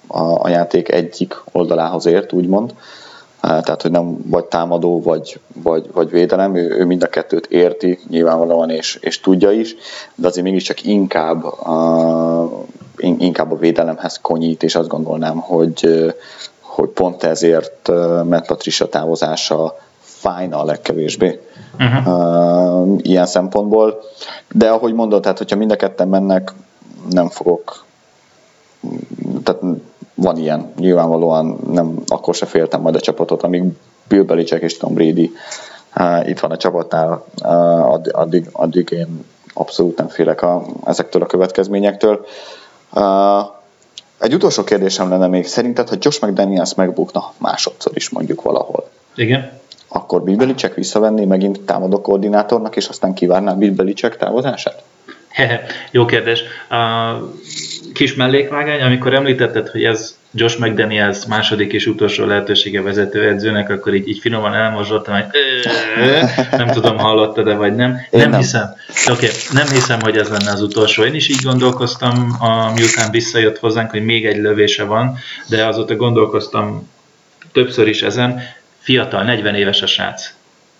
a, 0.06 0.42
a 0.42 0.48
játék 0.48 0.92
egyik 0.92 1.42
oldalához 1.52 2.06
ért, 2.06 2.32
úgymond, 2.32 2.74
tehát 3.40 3.82
hogy 3.82 3.90
nem 3.90 4.18
vagy 4.26 4.44
támadó, 4.44 5.02
vagy, 5.02 5.40
vagy, 5.62 5.90
vagy 5.92 6.10
védelem, 6.10 6.54
ő, 6.54 6.76
ő 6.78 6.84
mind 6.84 7.02
a 7.02 7.08
kettőt 7.08 7.46
érti 7.46 7.98
nyilvánvalóan, 8.08 8.70
és, 8.70 8.98
és 9.00 9.20
tudja 9.20 9.50
is, 9.50 9.74
de 10.14 10.26
azért 10.26 10.46
mégiscsak 10.46 10.84
inkább 10.84 11.44
a, 11.44 12.50
inkább 12.96 13.52
a 13.52 13.58
védelemhez 13.58 14.18
konyít, 14.22 14.62
és 14.62 14.74
azt 14.74 14.88
gondolnám, 14.88 15.36
hogy, 15.36 16.14
hogy 16.78 16.88
pont 16.88 17.22
ezért 17.22 17.88
Matt 18.24 18.46
Patricia 18.46 18.88
távozása 18.88 19.78
fájna 20.00 20.60
a 20.60 20.64
legkevésbé 20.64 21.40
uh-huh. 21.78 22.98
ilyen 22.98 23.26
szempontból. 23.26 24.00
De 24.52 24.68
ahogy 24.68 24.92
mondod, 24.92 25.22
tehát 25.22 25.38
hogyha 25.38 25.56
mind 25.56 25.70
a 25.70 25.76
ketten 25.76 26.08
mennek, 26.08 26.52
nem 27.10 27.28
fogok 27.28 27.84
tehát 29.44 29.62
van 30.14 30.36
ilyen, 30.36 30.72
nyilvánvalóan 30.76 31.58
nem, 31.70 32.02
akkor 32.06 32.34
se 32.34 32.46
féltem 32.46 32.80
majd 32.80 32.94
a 32.94 33.00
csapatot, 33.00 33.42
amíg 33.42 33.64
Bill 34.08 34.22
Belichick 34.22 34.62
és 34.62 34.76
Tom 34.76 34.94
Brady 34.94 35.32
uh, 35.96 36.28
itt 36.28 36.40
van 36.40 36.50
a 36.50 36.56
csapatnál, 36.56 37.24
uh, 37.42 37.92
addig, 38.12 38.48
addig 38.52 38.90
én 38.90 39.24
abszolút 39.54 39.98
nem 39.98 40.08
félek 40.08 40.42
a, 40.42 40.64
ezektől 40.84 41.22
a 41.22 41.26
következményektől. 41.26 42.26
Uh, 42.92 43.56
egy 44.18 44.34
utolsó 44.34 44.64
kérdésem 44.64 45.08
lenne 45.08 45.26
még, 45.26 45.46
szerinted, 45.46 45.88
hogy 45.88 46.04
Josh 46.04 46.26
McDaniels 46.26 46.74
megbukna 46.74 47.32
másodszor 47.38 47.92
is 47.94 48.10
mondjuk 48.10 48.42
valahol? 48.42 48.88
Igen. 49.14 49.50
Akkor 49.88 50.22
Bill 50.22 50.36
Belichick 50.36 50.74
visszavenné 50.74 51.24
megint 51.24 51.60
támadó 51.60 52.00
koordinátornak, 52.00 52.76
és 52.76 52.88
aztán 52.88 53.14
kivárná 53.14 53.52
Bill 53.52 53.72
Belichick 53.72 54.16
távozását? 54.16 54.82
Jó 55.90 56.04
kérdés. 56.04 56.42
Uh, 56.70 57.28
kis 57.94 58.14
mellékvágány, 58.14 58.80
amikor 58.80 59.14
említetted, 59.14 59.68
hogy 59.68 59.84
ez 59.84 60.18
Josh 60.32 60.60
McDaniels 60.60 61.26
második 61.26 61.72
és 61.72 61.86
utolsó 61.86 62.24
lehetősége 62.24 62.82
vezetőedzőnek, 62.82 63.70
akkor 63.70 63.94
így, 63.94 64.08
így 64.08 64.18
finoman 64.18 64.54
elmozsoltam, 64.54 65.14
hogy 65.14 65.24
nem 66.50 66.66
tudom, 66.66 66.98
hallottad-e 66.98 67.54
vagy 67.54 67.74
nem. 67.74 68.00
nem, 68.10 68.30
nem 68.30 68.40
hiszem. 68.40 68.74
Okay, 69.10 69.28
nem 69.52 69.66
hiszem, 69.66 70.00
hogy 70.00 70.16
ez 70.16 70.28
lenne 70.28 70.50
az 70.50 70.62
utolsó. 70.62 71.04
Én 71.04 71.14
is 71.14 71.28
így 71.28 71.42
gondolkoztam, 71.42 72.36
a, 72.40 72.72
miután 72.72 73.10
visszajött 73.10 73.58
hozzánk, 73.58 73.90
hogy 73.90 74.04
még 74.04 74.26
egy 74.26 74.36
lövése 74.36 74.84
van, 74.84 75.18
de 75.48 75.66
azóta 75.66 75.96
gondolkoztam 75.96 76.90
többször 77.52 77.88
is 77.88 78.02
ezen. 78.02 78.42
Fiatal, 78.78 79.22
40 79.22 79.54
éves 79.54 79.82
a 79.82 79.86
srác. 79.86 80.32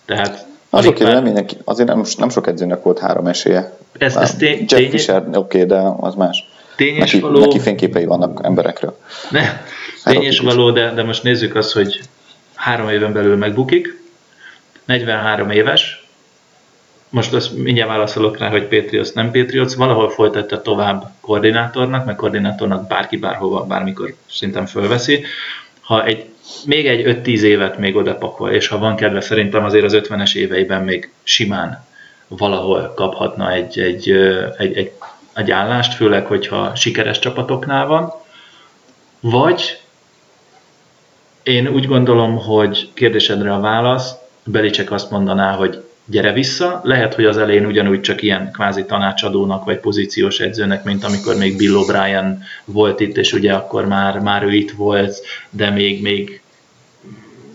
Tehát 0.05 0.45
az 0.69 0.85
oké, 0.85 1.03
okay, 1.03 1.13
már... 1.13 1.33
nem 1.33 1.45
azért 1.63 1.87
nem, 1.87 2.03
nem 2.17 2.29
sok 2.29 2.47
edzőnek 2.47 2.83
volt 2.83 2.99
három 2.99 3.27
esélye. 3.27 3.77
Ez, 3.97 4.15
ez 4.15 4.35
tény, 4.35 4.57
Jeff 4.57 4.79
tény... 4.79 4.89
Fisher, 4.89 5.21
oké, 5.27 5.37
okay, 5.37 5.65
de 5.65 5.81
az 5.99 6.15
más. 6.15 6.43
Tényes 6.75 7.11
neki, 7.11 7.19
való... 7.19 7.39
neki 7.39 7.59
fényképei 7.59 8.05
vannak 8.05 8.39
emberekről. 8.43 8.97
Ne, 9.29 9.61
tényes 10.03 10.39
való, 10.39 10.71
de, 10.71 10.93
de 10.93 11.03
most 11.03 11.23
nézzük 11.23 11.55
azt, 11.55 11.71
hogy 11.71 11.99
három 12.55 12.89
éven 12.89 13.13
belül 13.13 13.37
megbukik, 13.37 14.03
43 14.85 15.49
éves, 15.49 16.07
most 17.09 17.33
azt 17.33 17.57
mindjárt 17.57 17.89
válaszolok 17.89 18.37
rá, 18.37 18.49
hogy 18.49 18.67
Patriots 18.67 19.13
nem 19.13 19.31
Patriots, 19.31 19.73
valahol 19.73 20.09
folytatta 20.09 20.61
tovább 20.61 21.11
koordinátornak, 21.21 22.05
meg 22.05 22.15
koordinátornak 22.15 22.87
bárki 22.87 23.17
bárhova, 23.17 23.63
bármikor 23.63 24.13
szinten 24.29 24.65
fölveszi. 24.65 25.23
Ha 25.81 26.05
egy, 26.05 26.25
még 26.65 26.87
egy 26.87 27.21
5-10 27.23 27.41
évet 27.41 27.77
még 27.77 27.95
oda 27.95 28.15
pakol, 28.15 28.51
és 28.51 28.67
ha 28.67 28.77
van 28.77 28.95
kedve, 28.95 29.21
szerintem 29.21 29.63
azért 29.63 29.83
az 29.83 29.93
50-es 29.95 30.35
éveiben 30.35 30.83
még 30.83 31.11
simán 31.23 31.85
valahol 32.27 32.93
kaphatna 32.95 33.51
egy, 33.51 33.79
egy, 33.79 34.11
egy, 34.57 34.77
egy 34.77 34.91
egy 35.39 35.51
állást, 35.51 35.93
főleg, 35.93 36.25
hogyha 36.25 36.75
sikeres 36.75 37.19
csapatoknál 37.19 37.87
van, 37.87 38.13
vagy 39.19 39.81
én 41.43 41.67
úgy 41.67 41.87
gondolom, 41.87 42.37
hogy 42.37 42.89
kérdésedre 42.93 43.53
a 43.53 43.59
válasz, 43.59 44.13
Belicek 44.43 44.91
azt 44.91 45.11
mondaná, 45.11 45.55
hogy 45.55 45.83
gyere 46.09 46.31
vissza, 46.31 46.79
lehet, 46.83 47.13
hogy 47.13 47.25
az 47.25 47.37
elején 47.37 47.65
ugyanúgy 47.65 48.01
csak 48.01 48.21
ilyen 48.21 48.51
kvázi 48.51 48.85
tanácsadónak 48.85 49.65
vagy 49.65 49.79
pozíciós 49.79 50.39
edzőnek, 50.39 50.83
mint 50.83 51.03
amikor 51.03 51.35
még 51.35 51.57
Bill 51.57 51.73
O'Brien 51.75 52.35
volt 52.65 52.99
itt, 52.99 53.17
és 53.17 53.33
ugye 53.33 53.53
akkor 53.53 53.85
már, 53.85 54.19
már 54.19 54.43
ő 54.43 54.51
itt 54.51 54.71
volt, 54.71 55.21
de 55.49 55.69
még, 55.69 56.01
még 56.01 56.41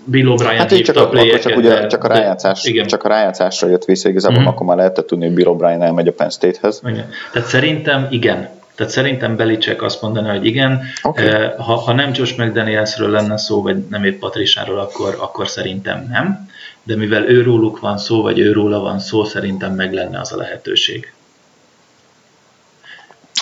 Bill 0.05 0.27
O'Brien 0.27 0.55
hát 0.57 0.83
csak, 0.83 0.97
a, 0.97 1.01
akkor 1.01 1.39
csak, 1.39 1.57
ugye, 1.57 1.87
csak, 1.87 2.05
a 2.05 2.09
rájátszás, 2.09 2.65
igen. 2.65 2.87
csak 2.87 3.05
a 3.05 3.09
rájátszásra 3.09 3.69
jött 3.69 3.85
vissza, 3.85 4.09
igazából 4.09 4.43
mm. 4.43 4.47
akkor 4.47 4.67
már 4.67 4.77
lehetett 4.77 5.07
tudni, 5.07 5.25
hogy 5.25 5.35
Bill 5.35 5.57
O'Brien 5.59 5.83
elmegy 5.83 6.09
a 6.09 6.13
Penn 6.13 6.29
State-hez. 6.29 6.81
Igen. 6.85 7.11
Tehát 7.33 7.49
szerintem 7.49 8.07
igen. 8.11 8.49
Tehát 8.75 8.93
szerintem 8.93 9.37
Belicek 9.37 9.83
azt 9.83 10.03
mondaná, 10.03 10.33
hogy 10.33 10.47
igen. 10.47 10.83
Okay. 11.03 11.27
Eh, 11.27 11.53
ha, 11.59 11.75
ha 11.75 11.93
nem 11.93 12.11
Josh 12.15 12.39
McDanielsről 12.39 13.11
lenne 13.11 13.39
szó, 13.39 13.63
vagy 13.63 13.77
nem 13.91 14.05
épp 14.05 14.21
Patrisáról, 14.21 14.79
akkor, 14.79 15.17
akkor 15.21 15.49
szerintem 15.49 16.07
nem. 16.11 16.49
De 16.85 16.97
mivel 16.97 17.29
őróluk 17.29 17.81
van 17.81 17.99
szó, 17.99 18.23
vagy 18.23 18.39
őróla 18.39 18.81
van 18.81 18.99
szó, 18.99 19.25
szerintem 19.25 19.75
meg 19.75 19.93
lenne 19.93 20.21
az 20.21 20.33
a 20.33 20.37
lehetőség. 20.37 21.13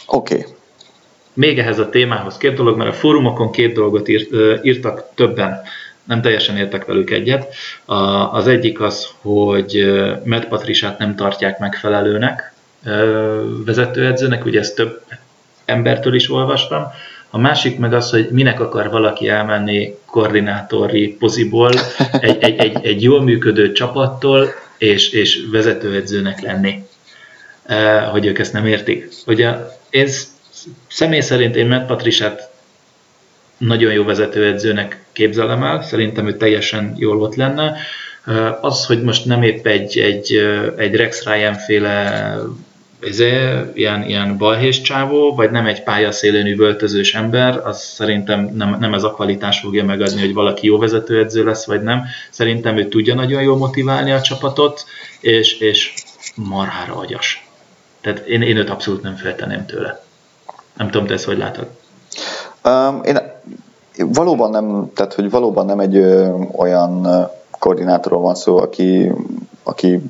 Oké. 0.06 0.38
Okay. 0.38 0.52
Még 1.34 1.58
ehhez 1.58 1.78
a 1.78 1.88
témához 1.88 2.36
két 2.36 2.54
dolog, 2.54 2.76
mert 2.76 2.90
a 2.90 2.92
fórumokon 2.92 3.50
két 3.50 3.74
dolgot 3.74 4.08
írt, 4.08 4.30
írtak 4.64 5.04
többen 5.14 5.62
nem 6.04 6.20
teljesen 6.20 6.56
értek 6.56 6.84
velük 6.84 7.10
egyet. 7.10 7.54
Az 8.32 8.46
egyik 8.46 8.80
az, 8.80 9.08
hogy 9.20 9.92
Matt 10.24 10.48
Patrisát 10.48 10.98
nem 10.98 11.16
tartják 11.16 11.58
megfelelőnek 11.58 12.52
vezetőedzőnek, 13.64 14.44
ugye 14.44 14.58
ezt 14.60 14.74
több 14.74 15.02
embertől 15.64 16.14
is 16.14 16.30
olvastam. 16.30 16.86
A 17.34 17.38
másik 17.38 17.78
meg 17.78 17.92
az, 17.92 18.10
hogy 18.10 18.28
minek 18.30 18.60
akar 18.60 18.90
valaki 18.90 19.28
elmenni 19.28 19.94
koordinátori 20.06 21.16
poziból 21.18 21.72
egy, 22.20 22.42
egy, 22.42 22.58
egy, 22.58 22.86
egy 22.86 23.02
jól 23.02 23.22
működő 23.22 23.72
csapattól, 23.72 24.48
és, 24.78 25.10
és 25.10 25.46
vezetőedzőnek 25.50 26.40
lenni. 26.40 26.84
Hogy 28.10 28.26
ők 28.26 28.38
ezt 28.38 28.52
nem 28.52 28.66
értik. 28.66 29.08
Ugye 29.26 29.54
én 29.90 30.08
személy 30.88 31.20
szerint 31.20 31.56
én 31.56 31.66
Matt 31.66 31.86
Patrisát 31.86 32.50
nagyon 33.56 33.92
jó 33.92 34.04
vezetőedzőnek 34.04 35.04
képzelem 35.12 35.62
el, 35.62 35.82
szerintem 35.82 36.28
ő 36.28 36.36
teljesen 36.36 36.94
jól 36.98 37.20
ott 37.20 37.34
lenne. 37.34 37.76
Az, 38.60 38.86
hogy 38.86 39.02
most 39.02 39.24
nem 39.24 39.42
épp 39.42 39.66
egy, 39.66 39.98
egy, 39.98 40.36
egy 40.76 40.94
Rex 40.94 41.24
Ryan 41.24 41.54
féle 41.54 42.34
ezé, 43.08 43.60
ilyen, 43.74 44.02
ilyen 44.02 44.38
balhés 44.38 44.80
csávó, 44.80 45.34
vagy 45.34 45.50
nem 45.50 45.66
egy 45.66 45.82
pályaszélén 45.82 46.46
üvöltözős 46.46 47.14
ember, 47.14 47.66
az 47.66 47.82
szerintem 47.82 48.50
nem, 48.54 48.76
nem 48.80 48.94
ez 48.94 49.02
a 49.02 49.10
kvalitás 49.10 49.60
fogja 49.60 49.84
megadni, 49.84 50.20
hogy 50.20 50.34
valaki 50.34 50.66
jó 50.66 50.78
vezetőedző 50.78 51.44
lesz, 51.44 51.66
vagy 51.66 51.82
nem. 51.82 52.04
Szerintem 52.30 52.76
ő 52.76 52.88
tudja 52.88 53.14
nagyon 53.14 53.42
jól 53.42 53.56
motiválni 53.56 54.12
a 54.12 54.20
csapatot, 54.20 54.84
és, 55.20 55.58
és 55.58 55.94
marhára 56.34 56.96
agyas. 56.96 57.46
Tehát 58.00 58.18
én, 58.26 58.42
én 58.42 58.56
őt 58.56 58.70
abszolút 58.70 59.02
nem 59.02 59.16
félteném 59.16 59.66
tőle. 59.66 60.02
Nem 60.76 60.90
tudom, 60.90 61.06
te 61.06 61.12
ezt 61.12 61.24
hogy 61.24 61.38
látod? 61.38 61.66
Um, 62.64 63.00
én 63.04 63.18
valóban 63.96 64.50
nem, 64.50 64.90
tehát 64.94 65.14
hogy 65.14 65.30
valóban 65.30 65.66
nem 65.66 65.80
egy 65.80 65.96
ö, 65.96 66.28
olyan 66.56 67.08
koordinátorról 67.58 68.20
van 68.20 68.34
szó, 68.34 68.58
aki, 68.58 69.12
aki 69.62 70.00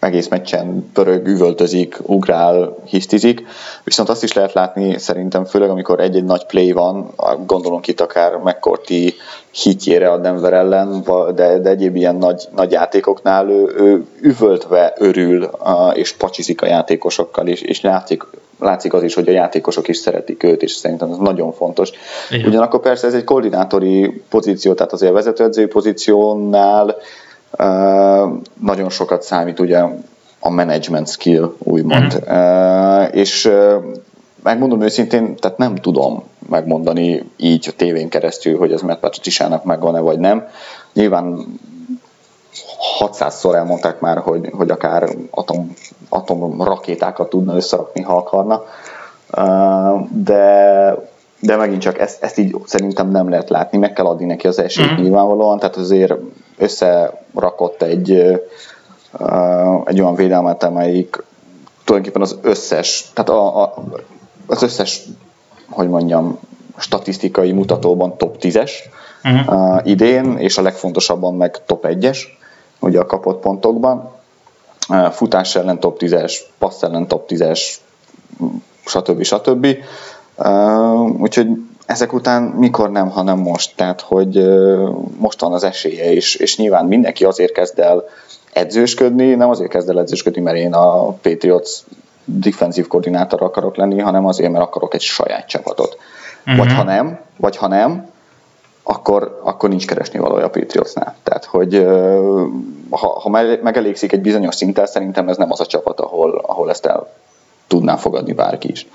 egész 0.00 0.28
meccsen 0.28 0.90
pörög, 0.92 1.26
üvöltözik, 1.26 1.98
ugrál, 2.02 2.76
hisztizik, 2.84 3.46
viszont 3.84 4.08
azt 4.08 4.22
is 4.22 4.32
lehet 4.32 4.52
látni 4.52 4.98
szerintem, 4.98 5.44
főleg 5.44 5.70
amikor 5.70 6.00
egy-egy 6.00 6.24
nagy 6.24 6.46
play 6.46 6.72
van, 6.72 7.14
gondolunk 7.46 7.86
itt 7.86 8.00
akár 8.00 8.36
McCourty 8.36 9.14
hitjére 9.50 10.10
a 10.10 10.18
Denver 10.18 10.52
ellen, 10.52 11.02
de, 11.34 11.58
de 11.58 11.68
egyéb 11.68 11.96
ilyen 11.96 12.16
nagy, 12.16 12.48
nagy 12.54 12.72
játékoknál 12.72 13.48
ő, 13.48 13.74
ő 13.76 14.04
üvöltve 14.20 14.94
örül 14.98 15.50
és 15.92 16.12
pacsizik 16.12 16.62
a 16.62 16.66
játékosokkal, 16.66 17.46
és, 17.46 17.60
és 17.60 17.80
látszik, 17.80 18.26
látszik 18.58 18.92
az 18.92 19.02
is, 19.02 19.14
hogy 19.14 19.28
a 19.28 19.32
játékosok 19.32 19.88
is 19.88 19.96
szeretik 19.96 20.42
őt, 20.42 20.62
és 20.62 20.72
szerintem 20.72 21.10
ez 21.10 21.16
nagyon 21.16 21.52
fontos. 21.52 21.90
Igen. 22.30 22.48
Ugyanakkor 22.48 22.80
persze 22.80 23.06
ez 23.06 23.14
egy 23.14 23.24
koordinátori 23.24 24.22
pozíció, 24.28 24.74
tehát 24.74 24.92
azért 24.92 25.10
a 25.10 25.14
vezetőedzői 25.14 25.66
pozíciónál 25.66 26.96
nagyon 28.60 28.90
sokat 28.90 29.22
számít 29.22 29.60
ugye 29.60 29.78
a 30.40 30.50
management 30.50 31.08
skill, 31.08 31.54
úgymond. 31.58 32.14
Uh-huh. 32.14 33.16
És 33.16 33.52
megmondom 34.42 34.80
őszintén, 34.80 35.36
tehát 35.36 35.58
nem 35.58 35.74
tudom 35.74 36.22
megmondani 36.48 37.30
így 37.36 37.68
a 37.68 37.76
tévén 37.76 38.08
keresztül, 38.08 38.58
hogy 38.58 38.72
ez 38.72 38.80
Matt 38.80 39.00
Patriciának 39.00 39.64
megvan-e 39.64 40.00
vagy 40.00 40.18
nem. 40.18 40.48
Nyilván 40.92 41.44
600-szor 42.98 43.54
elmondták 43.54 44.00
már, 44.00 44.18
hogy, 44.18 44.50
hogy 44.52 44.70
akár 44.70 45.08
atom, 45.30 45.74
atom 46.08 46.62
rakétákat 46.62 47.28
tudna 47.28 47.54
összerakni, 47.54 48.02
ha 48.02 48.16
akarna. 48.16 48.62
De, 50.10 50.94
de 51.40 51.56
megint 51.56 51.80
csak 51.80 51.98
ezt, 51.98 52.22
ezt 52.22 52.38
így 52.38 52.56
szerintem 52.64 53.10
nem 53.10 53.30
lehet 53.30 53.48
látni, 53.48 53.78
meg 53.78 53.92
kell 53.92 54.04
adni 54.04 54.24
neki 54.24 54.46
az 54.46 54.58
esélyt 54.58 54.92
mm. 54.92 55.02
nyilvánvalóan, 55.02 55.58
tehát 55.58 55.76
azért 55.76 56.14
összerakott 56.58 57.82
egy 57.82 58.40
egy 59.84 60.00
olyan 60.00 60.14
védelmet, 60.14 60.62
amelyik 60.62 61.22
tulajdonképpen 61.84 62.22
az 62.22 62.38
összes, 62.42 63.10
tehát 63.14 63.30
a, 63.30 63.62
a, 63.62 63.74
az 64.46 64.62
összes, 64.62 65.02
hogy 65.68 65.88
mondjam, 65.88 66.38
statisztikai 66.76 67.52
mutatóban 67.52 68.16
top 68.16 68.36
10-es 68.40 68.70
uh-huh. 69.24 69.74
uh, 69.74 69.80
idén, 69.84 70.36
és 70.38 70.58
a 70.58 70.62
legfontosabban 70.62 71.34
meg 71.34 71.64
top 71.66 71.86
1-es, 71.88 72.18
ugye 72.78 72.98
a 72.98 73.06
kapott 73.06 73.40
pontokban. 73.40 74.10
Uh, 74.88 75.10
futás 75.10 75.56
ellen 75.56 75.80
top 75.80 75.98
10-es, 76.00 76.34
passz 76.58 76.82
ellen 76.82 77.08
top 77.08 77.30
10-es, 77.30 77.60
stb. 78.84 79.22
stb. 79.22 79.66
Uh, 80.44 81.20
úgyhogy 81.20 81.48
ezek 81.86 82.12
után 82.12 82.42
mikor 82.42 82.90
nem, 82.90 83.08
hanem 83.08 83.38
most. 83.38 83.76
Tehát, 83.76 84.00
hogy 84.00 84.36
uh, 84.36 84.88
most 85.18 85.40
van 85.40 85.52
az 85.52 85.64
esélye, 85.64 86.12
és, 86.12 86.34
és 86.34 86.56
nyilván 86.56 86.86
mindenki 86.86 87.24
azért 87.24 87.52
kezd 87.52 87.78
el 87.78 88.04
edzősködni, 88.52 89.34
nem 89.34 89.50
azért 89.50 89.70
kezd 89.70 89.88
el 89.88 89.98
edzősködni, 89.98 90.40
mert 90.40 90.56
én 90.56 90.74
a 90.74 91.06
Patriots 91.06 91.70
defensív 92.24 92.86
koordinátor 92.86 93.42
akarok 93.42 93.76
lenni, 93.76 94.00
hanem 94.00 94.26
azért, 94.26 94.52
mert 94.52 94.64
akarok 94.64 94.94
egy 94.94 95.00
saját 95.00 95.48
csapatot. 95.48 95.98
Uh-huh. 96.40 96.56
Vagy 96.56 96.72
ha 96.72 96.82
nem, 96.82 97.20
vagy 97.36 97.56
ha 97.56 97.68
nem, 97.68 98.08
akkor, 98.82 99.40
akkor 99.42 99.68
nincs 99.68 99.86
keresni 99.86 100.18
valója 100.18 100.44
a 100.44 100.50
Patriotsnál. 100.50 101.16
Tehát, 101.22 101.44
hogy 101.44 101.86
ha, 102.90 103.20
ha 103.20 103.28
megelégszik 103.62 104.12
egy 104.12 104.20
bizonyos 104.20 104.54
szinten, 104.54 104.86
szerintem 104.86 105.28
ez 105.28 105.36
nem 105.36 105.52
az 105.52 105.60
a 105.60 105.66
csapat, 105.66 106.00
ahol, 106.00 106.44
ahol 106.46 106.70
ezt 106.70 106.86
el 106.86 107.12
tudná 107.66 107.96
fogadni 107.96 108.32
bárki 108.32 108.70
is. 108.70 108.86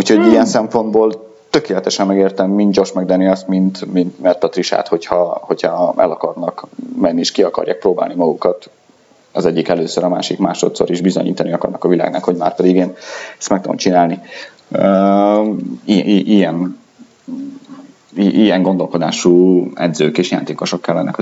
Úgyhogy 0.00 0.18
hmm. 0.18 0.30
ilyen 0.30 0.46
szempontból 0.46 1.28
tökéletesen 1.50 2.06
megértem 2.06 2.50
mind 2.50 2.76
Josh 2.76 2.96
McDaniels, 2.96 3.40
mint, 3.46 3.92
mint 3.92 4.20
Matt 4.20 4.38
Patriciát, 4.38 4.88
hogyha, 4.88 5.40
hogyha 5.42 5.94
el 5.96 6.10
akarnak 6.10 6.66
menni 7.00 7.20
és 7.20 7.32
ki 7.32 7.42
akarják 7.42 7.78
próbálni 7.78 8.14
magukat 8.14 8.70
az 9.32 9.46
egyik 9.46 9.68
először, 9.68 10.04
a 10.04 10.08
másik 10.08 10.38
másodszor 10.38 10.90
is 10.90 11.00
bizonyítani 11.00 11.52
akarnak 11.52 11.84
a 11.84 11.88
világnak, 11.88 12.24
hogy 12.24 12.36
már 12.36 12.54
pedig 12.54 12.76
én 12.76 12.94
ezt 13.38 13.48
meg 13.48 13.60
tudom 13.60 13.76
csinálni. 13.76 14.20
Uh, 14.68 15.56
ilyen 15.84 16.78
ilyen 18.14 18.62
gondolkodású 18.62 19.66
edzők 19.74 20.18
és 20.18 20.30
játékosok 20.30 20.82
kellenek 20.82 21.16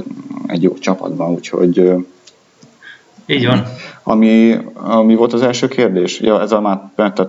egy 0.46 0.62
jó 0.62 0.72
csapatban, 0.72 1.30
úgyhogy 1.30 2.06
így 3.30 3.46
van. 3.46 3.66
Ami, 4.02 4.56
ami 4.74 5.14
volt 5.14 5.32
az 5.32 5.42
első 5.42 5.68
kérdés? 5.68 6.20
Ja, 6.20 6.40
ez 6.40 6.52
a 6.52 6.60
már 6.60 6.80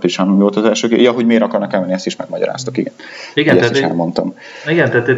is, 0.02 0.18
ami 0.18 0.40
volt 0.40 0.56
az 0.56 0.64
első 0.64 0.88
kérdés. 0.88 1.06
Ja, 1.06 1.12
hogy 1.12 1.26
miért 1.26 1.44
akarnak 1.44 1.74
elmenni, 1.74 1.94
ezt 1.94 2.06
is 2.06 2.16
megmagyaráztok, 2.16 2.78
igen. 2.78 2.94
Igen, 3.34 3.56
tehát, 3.56 3.76
is 3.76 3.82
elmondtam. 3.82 4.36
Igen, 4.68 4.90
tehát 4.90 5.10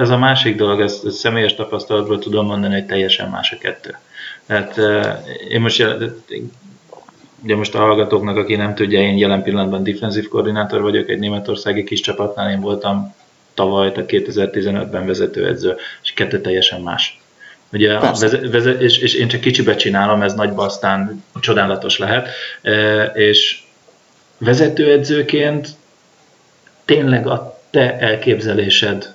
ez, 0.00 0.10
a 0.10 0.18
másik 0.18 0.56
dolog, 0.56 0.80
ez, 0.80 1.00
ez 1.04 1.14
személyes 1.14 1.54
tapasztalatból 1.54 2.18
tudom 2.18 2.46
mondani, 2.46 2.74
hogy 2.74 2.86
teljesen 2.86 3.30
más 3.30 3.52
a 3.52 3.56
kettő. 3.58 3.96
Tehát 4.46 4.76
én 5.48 5.60
most 5.60 5.86
ugye 7.42 7.56
most 7.56 7.74
a 7.74 7.78
hallgatóknak, 7.78 8.36
aki 8.36 8.56
nem 8.56 8.74
tudja, 8.74 9.00
én 9.00 9.16
jelen 9.16 9.42
pillanatban 9.42 9.82
defensív 9.82 10.28
koordinátor 10.28 10.80
vagyok, 10.80 11.08
egy 11.08 11.18
németországi 11.18 11.84
kis 11.84 12.00
csapatnál 12.00 12.50
én 12.50 12.60
voltam 12.60 13.14
tavaly, 13.54 13.92
tehát 13.92 14.10
2015-ben 14.12 15.06
vezetőedző, 15.06 15.76
és 16.02 16.12
kettő 16.12 16.40
teljesen 16.40 16.80
más. 16.80 17.19
Ugye 17.72 17.98
veze, 18.50 18.70
és, 18.70 18.98
és 18.98 19.14
én 19.14 19.28
csak 19.28 19.40
kicsibe 19.40 19.74
csinálom, 19.76 20.22
ez 20.22 20.34
nagyban 20.34 20.66
aztán 20.66 21.24
csodálatos 21.40 21.98
lehet, 21.98 22.28
e, 22.62 23.04
és 23.04 23.58
vezetőedzőként 24.38 25.68
tényleg 26.84 27.26
a 27.26 27.60
te 27.70 27.98
elképzelésed 27.98 29.14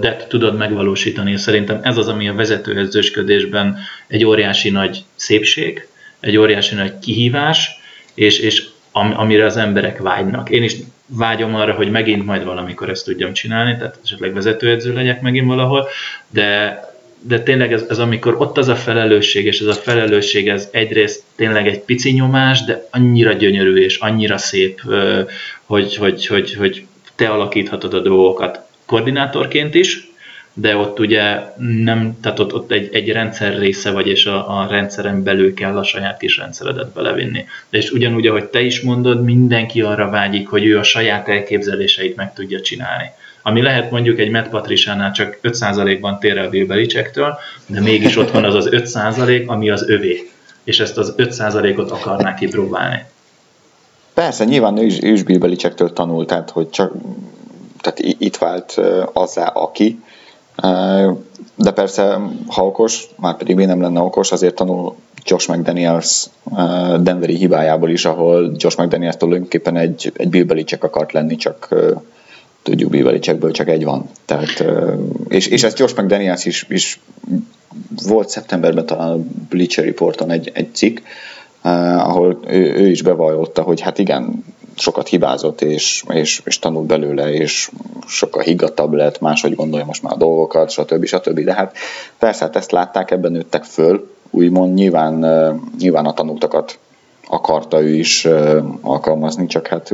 de 0.00 0.16
tudod 0.28 0.56
megvalósítani, 0.56 1.36
szerintem 1.36 1.80
ez 1.82 1.96
az, 1.96 2.08
ami 2.08 2.28
a 2.28 2.34
vezetőedzősködésben 2.34 3.78
egy 4.06 4.24
óriási 4.24 4.70
nagy 4.70 5.04
szépség, 5.14 5.88
egy 6.20 6.36
óriási 6.36 6.74
nagy 6.74 6.98
kihívás, 6.98 7.70
és, 8.14 8.38
és 8.38 8.64
am, 8.92 9.18
amire 9.18 9.44
az 9.44 9.56
emberek 9.56 9.98
vágynak. 9.98 10.50
Én 10.50 10.62
is 10.62 10.76
vágyom 11.06 11.54
arra, 11.54 11.72
hogy 11.72 11.90
megint 11.90 12.24
majd 12.24 12.44
valamikor 12.44 12.88
ezt 12.88 13.04
tudjam 13.04 13.32
csinálni, 13.32 13.76
tehát 13.76 13.98
esetleg 14.04 14.34
vezetőedző 14.34 14.92
legyek 14.92 15.20
megint 15.20 15.46
valahol, 15.46 15.88
de, 16.28 16.80
de 17.26 17.42
tényleg 17.42 17.72
ez, 17.72 17.84
ez 17.88 17.98
amikor 17.98 18.34
ott 18.38 18.58
az 18.58 18.68
a 18.68 18.76
felelősség, 18.76 19.46
és 19.46 19.60
ez 19.60 19.66
a 19.66 19.72
felelősség, 19.72 20.48
ez 20.48 20.68
egyrészt 20.70 21.22
tényleg 21.36 21.66
egy 21.66 21.80
pici 21.80 22.12
nyomás, 22.12 22.64
de 22.64 22.88
annyira 22.90 23.32
gyönyörű 23.32 23.76
és 23.76 23.96
annyira 23.98 24.38
szép, 24.38 24.80
hogy, 25.64 25.96
hogy, 25.96 26.26
hogy, 26.26 26.54
hogy 26.54 26.86
te 27.14 27.28
alakíthatod 27.28 27.94
a 27.94 28.00
dolgokat 28.00 28.60
koordinátorként 28.84 29.74
is, 29.74 30.12
de 30.56 30.76
ott 30.76 30.98
ugye 30.98 31.40
nem, 31.58 32.18
tehát 32.20 32.38
ott, 32.38 32.54
ott 32.54 32.70
egy, 32.70 32.88
egy 32.92 33.08
rendszer 33.08 33.58
része 33.58 33.90
vagy, 33.90 34.08
és 34.08 34.26
a, 34.26 34.58
a 34.58 34.66
rendszeren 34.66 35.22
belül 35.22 35.54
kell 35.54 35.76
a 35.76 35.84
saját 35.84 36.18
kis 36.18 36.36
rendszeredet 36.36 36.92
belevinni. 36.92 37.44
De 37.70 37.78
és 37.78 37.90
ugyanúgy, 37.90 38.26
ahogy 38.26 38.44
te 38.44 38.60
is 38.60 38.80
mondod, 38.80 39.24
mindenki 39.24 39.82
arra 39.82 40.10
vágyik, 40.10 40.48
hogy 40.48 40.64
ő 40.64 40.78
a 40.78 40.82
saját 40.82 41.28
elképzeléseit 41.28 42.16
meg 42.16 42.32
tudja 42.32 42.60
csinálni. 42.60 43.10
Ami 43.46 43.62
lehet 43.62 43.90
mondjuk 43.90 44.18
egy 44.18 44.30
Matt 44.30 44.48
Patriciánál 44.48 45.12
csak 45.12 45.38
5%-ban 45.42 46.18
tér 46.18 46.38
el 46.38 46.48
Bill 46.48 46.66
Belichiektől, 46.66 47.38
de 47.66 47.80
mégis 47.80 48.16
ott 48.16 48.30
van 48.30 48.44
az 48.44 48.54
az 48.54 48.68
5%, 48.70 49.46
ami 49.46 49.70
az 49.70 49.88
övé. 49.88 50.30
És 50.64 50.80
ezt 50.80 50.98
az 50.98 51.14
5%-ot 51.16 51.90
akarná 51.90 52.34
kipróbálni. 52.34 53.04
Persze, 54.14 54.44
nyilván 54.44 54.78
ő 54.78 54.84
is, 54.84 55.02
ő 55.02 55.12
is 55.12 55.22
Bill 55.22 55.38
Belichiektől 55.38 55.92
tanult, 55.92 56.26
tehát 56.26 56.50
hogy 56.50 56.70
csak 56.70 56.92
tehát 57.80 57.98
itt 57.98 58.36
vált 58.36 58.80
azzá, 59.12 59.46
aki, 59.46 60.00
de 61.54 61.70
persze, 61.74 62.20
ha 62.46 62.66
okos, 62.66 63.04
már 63.16 63.36
pedig 63.36 63.56
még 63.56 63.66
nem 63.66 63.80
lenne 63.80 64.00
okos, 64.00 64.32
azért 64.32 64.54
tanul 64.54 64.94
Josh 65.24 65.50
McDaniels 65.50 66.26
Denveri 67.00 67.36
hibájából 67.36 67.90
is, 67.90 68.04
ahol 68.04 68.52
Josh 68.56 68.78
McDaniels 68.78 69.16
tulajdonképpen 69.16 69.76
egy, 69.76 70.12
egy 70.16 70.28
Bill 70.28 70.44
Belichick 70.44 70.84
akart 70.84 71.12
lenni, 71.12 71.36
csak 71.36 71.68
tudjuk 72.64 72.90
Bill 72.90 73.04
Belichickből 73.04 73.50
csak 73.50 73.68
egy 73.68 73.84
van. 73.84 74.08
Tehát, 74.24 74.64
és, 75.28 75.46
és 75.46 75.62
ezt 75.62 75.78
Josh 75.78 76.02
McDaniels 76.02 76.44
is, 76.44 76.66
is 76.68 77.00
volt 78.06 78.28
szeptemberben 78.28 78.86
talán 78.86 79.10
a 79.10 79.18
Bleacher 79.48 79.84
Reporton 79.84 80.30
egy, 80.30 80.50
egy 80.54 80.74
cikk, 80.74 80.98
ahol 81.62 82.38
ő, 82.46 82.74
ő 82.74 82.88
is 82.88 83.02
bevallotta, 83.02 83.62
hogy 83.62 83.80
hát 83.80 83.98
igen, 83.98 84.44
sokat 84.76 85.08
hibázott, 85.08 85.60
és, 85.60 86.04
és, 86.08 86.42
és 86.44 86.58
tanult 86.58 86.86
belőle, 86.86 87.32
és 87.32 87.70
sokkal 88.06 88.42
higgadtabb 88.42 88.92
lett, 88.92 89.20
máshogy 89.20 89.54
gondolja 89.54 89.84
most 89.84 90.02
már 90.02 90.12
a 90.12 90.16
dolgokat, 90.16 90.70
stb. 90.70 91.04
stb. 91.04 91.40
De 91.40 91.54
hát 91.54 91.76
persze, 92.18 92.44
hát 92.44 92.56
ezt 92.56 92.72
látták, 92.72 93.10
ebben 93.10 93.32
nőttek 93.32 93.64
föl, 93.64 94.10
úgymond 94.30 94.74
nyilván, 94.74 95.14
nyilván 95.78 96.06
a 96.06 96.12
tanultakat 96.12 96.78
akarta 97.28 97.82
ő 97.82 97.94
is 97.94 98.28
alkalmazni, 98.80 99.46
csak 99.46 99.66
hát 99.66 99.92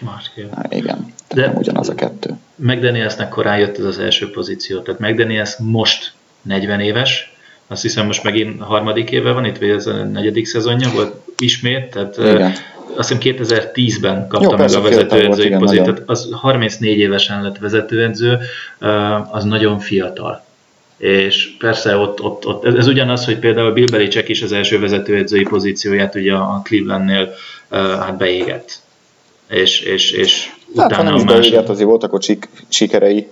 Másképp. 0.00 0.54
Hát 0.54 0.74
igen, 0.74 1.12
De 1.34 1.46
nem 1.46 1.56
ugyanaz 1.56 1.88
a 1.88 1.94
kettő. 1.94 2.30
McDanielsnek 2.54 3.28
korán 3.28 3.58
jött 3.58 3.78
ez 3.78 3.84
az 3.84 3.98
első 3.98 4.30
pozíció, 4.30 4.80
tehát 4.80 5.00
McDaniels 5.00 5.56
most 5.58 6.12
40 6.42 6.80
éves, 6.80 7.34
azt 7.66 7.82
hiszem 7.82 8.06
most 8.06 8.22
megint 8.22 8.62
harmadik 8.62 9.10
éve 9.10 9.32
van, 9.32 9.44
itt 9.44 9.58
vagy 9.58 9.68
ez 9.68 9.86
a 9.86 10.04
negyedik 10.04 10.46
szezonja 10.46 10.90
volt 10.90 11.14
ismét, 11.38 11.90
tehát 11.90 12.16
Igen 12.16 12.52
azt 12.96 13.08
hiszem 13.08 13.36
2010-ben 13.36 14.28
kapta 14.28 14.50
Jó, 14.50 14.56
meg 14.56 14.72
a 14.72 14.80
vezetőedzői 14.80 15.50
pozíciót, 15.50 16.02
az 16.06 16.28
34 16.32 16.98
évesen 16.98 17.42
lett 17.42 17.58
vezetőedző, 17.58 18.38
az 19.30 19.44
nagyon 19.44 19.78
fiatal. 19.78 20.44
És 20.96 21.56
persze 21.58 21.96
ott, 21.96 22.22
ott, 22.22 22.46
ott 22.46 22.64
ez, 22.64 22.74
ez 22.74 22.86
ugyanaz, 22.86 23.24
hogy 23.24 23.38
például 23.38 23.72
Bill 23.72 23.86
Belichick 23.90 24.28
is 24.28 24.42
az 24.42 24.52
első 24.52 24.80
vezetőedzői 24.80 25.42
pozícióját 25.42 26.14
ugye 26.14 26.34
a 26.34 26.60
Clevelandnél 26.64 27.34
hát 27.70 28.16
beégett. 28.16 28.80
És, 29.50 29.80
és, 29.80 30.10
és 30.10 30.50
hát, 30.76 30.92
utána 30.92 31.14
a 31.14 31.24
másik... 31.24 31.68
azért 31.68 31.88
voltak 31.88 32.12
ott 32.12 32.22
sik, 32.22 32.48
sikerei 32.68 33.26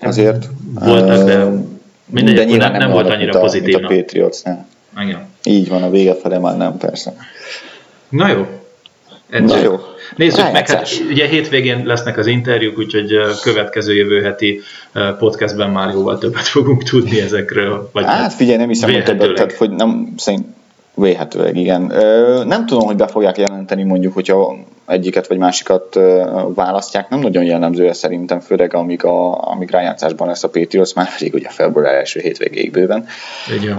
azért. 0.00 0.48
Voltak, 0.74 1.24
de 1.24 1.46
mindegy, 2.06 2.50
de 2.50 2.56
nem, 2.56 2.72
nem 2.72 2.90
volt 2.90 3.10
annyira 3.10 3.40
pozitív. 3.40 3.74
Mint 3.74 3.90
a 3.90 3.94
Patriotsnál. 3.94 4.66
Igen. 5.00 5.28
Így 5.44 5.68
van, 5.68 5.82
a 5.82 5.90
vége 5.90 6.14
fele 6.14 6.38
már 6.38 6.56
nem, 6.56 6.76
persze. 6.76 7.16
Na 8.08 8.28
jó, 8.28 8.46
edző. 9.30 9.54
Na 9.54 9.62
jó. 9.62 9.80
Nézzük 10.16 10.52
meg, 10.52 10.68
hát 10.68 10.88
ugye 11.10 11.26
hétvégén 11.26 11.86
lesznek 11.86 12.18
az 12.18 12.26
interjúk, 12.26 12.78
úgyhogy 12.78 13.18
következő 13.42 13.94
jövő 13.94 14.22
heti 14.22 14.60
podcastben 15.18 15.70
már 15.70 15.92
jóval 15.92 16.18
többet 16.18 16.46
fogunk 16.46 16.82
tudni 16.82 17.20
ezekről. 17.20 17.90
Vagy 17.92 18.04
hát 18.04 18.32
figyelj, 18.32 18.56
nem 18.56 18.68
hiszem, 18.68 18.92
hogy 18.92 19.04
többet, 19.04 19.34
tehát, 19.34 19.52
hogy 19.52 19.70
nem, 19.70 20.14
szerint 20.16 20.46
Véhetőleg, 20.94 21.56
igen. 21.56 21.92
Nem 22.46 22.66
tudom, 22.66 22.86
hogy 22.86 22.96
be 22.96 23.06
fogják 23.06 23.38
jelenteni 23.38 23.82
mondjuk, 23.82 24.14
hogyha 24.14 24.56
egyiket 24.86 25.26
vagy 25.26 25.38
másikat 25.38 25.98
választják. 26.54 27.08
Nem 27.08 27.20
nagyon 27.20 27.44
jellemző 27.44 27.88
ez 27.88 27.98
szerintem, 27.98 28.40
főleg 28.40 28.74
amíg, 28.74 29.04
a, 29.04 29.48
amíg 29.50 29.70
rájátszásban 29.70 30.28
lesz 30.28 30.44
a 30.44 30.48
Patriots, 30.48 30.94
már 30.94 31.16
pedig 31.16 31.34
ugye 31.34 31.48
február 31.48 31.94
első 31.94 32.20
hétvégéig 32.20 32.70
bőven. 32.70 33.06
Igen 33.56 33.78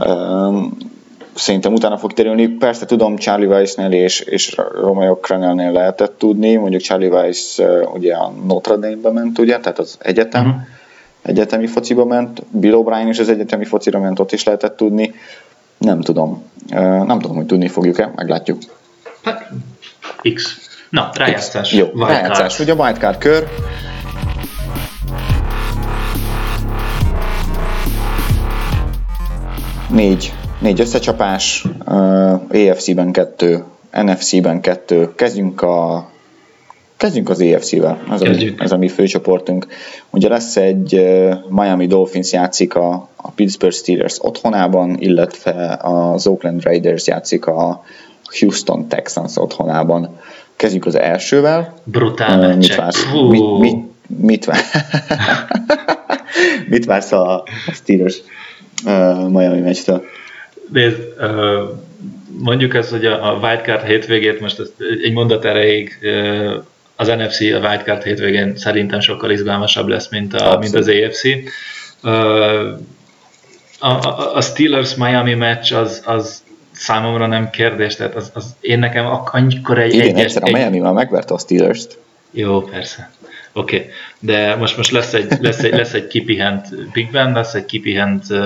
szerintem 1.36 1.74
utána 1.74 1.98
fog 1.98 2.14
terülni. 2.14 2.48
Persze 2.48 2.86
tudom, 2.86 3.16
Charlie 3.16 3.48
Weissnél 3.48 3.92
és, 3.92 4.20
és 4.20 4.56
Romeo 4.82 5.16
Crenelnél 5.16 5.72
lehetett 5.72 6.18
tudni, 6.18 6.56
mondjuk 6.56 6.82
Charlie 6.82 7.08
Weiss 7.08 7.60
ugye 7.94 8.14
a 8.14 8.34
Notre 8.48 8.76
Dame-be 8.76 9.12
ment, 9.12 9.40
ugye, 9.40 9.60
tehát 9.60 9.80
az 9.80 9.98
egyetem, 10.00 10.46
uh-huh. 10.46 10.62
egyetemi 11.22 11.68
fociba 11.68 12.06
ment, 12.06 12.44
Bill 12.52 12.74
O'Brien 12.76 13.08
is 13.10 13.20
az 13.20 13.30
egyetemi 13.30 13.66
focira 13.66 14.00
ment, 14.00 14.20
ott 14.20 14.32
is 14.32 14.44
lehetett 14.44 14.78
tudni. 14.78 15.14
Nem 15.78 16.02
tudom. 16.02 16.44
Nem 17.06 17.20
tudom, 17.20 17.36
hogy 17.36 17.46
tudni 17.46 17.68
fogjuk-e, 17.68 18.12
meglátjuk. 18.16 18.58
Hát, 19.24 19.52
X. 20.34 20.60
Na, 20.96 21.10
rájátszás. 21.14 21.74
Jó, 21.74 21.88
rájátszás. 21.96 22.60
Ugye 22.60 22.72
a 22.72 22.76
wildcard 22.76 23.18
kör. 23.18 23.48
Négy, 29.90 30.34
négy 30.60 30.80
összecsapás, 30.80 31.66
uh, 31.86 32.42
EFC-ben 32.50 33.12
kettő, 33.12 33.64
NFC-ben 33.92 34.62
kettő. 34.62 35.16
Kezdjünk 35.16 35.62
a 35.62 36.10
Kezdjünk 36.98 37.30
az 37.30 37.42
EFC-vel, 37.42 38.00
ez 38.12 38.22
a, 38.22 38.30
mi, 38.30 38.54
ez 38.58 38.72
a 38.72 38.78
mi 38.78 38.88
főcsoportunk. 38.88 39.68
Ugye 40.10 40.30
lesz 40.30 40.58
egy 40.58 40.96
uh, 40.96 41.36
Miami 41.50 41.88
Dolphins 41.88 42.32
játszik 42.32 42.76
a, 42.76 43.10
a 43.16 43.32
Pittsburgh 43.32 43.76
Steelers 43.76 44.18
otthonában, 44.22 44.98
illetve 45.00 45.80
az 45.82 46.28
Oakland 46.28 46.64
Raiders 46.64 47.08
játszik 47.08 47.46
a 47.46 47.84
Houston 48.40 48.88
Texans 48.88 49.38
otthonában. 49.38 50.18
Kezdjük 50.56 50.86
az 50.86 50.96
elsővel. 50.96 51.74
Brutál 51.84 52.40
uh, 52.40 52.56
mit 52.56 52.76
vársz, 52.76 53.06
mit, 53.30 53.60
mit, 53.60 53.78
mit, 54.08 54.46
vár, 54.46 54.60
mit 56.70 56.86
vársz 56.86 57.12
a, 57.12 57.36
a 57.42 57.72
Steelers 57.74 58.18
uh, 58.86 59.30
Miami 59.30 59.60
meccstől? 59.60 60.04
Nézd, 60.72 60.98
uh, 61.20 61.70
mondjuk 62.40 62.76
ezt, 62.76 62.90
hogy 62.90 63.06
a, 63.06 63.32
a 63.32 63.40
wildcard 63.40 63.86
hétvégét 63.86 64.40
most 64.40 64.60
ezt 64.60 64.74
egy 65.04 65.14
mondat 65.14 65.46
erejéig 65.46 65.98
uh, 66.02 66.54
az 66.96 67.08
NFC 67.08 67.40
a 67.40 67.60
wildcard 67.68 68.04
hétvégén 68.04 68.56
szerintem 68.56 69.00
sokkal 69.00 69.32
izgalmasabb 69.32 69.88
lesz, 69.88 70.10
mint, 70.10 70.34
a, 70.34 70.58
mint 70.58 70.76
az 70.76 70.88
AFC. 70.88 71.24
Uh, 72.04 72.12
a, 73.80 73.88
a, 73.88 74.36
a 74.36 74.42
Steelers 74.42 74.96
Miami 74.96 75.34
meccs 75.34 75.74
az, 75.74 76.02
az 76.06 76.44
számomra 76.76 77.28
nem 77.28 77.50
kérdés, 77.50 77.96
tehát 77.96 78.16
az, 78.16 78.32
az 78.34 78.56
én 78.60 78.80
nekem 78.80 79.06
annyikor 79.32 79.80
egy... 79.80 79.94
Igen, 79.94 80.16
egyszer 80.16 80.44
a 80.44 80.52
Miami 80.52 80.80
már 80.80 80.94
megverte 80.94 81.34
a 81.34 81.38
Steelers-t. 81.38 81.98
Jó, 82.32 82.62
persze. 82.62 83.10
Oké, 83.58 83.76
okay. 83.76 83.90
de 84.20 84.56
most, 84.56 84.78
most 84.78 84.92
lesz, 84.92 85.14
egy, 85.14 85.38
lesz, 85.42 85.64
egy, 85.64 85.74
lesz 85.74 85.94
egy 85.94 86.08
kipihent 86.08 86.92
Big 86.92 87.12
Ben, 87.12 87.32
lesz 87.32 87.54
egy 87.54 87.66
kipihent 87.66 88.24
uh, 88.30 88.38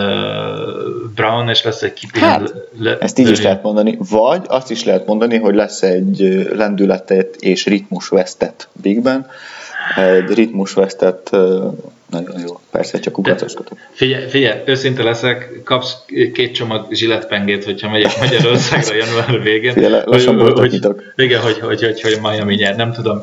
Brown, 1.15 1.49
és 1.49 1.63
lesz 1.63 1.81
egy 1.81 1.93
kipihent... 1.93 2.41
Hát, 2.41 2.53
le, 2.79 2.97
ezt 2.97 3.19
így 3.19 3.29
is 3.29 3.41
lehet 3.41 3.63
mondani, 3.63 3.97
vagy 4.09 4.41
azt 4.47 4.71
is 4.71 4.83
lehet 4.83 5.05
mondani, 5.05 5.37
hogy 5.37 5.55
lesz 5.55 5.81
egy 5.81 6.47
lendületet 6.55 7.35
és 7.39 7.65
ritmusvesztett 7.65 8.67
Big 8.81 9.01
Ben, 9.01 9.27
egy 9.95 10.33
ritmusvesztett 10.33 11.29
nagyon 12.09 12.39
jó, 12.47 12.59
persze, 12.71 12.99
csak 12.99 13.13
kukacoskotok. 13.13 13.77
Figyelj, 13.91 14.27
figyelj, 14.27 14.59
őszinte 14.65 15.03
leszek, 15.03 15.61
kapsz 15.63 15.95
két 16.33 16.53
csomag 16.53 16.93
zsiletpengét, 16.93 17.63
hogyha 17.63 17.89
megyek 17.89 18.19
Magyarországra 18.19 18.95
január 19.05 19.41
végén. 19.41 19.73
Figyelj, 19.73 20.01
lassan 20.05 20.39
hogy, 20.39 20.59
hogy, 20.59 20.87
Igen, 21.15 21.41
hogy, 21.41 21.59
hogy, 21.59 21.81
hogy, 21.83 22.01
hogy 22.01 22.19
Miami 22.21 22.55
nyer, 22.55 22.75
nem 22.75 22.93
tudom 22.93 23.21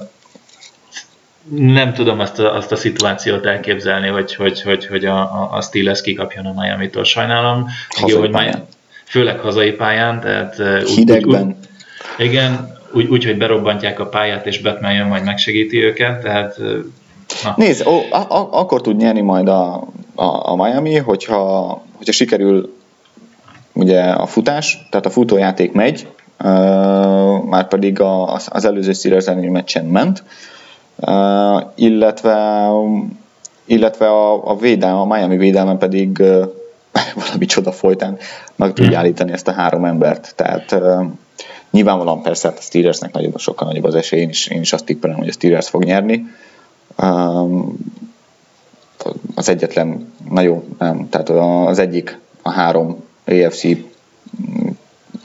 nem 1.51 1.93
tudom 1.93 2.21
azt 2.21 2.39
a, 2.39 2.55
azt 2.55 2.73
a 2.73 2.77
szituációt 2.77 3.47
elképzelni, 3.47 4.09
hogy, 4.09 4.35
hogy, 4.35 4.63
hogy, 4.63 4.87
hogy 4.87 5.05
a, 5.05 5.19
a, 5.19 5.49
a 5.53 5.63
Steelers 5.63 6.01
kikapjon 6.01 6.47
a 6.47 6.61
Miami-tól. 6.61 7.05
Sajnálom. 7.05 7.67
Hazai 7.89 8.11
jó, 8.11 8.21
hogy 8.21 8.31
Miami, 8.31 8.63
főleg 9.05 9.39
hazai 9.39 9.73
pályán. 9.73 10.21
Tehát, 10.21 10.57
Hidegben. 10.87 11.47
Úgy, 11.47 11.55
úgy, 12.19 12.27
igen, 12.27 12.76
úgy, 12.97 13.09
úgy, 13.09 13.24
hogy 13.24 13.36
berobbantják 13.36 14.01
a 14.01 14.07
pályát, 14.07 14.47
és 14.47 14.61
Batman 14.61 14.92
jön, 14.92 15.07
majd 15.07 15.24
megsegíti 15.24 15.84
őket, 15.84 16.22
tehát 16.22 16.59
Na. 17.42 17.55
Nézd, 17.57 17.86
ó, 17.86 18.01
a, 18.11 18.16
a, 18.16 18.49
akkor 18.51 18.80
tud 18.80 18.97
nyerni 18.97 19.20
majd 19.20 19.49
a, 19.49 19.74
a, 20.14 20.51
a 20.51 20.57
Miami, 20.57 20.97
hogyha, 20.97 21.82
hogyha 21.97 22.12
sikerül 22.12 22.74
ugye 23.72 24.03
a 24.03 24.26
futás, 24.26 24.86
tehát 24.90 25.07
a 25.07 25.11
futójáték 25.11 25.72
megy, 25.72 26.09
uh, 26.44 27.44
már 27.44 27.68
pedig 27.68 28.01
a, 28.01 28.34
az 28.34 28.64
előző 28.64 28.92
Steelers 28.92 29.26
meccsen 29.51 29.84
ment, 29.84 30.22
uh, 30.97 31.62
illetve, 31.74 32.68
illetve 33.64 34.07
a, 34.07 34.51
a 34.51 34.57
védelme, 34.57 35.01
a 35.01 35.05
Miami 35.05 35.36
védelme 35.36 35.76
pedig 35.76 36.18
uh, 36.18 36.44
valami 37.26 37.47
csoda 37.47 37.72
folytán 37.72 38.18
meg 38.57 38.68
tudja 38.68 38.90
hmm. 38.90 38.99
állítani 38.99 39.32
ezt 39.32 39.49
a 39.49 39.53
három 39.53 39.84
embert. 39.84 40.32
Tehát 40.36 40.72
uh, 40.72 41.07
nyilvánvalóan 41.71 42.23
persze 42.23 42.49
hát 42.49 42.59
a 42.59 42.61
Steelersnek 42.61 43.12
nagyobb, 43.12 43.39
sokkal 43.39 43.69
nagyobb 43.69 43.85
az 43.85 43.95
esély, 43.95 44.21
én 44.21 44.29
is, 44.29 44.47
én 44.47 44.61
is 44.61 44.73
azt 44.73 44.85
tippelem, 44.85 45.17
hogy 45.17 45.29
a 45.29 45.33
Steelers 45.33 45.69
fog 45.69 45.85
nyerni. 45.85 46.25
Um, 47.03 47.77
az 49.35 49.49
egyetlen, 49.49 50.12
na 50.31 50.41
jó, 50.41 50.64
nem, 50.79 51.09
tehát 51.09 51.29
az 51.69 51.79
egyik 51.79 52.19
a 52.43 52.51
három 52.51 53.05
AFC 53.25 53.64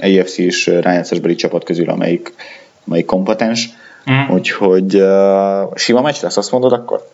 AFC 0.02 0.38
és 0.38 0.68
rájátszásbeli 0.68 1.36
csapat 1.36 1.64
közül, 1.64 1.90
amelyik, 1.90 2.34
amelyik 2.88 3.06
kompetens. 3.06 3.70
Mm. 4.12 4.34
Úgyhogy 4.34 4.96
uh, 4.96 5.76
sima 5.76 6.02
meccs 6.02 6.22
lesz, 6.22 6.38
azt 6.38 6.52
mondod 6.52 6.72
akkor? 6.72 7.08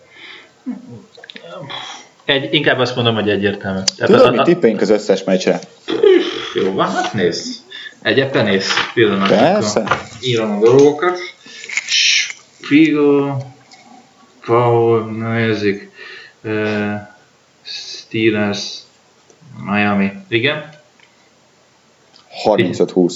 Egy, 2.26 2.54
inkább 2.54 2.80
azt 2.80 2.96
mondom, 2.96 3.16
hogy 3.16 3.30
egyértelmű. 3.30 3.80
Tudod, 3.98 4.36
mi 4.36 4.42
tippeink 4.42 4.82
az 4.82 4.90
összes 4.90 5.24
meccsre? 5.24 5.60
Jó, 6.54 6.74
van, 6.74 6.88
hát 6.88 7.14
nézd. 7.14 7.56
Egyet 8.08 8.32
te 8.32 8.42
nézd. 8.42 8.72
Pillanat, 8.94 9.30
Persze. 9.30 9.98
Írom 10.22 10.52
a 10.52 10.60
dolgokat. 10.60 11.18
Spiegel, 12.58 13.46
nézzük. 15.18 15.92
Uh, 16.42 16.94
Steelers, 17.62 18.78
Miami. 19.64 20.12
Igen? 20.28 20.70
35-20. 22.46 23.16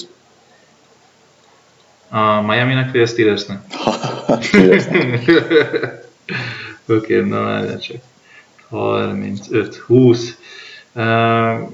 A 2.10 2.42
Miami-nek 2.42 2.92
vagy 2.92 3.02
a 3.02 3.06
Steelersnek? 3.06 3.60
Oké, 6.88 7.18
okay, 7.18 7.20
na 7.30 7.42
várjál 7.42 7.80
csak. 7.80 7.98
35-20. 8.72 10.20
Uh, 10.94 11.70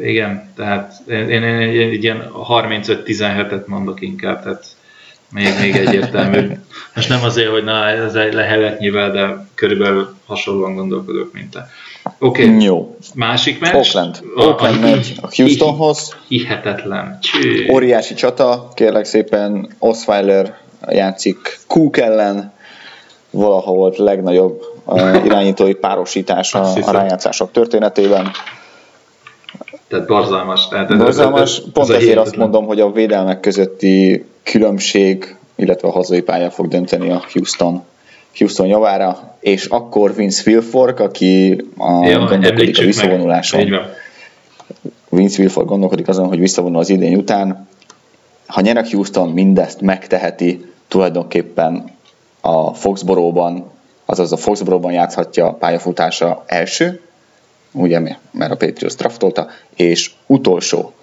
igen, 0.00 0.52
tehát 0.56 0.94
én, 1.08 1.28
én, 1.28 1.42
én, 1.42 1.88
egy 1.88 2.02
ilyen 2.02 2.30
35-17-et 2.48 3.66
mondok 3.66 4.00
inkább, 4.00 4.42
tehát 4.42 4.64
még, 5.32 5.48
még 5.60 5.76
egyértelmű. 5.76 6.50
Most 6.94 7.08
nem 7.08 7.22
azért, 7.22 7.50
hogy 7.50 7.64
na, 7.64 7.88
ez 7.88 8.14
egy 8.14 8.32
leheletnyivel, 8.32 9.10
de 9.10 9.46
körülbelül 9.54 10.14
hasonlóan 10.26 10.74
gondolkodok, 10.74 11.32
mint 11.32 11.50
te. 11.50 11.68
Oké, 12.18 12.44
okay. 12.48 12.62
Jó. 12.62 12.96
másik 13.14 13.60
meccs. 13.60 13.74
Oakland. 13.74 14.22
Oakland 14.36 14.80
megy 14.80 15.14
a 15.22 15.28
Houstonhoz. 15.36 16.16
Hihetetlen. 16.28 17.18
Cső. 17.20 17.68
Óriási 17.72 18.14
csata, 18.14 18.68
kérlek 18.74 19.04
szépen 19.04 19.68
Osweiler 19.78 20.58
játszik 20.88 21.58
Cook 21.66 21.98
ellen, 21.98 22.52
valaha 23.30 23.72
volt 23.72 23.98
legnagyobb 23.98 24.62
uh, 24.84 25.24
irányítói 25.24 25.74
párosítás 25.74 26.54
a, 26.54 26.72
a 26.80 26.90
rájátszások 26.90 27.52
történetében. 27.52 28.30
Tehát 29.94 30.08
borzalmas. 30.08 30.68
Tehát 30.68 30.96
borzalmas. 30.96 31.62
Pont 31.72 31.90
ezért 31.90 32.18
azt 32.18 32.36
mondom, 32.36 32.66
hogy 32.66 32.80
a 32.80 32.92
védelmek 32.92 33.40
közötti 33.40 34.24
különbség, 34.42 35.36
illetve 35.56 35.88
a 35.88 35.92
hazai 35.92 36.20
pálya 36.22 36.50
fog 36.50 36.68
dönteni 36.68 37.10
a 37.10 37.22
Houston 37.32 37.82
Houston 38.38 38.66
javára, 38.66 39.36
és 39.40 39.64
akkor 39.66 40.14
Vince 40.14 40.50
Wilfork, 40.50 41.00
aki 41.00 41.64
a, 41.76 42.06
ja, 42.06 42.18
gondolkodik 42.18 42.78
a 42.78 42.82
visszavonuláson. 42.82 43.74
Vince 45.08 45.40
Wilfork 45.42 45.68
gondolkodik 45.68 46.08
azon, 46.08 46.26
hogy 46.26 46.38
visszavonul 46.38 46.78
az 46.78 46.88
idény 46.88 47.14
után. 47.14 47.68
Ha 48.46 48.60
nyerek 48.60 48.90
Houston, 48.90 49.28
mindezt 49.28 49.80
megteheti 49.80 50.72
tulajdonképpen 50.88 51.84
a 52.40 52.74
Foxborough-ban, 52.74 53.70
azaz 54.04 54.32
a 54.32 54.36
Foxborough-ban 54.36 54.92
játszhatja 54.92 55.52
pályafutása 55.52 56.42
első, 56.46 57.00
ugye, 57.74 58.00
mert 58.30 58.52
a 58.52 58.56
Patriots 58.56 58.94
draftolta, 58.94 59.50
és 59.76 60.10
utolsó 60.26 60.94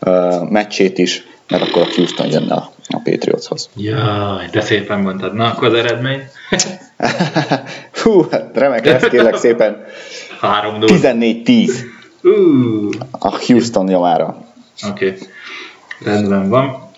uh, 0.00 0.48
meccsét 0.48 0.98
is, 0.98 1.24
mert 1.48 1.62
akkor 1.62 1.82
a 1.82 1.94
Houston 1.94 2.26
jönne 2.26 2.54
a, 2.54 2.72
a 2.88 3.00
Patriotshoz. 3.04 3.68
Jaj, 3.76 4.46
de 4.52 4.60
szépen 4.60 5.00
mondtad. 5.00 5.34
Na, 5.34 5.46
akkor 5.46 5.68
az 5.68 5.74
eredmény? 5.74 6.22
Hú, 8.02 8.26
hát 8.30 8.50
remek 8.54 8.84
lesz, 8.84 9.08
kérlek 9.08 9.36
szépen. 9.36 9.84
14-10. 10.40 11.70
Uh. 12.22 12.90
A 13.10 13.36
Houston 13.46 13.88
javára. 13.88 14.44
Oké, 14.88 15.06
okay. 15.06 15.18
rendben 16.04 16.48
van. 16.48 16.88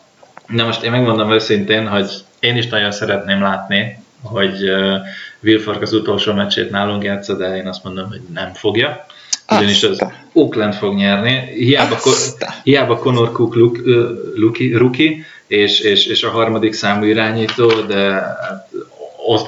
Na 0.46 0.64
most 0.64 0.82
én 0.82 0.90
megmondom 0.90 1.32
őszintén, 1.32 1.88
hogy 1.88 2.10
én 2.40 2.56
is 2.56 2.68
nagyon 2.68 2.92
szeretném 2.92 3.42
látni, 3.42 4.01
hogy 4.22 4.70
uh, 4.70 4.96
Wilfork 5.42 5.82
az 5.82 5.92
utolsó 5.92 6.32
meccsét 6.32 6.70
nálunk 6.70 7.04
játsza, 7.04 7.36
de 7.36 7.56
én 7.56 7.66
azt 7.66 7.84
mondom, 7.84 8.08
hogy 8.08 8.20
nem 8.34 8.52
fogja. 8.52 9.06
Ugyanis 9.48 9.82
az 9.82 10.06
Oakland 10.32 10.74
fog 10.74 10.94
nyerni. 10.94 11.30
Hiába, 11.54 11.98
hiába 12.62 12.96
Conor 12.96 13.32
Cook 13.32 13.54
rookie, 14.76 15.24
és, 15.46 15.80
és, 15.80 16.06
és 16.06 16.22
a 16.22 16.30
harmadik 16.30 16.72
számú 16.72 17.04
irányító, 17.04 17.70
de 17.86 18.10
hát 18.10 18.68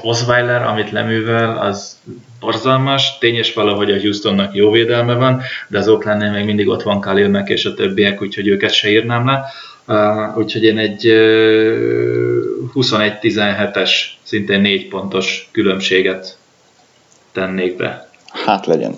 Osweiler, 0.03 0.63
amit 0.63 0.91
leművel, 0.91 1.59
az 1.59 1.99
borzalmas. 2.41 3.19
Tényes 3.19 3.53
valahogy 3.53 3.91
a 3.91 4.01
Houstonnak 4.01 4.55
jó 4.55 4.71
védelme 4.71 5.15
van, 5.15 5.41
de 5.69 5.79
az 5.79 5.89
Oaklandnél 5.89 6.31
még 6.31 6.45
mindig 6.45 6.69
ott 6.69 6.83
van 6.83 7.01
Khalilnek 7.01 7.49
és 7.49 7.65
a 7.65 7.75
többiek, 7.75 8.23
úgyhogy 8.23 8.49
őket 8.49 8.73
se 8.73 8.91
írnám 8.91 9.27
le. 9.27 9.45
Uh, 9.87 10.39
úgyhogy 10.39 10.65
én 10.65 10.79
egy 10.79 11.07
uh, 11.07 12.44
21-17-es, 12.75 13.91
szintén 14.23 14.61
4 14.61 14.89
pontos 14.89 15.49
különbséget 15.53 16.39
tennék 17.33 17.77
be. 17.77 18.11
Hát 18.45 18.67
legyen. 18.67 18.95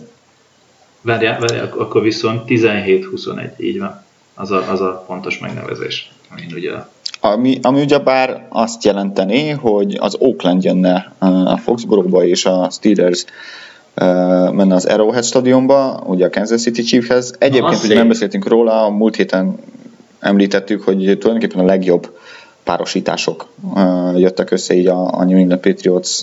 Várjál, 1.01 1.39
várjál, 1.39 1.73
akkor 1.79 2.03
viszont 2.03 2.43
17-21, 2.49 3.51
így 3.57 3.79
van. 3.79 4.05
Az 4.35 4.51
a, 4.51 4.71
az 4.71 4.81
a 4.81 5.05
pontos 5.07 5.39
megnevezés. 5.39 6.11
Amin 6.31 6.53
ugye 6.55 6.73
ami, 7.21 7.59
ami 7.63 7.81
ugye 7.81 7.99
bár 7.99 8.47
azt 8.49 8.85
jelenteni, 8.85 9.49
hogy 9.49 9.97
az 10.01 10.17
Oakland 10.19 10.65
jönne 10.65 11.13
a 11.45 11.57
Foxborough-ba 11.57 12.25
és 12.25 12.45
a 12.45 12.69
Steelers 12.71 13.25
menne 14.53 14.75
az 14.75 14.85
Arrowhead 14.85 15.25
stadionba, 15.25 16.03
ugye 16.07 16.27
a 16.27 16.31
Kansas 16.31 16.61
City 16.61 16.83
Chiefhez. 16.83 17.35
Egyébként 17.39 17.85
ugye 17.85 17.95
nem 17.95 18.09
beszéltünk 18.09 18.49
róla, 18.49 18.85
a 18.85 18.91
múlt 18.91 19.17
héten 19.17 19.59
említettük, 20.21 20.83
hogy 20.83 20.97
tulajdonképpen 20.97 21.59
a 21.59 21.65
legjobb 21.65 22.19
párosítások 22.67 23.49
jöttek 24.15 24.51
össze 24.51 24.75
így 24.75 24.87
a, 24.87 25.19
a 25.19 25.25
New 25.25 25.39
England 25.39 25.61
Patriots 25.61 26.21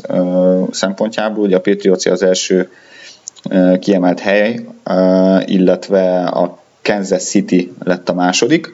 szempontjából. 0.72 1.44
Ugye 1.44 1.56
a 1.56 1.62
Patriots 1.62 2.06
az 2.06 2.24
első 2.24 2.70
kiemelt 3.80 4.20
hely, 4.20 4.66
illetve 5.46 6.24
a 6.24 6.58
Kansas 6.82 7.24
City 7.24 7.74
lett 7.84 8.10
a 8.10 8.14
második, 8.14 8.72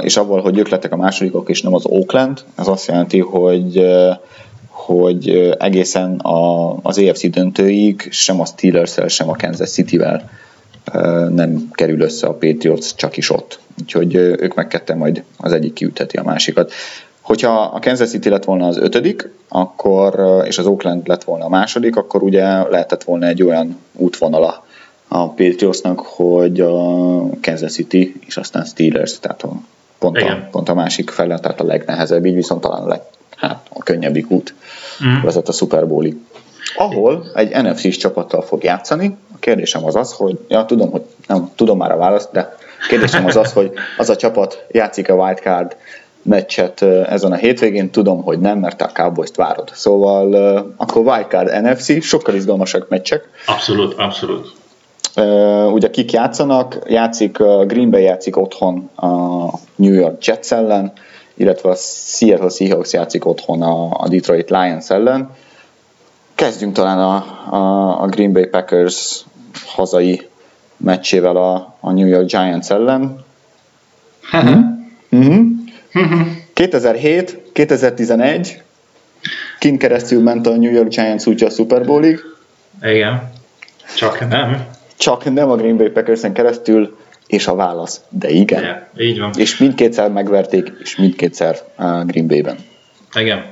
és 0.00 0.16
avval, 0.16 0.40
hogy 0.40 0.58
ők 0.58 0.68
lettek 0.68 0.92
a 0.92 0.96
másodikok, 0.96 1.48
és 1.48 1.62
nem 1.62 1.74
az 1.74 1.86
Oakland, 1.86 2.44
ez 2.56 2.68
azt 2.68 2.86
jelenti, 2.86 3.18
hogy 3.18 3.86
hogy 4.68 5.54
egészen 5.58 6.16
a, 6.16 6.72
az 6.82 6.98
AFC 6.98 7.30
döntőig 7.30 8.08
sem 8.10 8.40
a 8.40 8.44
steelers 8.44 8.98
sem 9.06 9.28
a 9.28 9.36
Kansas 9.36 9.70
City-vel 9.70 10.30
nem 11.34 11.68
kerül 11.72 12.00
össze 12.00 12.26
a 12.26 12.32
Patriots 12.32 12.94
csak 12.94 13.16
is 13.16 13.30
ott. 13.30 13.58
Úgyhogy 13.80 14.14
ők 14.14 14.54
megketten 14.54 14.96
majd 14.96 15.22
az 15.36 15.52
egyik 15.52 15.72
kiütheti 15.72 16.16
a 16.16 16.22
másikat. 16.22 16.72
Hogyha 17.20 17.60
a 17.60 17.78
Kansas 17.78 18.08
City 18.08 18.28
lett 18.28 18.44
volna 18.44 18.66
az 18.66 18.76
ötödik, 18.76 19.28
akkor, 19.48 20.42
és 20.46 20.58
az 20.58 20.66
Oakland 20.66 21.08
lett 21.08 21.24
volna 21.24 21.44
a 21.44 21.48
második, 21.48 21.96
akkor 21.96 22.22
ugye 22.22 22.68
lehetett 22.68 23.02
volna 23.02 23.26
egy 23.26 23.42
olyan 23.42 23.78
útvonala 23.92 24.64
a 25.08 25.28
Patriotsnak, 25.28 26.00
hogy 26.00 26.60
a 26.60 26.80
Kansas 27.40 27.72
City 27.72 28.20
és 28.26 28.36
aztán 28.36 28.64
Steelers, 28.64 29.18
tehát 29.18 29.42
a, 29.42 29.52
pont, 29.98 30.18
a, 30.18 30.48
pont 30.50 30.68
a 30.68 30.74
másik 30.74 31.10
fele, 31.10 31.38
tehát 31.38 31.60
a 31.60 31.64
legnehezebb, 31.64 32.24
így 32.24 32.34
viszont 32.34 32.60
talán 32.60 32.82
a, 32.82 32.88
leg, 32.88 33.00
hát, 33.36 33.66
a 33.68 33.82
könnyebbik 33.82 34.30
út 34.30 34.54
mm. 35.04 35.22
vezet 35.22 35.48
a 35.48 35.52
Super 35.52 35.86
Bowlig. 35.86 36.16
Ahol 36.76 37.30
egy 37.34 37.62
NFC-s 37.62 37.96
csapattal 37.96 38.42
fog 38.42 38.62
játszani, 38.62 39.16
a 39.34 39.38
kérdésem 39.38 39.84
az 39.84 39.96
az, 39.96 40.12
hogy, 40.12 40.38
ja, 40.48 40.64
tudom, 40.64 40.90
hogy 40.90 41.02
nem 41.26 41.50
tudom 41.56 41.78
már 41.78 41.92
a 41.92 41.96
választ, 41.96 42.32
de 42.32 42.40
a 42.80 42.86
kérdésem 42.88 43.26
az 43.26 43.36
az, 43.36 43.52
hogy 43.52 43.72
az 43.96 44.10
a 44.10 44.16
csapat 44.16 44.66
játszik 44.70 45.08
a 45.08 45.14
wildcard 45.14 45.76
meccset 46.22 46.82
ezen 46.82 47.32
a 47.32 47.36
hétvégén, 47.36 47.90
tudom, 47.90 48.22
hogy 48.22 48.38
nem, 48.38 48.58
mert 48.58 48.82
a 48.82 48.86
Cowboys-t 48.86 49.36
várod. 49.36 49.70
Szóval 49.74 50.34
akkor 50.76 51.06
wildcard 51.06 51.62
NFC, 51.62 52.02
sokkal 52.02 52.34
izgalmasak 52.34 52.88
meccsek. 52.88 53.28
Abszolút, 53.46 53.94
abszolút. 53.94 54.52
Uh, 55.16 55.72
ugye 55.72 55.90
kik 55.90 56.12
játszanak? 56.12 56.78
Játszik, 56.86 57.38
uh, 57.40 57.66
Green 57.66 57.90
Bay 57.90 58.02
játszik 58.02 58.36
otthon 58.36 58.90
a 58.96 59.08
New 59.74 59.92
York 59.92 60.24
Jets 60.24 60.52
ellen, 60.52 60.92
illetve 61.34 61.70
a 61.70 61.74
Seattle 61.74 62.48
Seahawks 62.48 62.92
játszik 62.92 63.26
otthon 63.26 63.62
a, 63.62 63.90
a 63.90 64.08
Detroit 64.08 64.50
Lions 64.50 64.90
ellen. 64.90 65.30
Kezdjünk 66.42 66.74
talán 66.74 66.98
a, 66.98 67.14
a, 67.54 68.02
a 68.02 68.06
Green 68.06 68.32
Bay 68.32 68.46
Packers 68.46 69.24
hazai 69.66 70.28
meccsével 70.76 71.36
a, 71.36 71.76
a 71.80 71.92
New 71.92 72.06
York 72.06 72.26
Giants 72.26 72.70
ellen. 72.70 73.24
mm-hmm. 75.16 75.50
2007, 76.52 77.42
2011, 77.52 78.62
kint 79.58 79.78
keresztül 79.78 80.22
ment 80.22 80.46
a 80.46 80.56
New 80.56 80.72
York 80.72 80.88
Giants 80.88 81.26
útja 81.26 81.46
a 81.46 81.50
Super 81.50 81.84
Bowlig. 81.84 82.20
Igen, 82.82 83.32
csak 83.96 84.28
nem. 84.28 84.66
Csak 84.96 85.32
nem 85.32 85.50
a 85.50 85.56
Green 85.56 85.76
Bay 85.76 85.88
packers 85.88 86.20
keresztül, 86.32 86.96
és 87.26 87.46
a 87.46 87.54
válasz, 87.54 88.00
de 88.08 88.28
igen. 88.28 88.62
Yeah, 88.62 88.78
így 88.98 89.18
van. 89.18 89.30
És 89.36 89.56
mindkétszer 89.56 90.10
megverték, 90.10 90.72
és 90.82 90.96
mindkétszer 90.96 91.56
uh, 91.78 92.04
Green 92.06 92.26
Bay-ben. 92.26 92.56
Igen, 93.14 93.44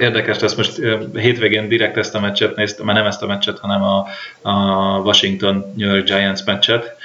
érdekes 0.00 0.38
lesz, 0.38 0.54
most 0.54 0.80
hétvégén 1.14 1.68
direkt 1.68 1.96
ezt 1.96 2.14
a 2.14 2.20
meccset 2.20 2.56
néztem, 2.56 2.86
már 2.86 2.94
nem 2.94 3.06
ezt 3.06 3.22
a 3.22 3.26
meccset, 3.26 3.58
hanem 3.58 3.82
a, 3.82 4.06
a 4.42 4.52
Washington 4.98 5.72
New 5.76 5.88
York 5.88 6.04
Giants 6.04 6.44
meccset. 6.44 6.96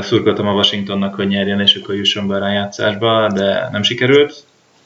Szurkoltam 0.00 0.46
a 0.46 0.52
Washingtonnak, 0.52 1.14
hogy 1.14 1.26
nyerjen, 1.26 1.60
és 1.60 1.74
akkor 1.74 1.94
jusson 1.94 2.28
be 2.28 2.34
a 2.34 2.38
rájátszásba, 2.38 3.28
de 3.34 3.68
nem 3.72 3.82
sikerült. 3.82 4.34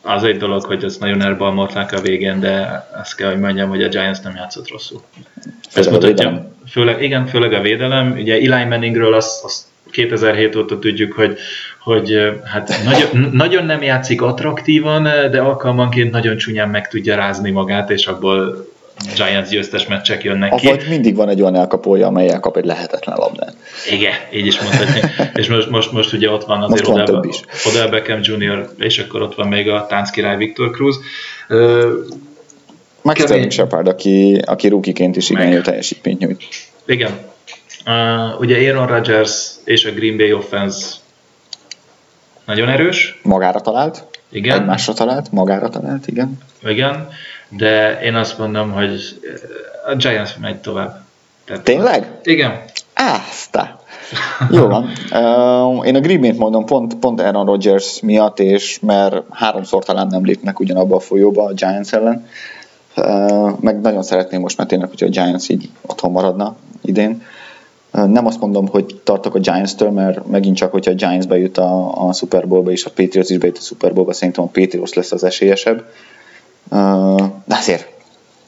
Az 0.03 0.22
egy 0.22 0.36
dolog, 0.36 0.64
hogy 0.64 0.84
ezt 0.84 1.01
nagyon 1.01 1.22
elbalmolták 1.22 1.92
a 1.92 2.01
végén, 2.01 2.40
de 2.40 2.86
azt 3.01 3.16
kell, 3.16 3.30
hogy 3.30 3.40
mondjam, 3.40 3.68
hogy 3.68 3.82
a 3.82 3.88
Giants 3.88 4.22
nem 4.22 4.34
játszott 4.36 4.68
rosszul. 4.70 5.03
Ezt 5.74 5.90
mutatja, 5.90 6.53
főleg, 6.70 7.03
igen, 7.03 7.26
főleg 7.26 7.53
a 7.53 7.61
védelem. 7.61 8.12
Ugye 8.12 8.34
Eli 8.34 8.64
Manningről 8.64 9.14
azt, 9.14 9.45
azt 9.45 9.64
2007 9.90 10.57
óta 10.57 10.78
tudjuk, 10.78 11.12
hogy, 11.12 11.38
hogy 11.85 12.41
hát 12.45 12.74
nagyon, 12.85 13.30
nagyon 13.32 13.64
nem 13.64 13.82
játszik 13.82 14.22
attraktívan, 14.22 15.03
de 15.03 15.41
alkalmanként 15.41 16.11
nagyon 16.11 16.37
csúnyán 16.37 16.68
meg 16.68 16.89
tudja 16.89 17.16
rázni 17.16 17.51
magát, 17.51 17.91
és 17.91 18.07
abból 18.07 18.66
Giants 19.14 19.49
győztes 19.49 19.87
meccsek 19.87 20.22
jönnek 20.22 20.55
ki. 20.55 20.66
Vagy 20.66 20.85
mindig 20.89 21.16
van 21.16 21.28
egy 21.28 21.41
olyan 21.41 21.55
elkapója, 21.55 22.07
amely 22.07 22.28
elkap 22.28 22.57
egy 22.57 22.64
lehetetlen 22.64 23.16
labdát. 23.16 23.57
Igen, 23.91 24.14
így 24.32 24.47
is 24.47 24.61
mondhatni. 24.61 25.01
és 25.41 25.49
most, 25.49 25.70
most, 25.70 25.93
most 25.93 26.12
ugye 26.12 26.30
ott 26.30 26.45
van 26.45 26.62
azért 26.62 26.87
van 26.87 27.28
is. 27.28 27.41
Odell 27.64 27.89
Beckham 27.89 28.20
Jr., 28.22 28.68
és 28.78 28.99
akkor 28.99 29.22
ott 29.22 29.35
van 29.35 29.49
még 29.49 29.68
a 29.68 29.87
tánckirály 29.87 30.37
Victor 30.37 30.70
Cruz. 30.70 30.97
Meg 33.03 33.16
Sterling 33.16 33.51
Shepard, 33.51 33.89
aki, 33.89 34.41
aki 34.45 34.68
rukiként 34.68 35.16
is 35.16 35.30
igen 35.30 35.51
jó 35.51 35.61
teljesítményt 35.61 36.18
nyújt. 36.18 36.45
Igen. 36.87 37.11
Uh, 37.87 38.41
ugye 38.41 38.70
Aaron 38.70 38.87
Rodgers 38.87 39.51
és 39.64 39.85
a 39.85 39.91
Green 39.91 40.16
Bay 40.16 40.32
offense 40.32 41.03
nagyon 42.45 42.68
erős. 42.68 43.20
Magára 43.22 43.61
talált. 43.61 44.05
Igen. 44.30 44.61
Egymásra 44.61 44.92
talált, 44.92 45.32
magára 45.32 45.68
talált, 45.68 46.07
igen. 46.07 46.38
Igen, 46.62 47.09
de 47.49 48.01
én 48.01 48.14
azt 48.14 48.38
mondom, 48.38 48.72
hogy 48.72 49.20
a 49.86 49.95
Giants 49.95 50.36
megy 50.40 50.57
tovább. 50.57 51.01
Tehát 51.45 51.62
Tényleg? 51.62 52.07
Igen. 52.22 52.62
Ászta. 52.95 53.80
Jó 54.51 54.66
van. 54.66 54.84
Uh, 55.11 55.86
én 55.86 55.97
a 55.97 56.01
Green 56.01 56.20
Bay-t 56.20 56.38
mondom 56.38 56.64
pont, 56.64 56.95
pont 56.95 57.20
Aaron 57.20 57.47
Rodgers 57.47 58.01
miatt, 58.01 58.38
és 58.38 58.78
mert 58.80 59.22
háromszor 59.30 59.84
talán 59.84 60.07
nem 60.07 60.24
lépnek 60.24 60.61
ugyanabba 60.61 60.97
a 60.97 61.01
folyóba 61.01 61.45
a 61.45 61.53
Giants 61.53 61.92
ellen. 61.92 62.26
Uh, 62.97 63.61
meg 63.61 63.80
nagyon 63.80 64.03
szeretném 64.03 64.40
most 64.40 64.57
már 64.57 64.66
tényleg, 64.66 64.88
hogy 64.88 65.03
a 65.03 65.09
Giants 65.09 65.49
így 65.49 65.70
otthon 65.86 66.11
maradna 66.11 66.57
idén. 66.82 67.22
Nem 67.95 68.26
azt 68.26 68.40
mondom, 68.40 68.68
hogy 68.68 69.01
tartok 69.05 69.34
a 69.34 69.38
Giants-től, 69.38 69.90
mert 69.90 70.26
megint 70.26 70.57
csak, 70.57 70.72
hogyha 70.72 70.90
a 70.90 70.95
Giants 70.95 71.26
bejut 71.26 71.59
a, 71.59 72.07
a 72.09 72.12
Super 72.12 72.49
Bowl-ba, 72.49 72.70
és 72.70 72.84
a 72.84 72.90
Patriots 72.90 73.30
is 73.30 73.38
bejut 73.38 73.59
a 73.59 73.61
Super 73.61 73.92
Bowl-ba, 73.92 74.12
szerintem 74.12 74.45
a 74.45 74.49
Patriots 74.53 74.95
lesz 74.95 75.12
az 75.12 75.24
esélyesebb. 75.24 75.84
De 77.45 77.57
azért, 77.57 77.93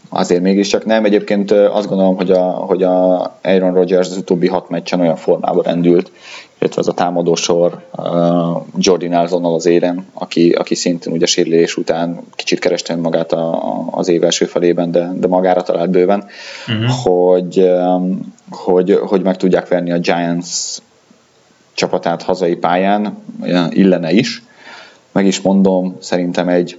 azért 0.09 0.43
mégiscsak 0.43 0.85
nem. 0.85 1.05
Egyébként 1.05 1.51
azt 1.51 1.89
gondolom, 1.89 2.17
hogy 2.17 2.31
a, 2.31 2.43
hogy 2.43 2.83
a 2.83 3.21
Aaron 3.43 3.75
Rodgers 3.75 4.09
az 4.09 4.17
utóbbi 4.17 4.49
hat 4.49 4.69
meccsen 4.69 5.01
olyan 5.01 5.17
formában 5.17 5.63
rendült, 5.63 6.11
illetve 6.59 6.81
az 6.81 6.89
a 6.89 6.93
támadósor 6.93 7.83
uh, 7.97 8.63
Jordi 8.79 9.07
Nelsonnal 9.07 9.55
az 9.55 9.67
éren, 9.67 10.07
aki, 10.15 10.51
aki 10.51 10.75
szintén 10.75 11.13
ugye 11.13 11.27
sérülés 11.27 11.77
után 11.77 12.21
kicsit 12.35 12.59
kereste 12.59 12.97
magát 12.97 13.33
a, 13.33 13.55
a, 13.55 13.89
az 13.91 14.09
év 14.09 14.25
első 14.25 14.45
felében, 14.45 14.91
de, 14.91 15.13
de 15.15 15.27
magára 15.27 15.63
talált 15.63 15.91
bőven, 15.91 16.25
uh-huh. 16.69 16.91
hogy, 17.03 17.61
um, 17.61 18.35
hogy, 18.51 19.01
hogy 19.07 19.23
meg 19.23 19.37
tudják 19.37 19.69
verni 19.69 19.93
a 19.93 19.99
Giants 19.99 20.79
csapatát 21.75 22.23
hazai 22.23 22.55
pályán, 22.57 23.23
illene 23.71 24.13
is. 24.13 24.43
Meg 25.13 25.27
is 25.27 25.41
mondom, 25.41 25.97
szerintem 26.01 26.49
egy 26.49 26.79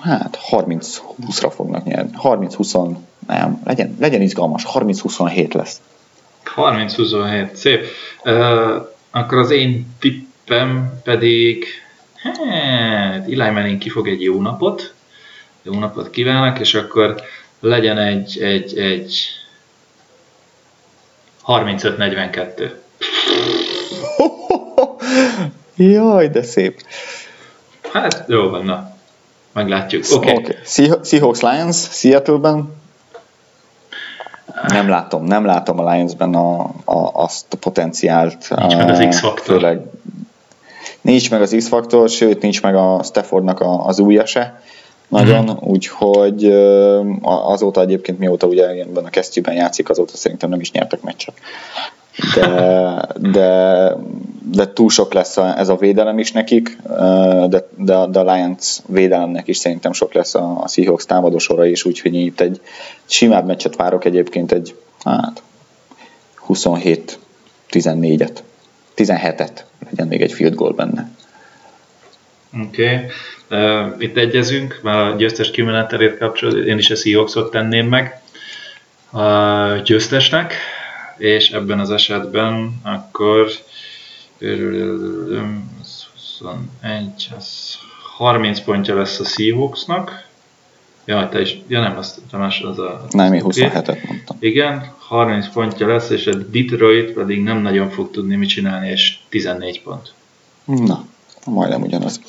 hát 0.00 0.38
30-20-ra 0.50 1.52
fognak 1.54 1.84
nyerni. 1.84 2.10
30-20, 2.22 2.96
nem, 3.26 3.60
legyen, 3.64 3.96
legyen 4.00 4.22
izgalmas, 4.22 4.66
30-27 4.72 5.54
lesz. 5.54 5.80
30-27, 6.56 7.54
szép. 7.54 7.86
Uh, 8.24 8.88
akkor 9.10 9.38
az 9.38 9.50
én 9.50 9.96
tippem 9.98 11.00
pedig, 11.02 11.64
hát, 12.14 12.38
Eli 13.26 13.50
Manning 13.50 13.78
kifog 13.78 14.08
egy 14.08 14.22
jó 14.22 14.40
napot, 14.40 14.94
jó 15.62 15.78
napot 15.78 16.10
kívánok, 16.10 16.58
és 16.58 16.74
akkor 16.74 17.22
legyen 17.60 17.98
egy, 17.98 18.38
egy, 18.42 18.78
egy 18.78 19.28
35-42. 21.46 22.70
Jaj, 25.92 26.28
de 26.28 26.42
szép. 26.42 26.82
Hát, 27.92 28.24
jó 28.28 28.48
van, 28.48 28.64
na. 28.64 28.89
Meglátjuk. 29.52 30.04
Oké. 30.12 30.32
Okay. 30.32 30.54
okay. 30.74 30.98
Seahawks 31.02 31.40
Lions, 31.40 31.76
Seattle-ben? 31.90 32.78
Nem 34.68 34.88
látom, 34.88 35.24
nem 35.24 35.44
látom 35.44 35.78
a 35.78 35.92
Lionsben 35.92 36.34
a, 36.34 36.60
a, 36.84 37.10
azt 37.12 37.46
a 37.50 37.56
potenciált. 37.56 38.54
Nincs 38.56 38.76
meg 38.76 38.88
az 38.88 39.06
X-faktor. 39.08 39.44
Főleg, 39.44 39.80
nincs 41.00 41.30
meg 41.30 41.42
az 41.42 41.54
X-faktor, 41.56 42.08
sőt 42.08 42.42
nincs 42.42 42.62
meg 42.62 42.74
a 42.74 43.02
Staffordnak 43.02 43.60
a, 43.60 43.86
az 43.86 43.98
újja 43.98 44.26
se 44.26 44.60
nagyon, 45.10 45.48
hmm. 45.48 45.58
úgyhogy 45.60 46.44
azóta 47.22 47.80
egyébként 47.80 48.18
mióta 48.18 48.46
ugye 48.46 48.68
ebben 48.68 49.04
a 49.04 49.08
kesztyűben 49.08 49.54
játszik, 49.54 49.88
azóta 49.88 50.16
szerintem 50.16 50.50
nem 50.50 50.60
is 50.60 50.70
nyertek 50.72 51.00
meccset. 51.00 51.34
De, 52.34 53.06
de, 53.16 53.92
de 54.50 54.72
túl 54.72 54.90
sok 54.90 55.12
lesz 55.12 55.36
a, 55.36 55.58
ez 55.58 55.68
a 55.68 55.76
védelem 55.76 56.18
is 56.18 56.32
nekik, 56.32 56.76
de, 57.48 57.68
de, 57.76 58.06
de 58.06 58.18
a 58.18 58.34
Lions 58.34 58.78
védelemnek 58.86 59.48
is 59.48 59.56
szerintem 59.56 59.92
sok 59.92 60.12
lesz 60.12 60.34
a, 60.34 60.62
a 60.62 60.68
Seahawks 60.68 61.04
támadósora 61.04 61.66
is, 61.66 61.84
úgyhogy 61.84 62.14
itt 62.14 62.40
egy 62.40 62.60
simább 63.04 63.46
meccset 63.46 63.76
várok 63.76 64.04
egyébként 64.04 64.52
egy 64.52 64.74
hát 65.04 65.42
27-14-et, 66.48 68.38
17-et, 68.96 69.60
legyen 69.90 70.06
még 70.06 70.22
egy 70.22 70.32
field 70.32 70.54
goal 70.54 70.72
benne. 70.72 71.10
Oké. 72.66 72.84
Okay. 72.84 73.06
Uh, 73.50 73.94
itt 73.98 74.16
egyezünk, 74.16 74.80
mert 74.82 75.12
a 75.12 75.16
győztes 75.16 75.50
kimenetelét 75.50 76.18
kapcsolatban 76.18 76.66
én 76.66 76.78
is 76.78 76.90
a 76.90 76.94
Seahawksot 76.94 77.50
tenném 77.50 77.86
meg 77.86 78.20
a 79.10 79.76
győztesnek, 79.84 80.54
és 81.20 81.50
ebben 81.50 81.80
az 81.80 81.90
esetben 81.90 82.80
akkor 82.82 83.48
21, 84.38 84.68
az 87.36 87.78
30 88.16 88.60
pontja 88.60 88.94
lesz 88.94 89.20
a 89.20 89.24
Seahawksnak. 89.24 90.28
Ja, 91.04 91.28
te 91.28 91.40
is, 91.40 91.60
ja 91.68 91.80
nem, 91.80 91.96
azt 91.96 92.20
Tamás 92.30 92.60
az 92.60 92.78
a... 92.78 93.04
Nem, 93.10 93.32
én 93.32 93.42
27-et 93.44 94.06
mondtam. 94.06 94.36
Igen, 94.40 94.92
30 94.98 95.52
pontja 95.52 95.86
lesz, 95.86 96.10
és 96.10 96.26
a 96.26 96.34
Detroit 96.34 97.12
pedig 97.12 97.42
nem 97.42 97.58
nagyon 97.58 97.90
fog 97.90 98.10
tudni 98.10 98.36
mit 98.36 98.48
csinálni, 98.48 98.88
és 98.88 99.18
14 99.28 99.82
pont. 99.82 100.12
Na, 100.64 101.04
majdnem 101.46 101.82
ugyanaz. 101.82 102.20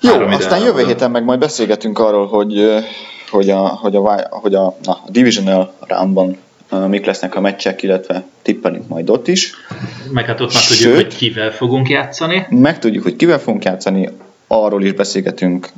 Jó, 0.00 0.10
Három 0.10 0.30
aztán 0.30 0.62
jövő 0.62 0.86
héten 0.86 1.10
meg 1.10 1.24
majd 1.24 1.38
beszélgetünk 1.38 1.98
arról, 1.98 2.26
hogy, 2.26 2.84
hogy 3.30 3.50
a, 3.50 3.68
hogy 3.68 3.96
a, 3.96 4.28
hogy 4.30 4.54
a, 4.54 4.66
a 4.66 4.98
Divisional 5.08 5.72
roundban 5.80 6.38
mik 6.88 7.06
lesznek 7.06 7.34
a 7.34 7.40
meccsek, 7.40 7.82
illetve 7.82 8.24
tippelünk 8.42 8.88
majd 8.88 9.10
ott 9.10 9.28
is. 9.28 9.54
Meg 10.12 10.24
hát 10.24 10.40
ott 10.40 10.52
már 10.52 10.62
tudjuk, 10.62 10.94
hogy 10.94 11.16
kivel 11.16 11.50
fogunk 11.50 11.88
játszani. 11.88 12.46
Meg 12.50 12.78
tudjuk, 12.78 13.02
hogy 13.02 13.16
kivel 13.16 13.38
fogunk 13.38 13.64
játszani, 13.64 14.08
arról 14.46 14.84
is 14.84 14.92
beszélgetünk 14.92 15.68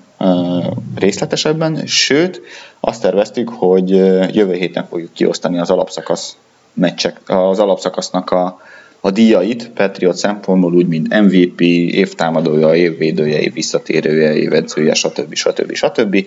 részletesebben, 0.95 1.87
sőt, 1.87 2.41
azt 2.81 3.03
terveztük, 3.03 3.49
hogy 3.49 3.89
jövő 4.35 4.53
héten 4.53 4.87
fogjuk 4.87 5.13
kiosztani 5.13 5.59
az 5.59 5.71
alapszakasz 5.71 6.37
meccsek, 6.73 7.21
az 7.27 7.59
alapszakasznak 7.59 8.31
a, 8.31 8.61
a 9.01 9.11
díjait 9.11 9.71
Patriot 9.75 10.17
szempontból 10.17 10.75
úgy, 10.75 10.89
mint 10.89 11.21
MVP, 11.21 11.61
évtámadója, 11.91 12.75
évvédője, 12.75 13.41
év 13.41 13.53
visszatérője, 13.53 14.35
évedzője, 14.35 14.95
stb. 14.95 15.35
stb. 15.35 15.75
stb. 15.75 16.27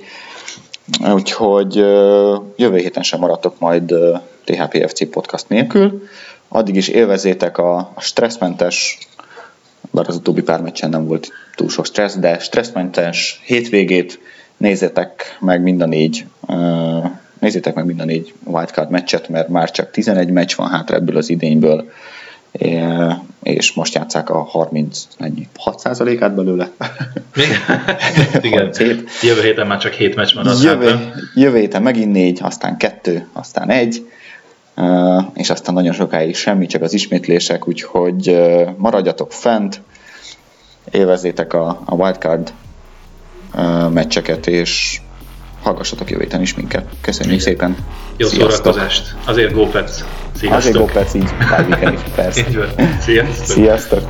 Úgyhogy 1.13 1.75
jövő 2.55 2.77
héten 2.77 3.03
sem 3.03 3.19
maradtok 3.19 3.59
majd 3.59 3.93
THPFC 4.45 5.09
podcast 5.09 5.49
nélkül. 5.49 6.07
Addig 6.47 6.75
is 6.75 6.87
élvezétek 6.87 7.57
a 7.57 7.93
stresszmentes, 7.99 8.97
bár 9.91 10.07
az 10.07 10.15
utóbbi 10.15 10.41
pár 10.41 10.61
meccsen 10.61 10.89
nem 10.89 11.07
volt 11.07 11.31
túl 11.55 11.69
sok 11.69 11.85
stressz, 11.85 12.17
de 12.17 12.39
stresszmentes 12.39 13.41
hétvégét 13.43 14.19
nézzétek 14.57 15.37
meg 15.39 15.61
mind 15.61 15.81
a 15.81 15.85
négy 15.85 16.25
nézzétek 17.39 17.73
meg 17.73 17.85
mind 17.85 17.99
a 17.99 18.05
négy 18.05 18.33
wildcard 18.43 18.89
meccset, 18.89 19.29
mert 19.29 19.47
már 19.47 19.71
csak 19.71 19.91
11 19.91 20.29
meccs 20.29 20.55
van 20.55 20.69
hátra 20.69 20.95
ebből 20.95 21.17
az 21.17 21.29
idényből 21.29 21.91
és 23.43 23.73
most 23.73 23.93
játszák 23.93 24.29
a 24.29 24.43
30, 24.43 25.07
ennyi, 25.17 25.47
6%-át 25.65 26.35
belőle. 26.35 26.69
Igen, 28.41 28.71
jövő 29.21 29.41
héten 29.41 29.67
már 29.67 29.77
csak 29.77 29.93
7 29.93 30.15
meccs 30.15 30.33
van 30.33 30.61
jövő, 30.61 31.13
jövő 31.35 31.57
héten 31.57 31.81
megint 31.81 32.11
4, 32.11 32.39
aztán 32.41 32.77
2, 32.77 33.27
aztán 33.33 33.69
1, 33.69 34.05
és 35.33 35.49
aztán 35.49 35.73
nagyon 35.73 35.93
sokáig 35.93 36.35
semmi, 36.35 36.65
csak 36.65 36.81
az 36.81 36.93
ismétlések, 36.93 37.67
úgyhogy 37.67 38.37
maradjatok 38.77 39.31
fent, 39.31 39.81
élvezzétek 40.91 41.53
a, 41.53 41.81
a 41.85 41.95
wildcard 41.95 42.53
meccseket, 43.89 44.47
és 44.47 45.01
hallgassatok 45.61 46.09
jövő 46.09 46.23
héten 46.23 46.41
is 46.41 46.55
minket. 46.55 46.85
Köszönjük 47.01 47.41
Igen. 47.41 47.45
szépen! 47.45 47.75
Jó 48.17 48.27
Sziasztok. 48.27 48.51
szórakozást! 48.51 49.15
Azért 49.25 49.53
GoPets! 49.53 49.91
Sziasztok! 50.35 50.51
Azért 50.51 50.77
GoPets 50.77 51.13
így, 51.13 51.29
bármiken 51.49 51.93
is, 51.93 51.99
persze. 52.15 52.45
Sziasztok! 53.05 53.45
Sziasztok! 53.45 54.07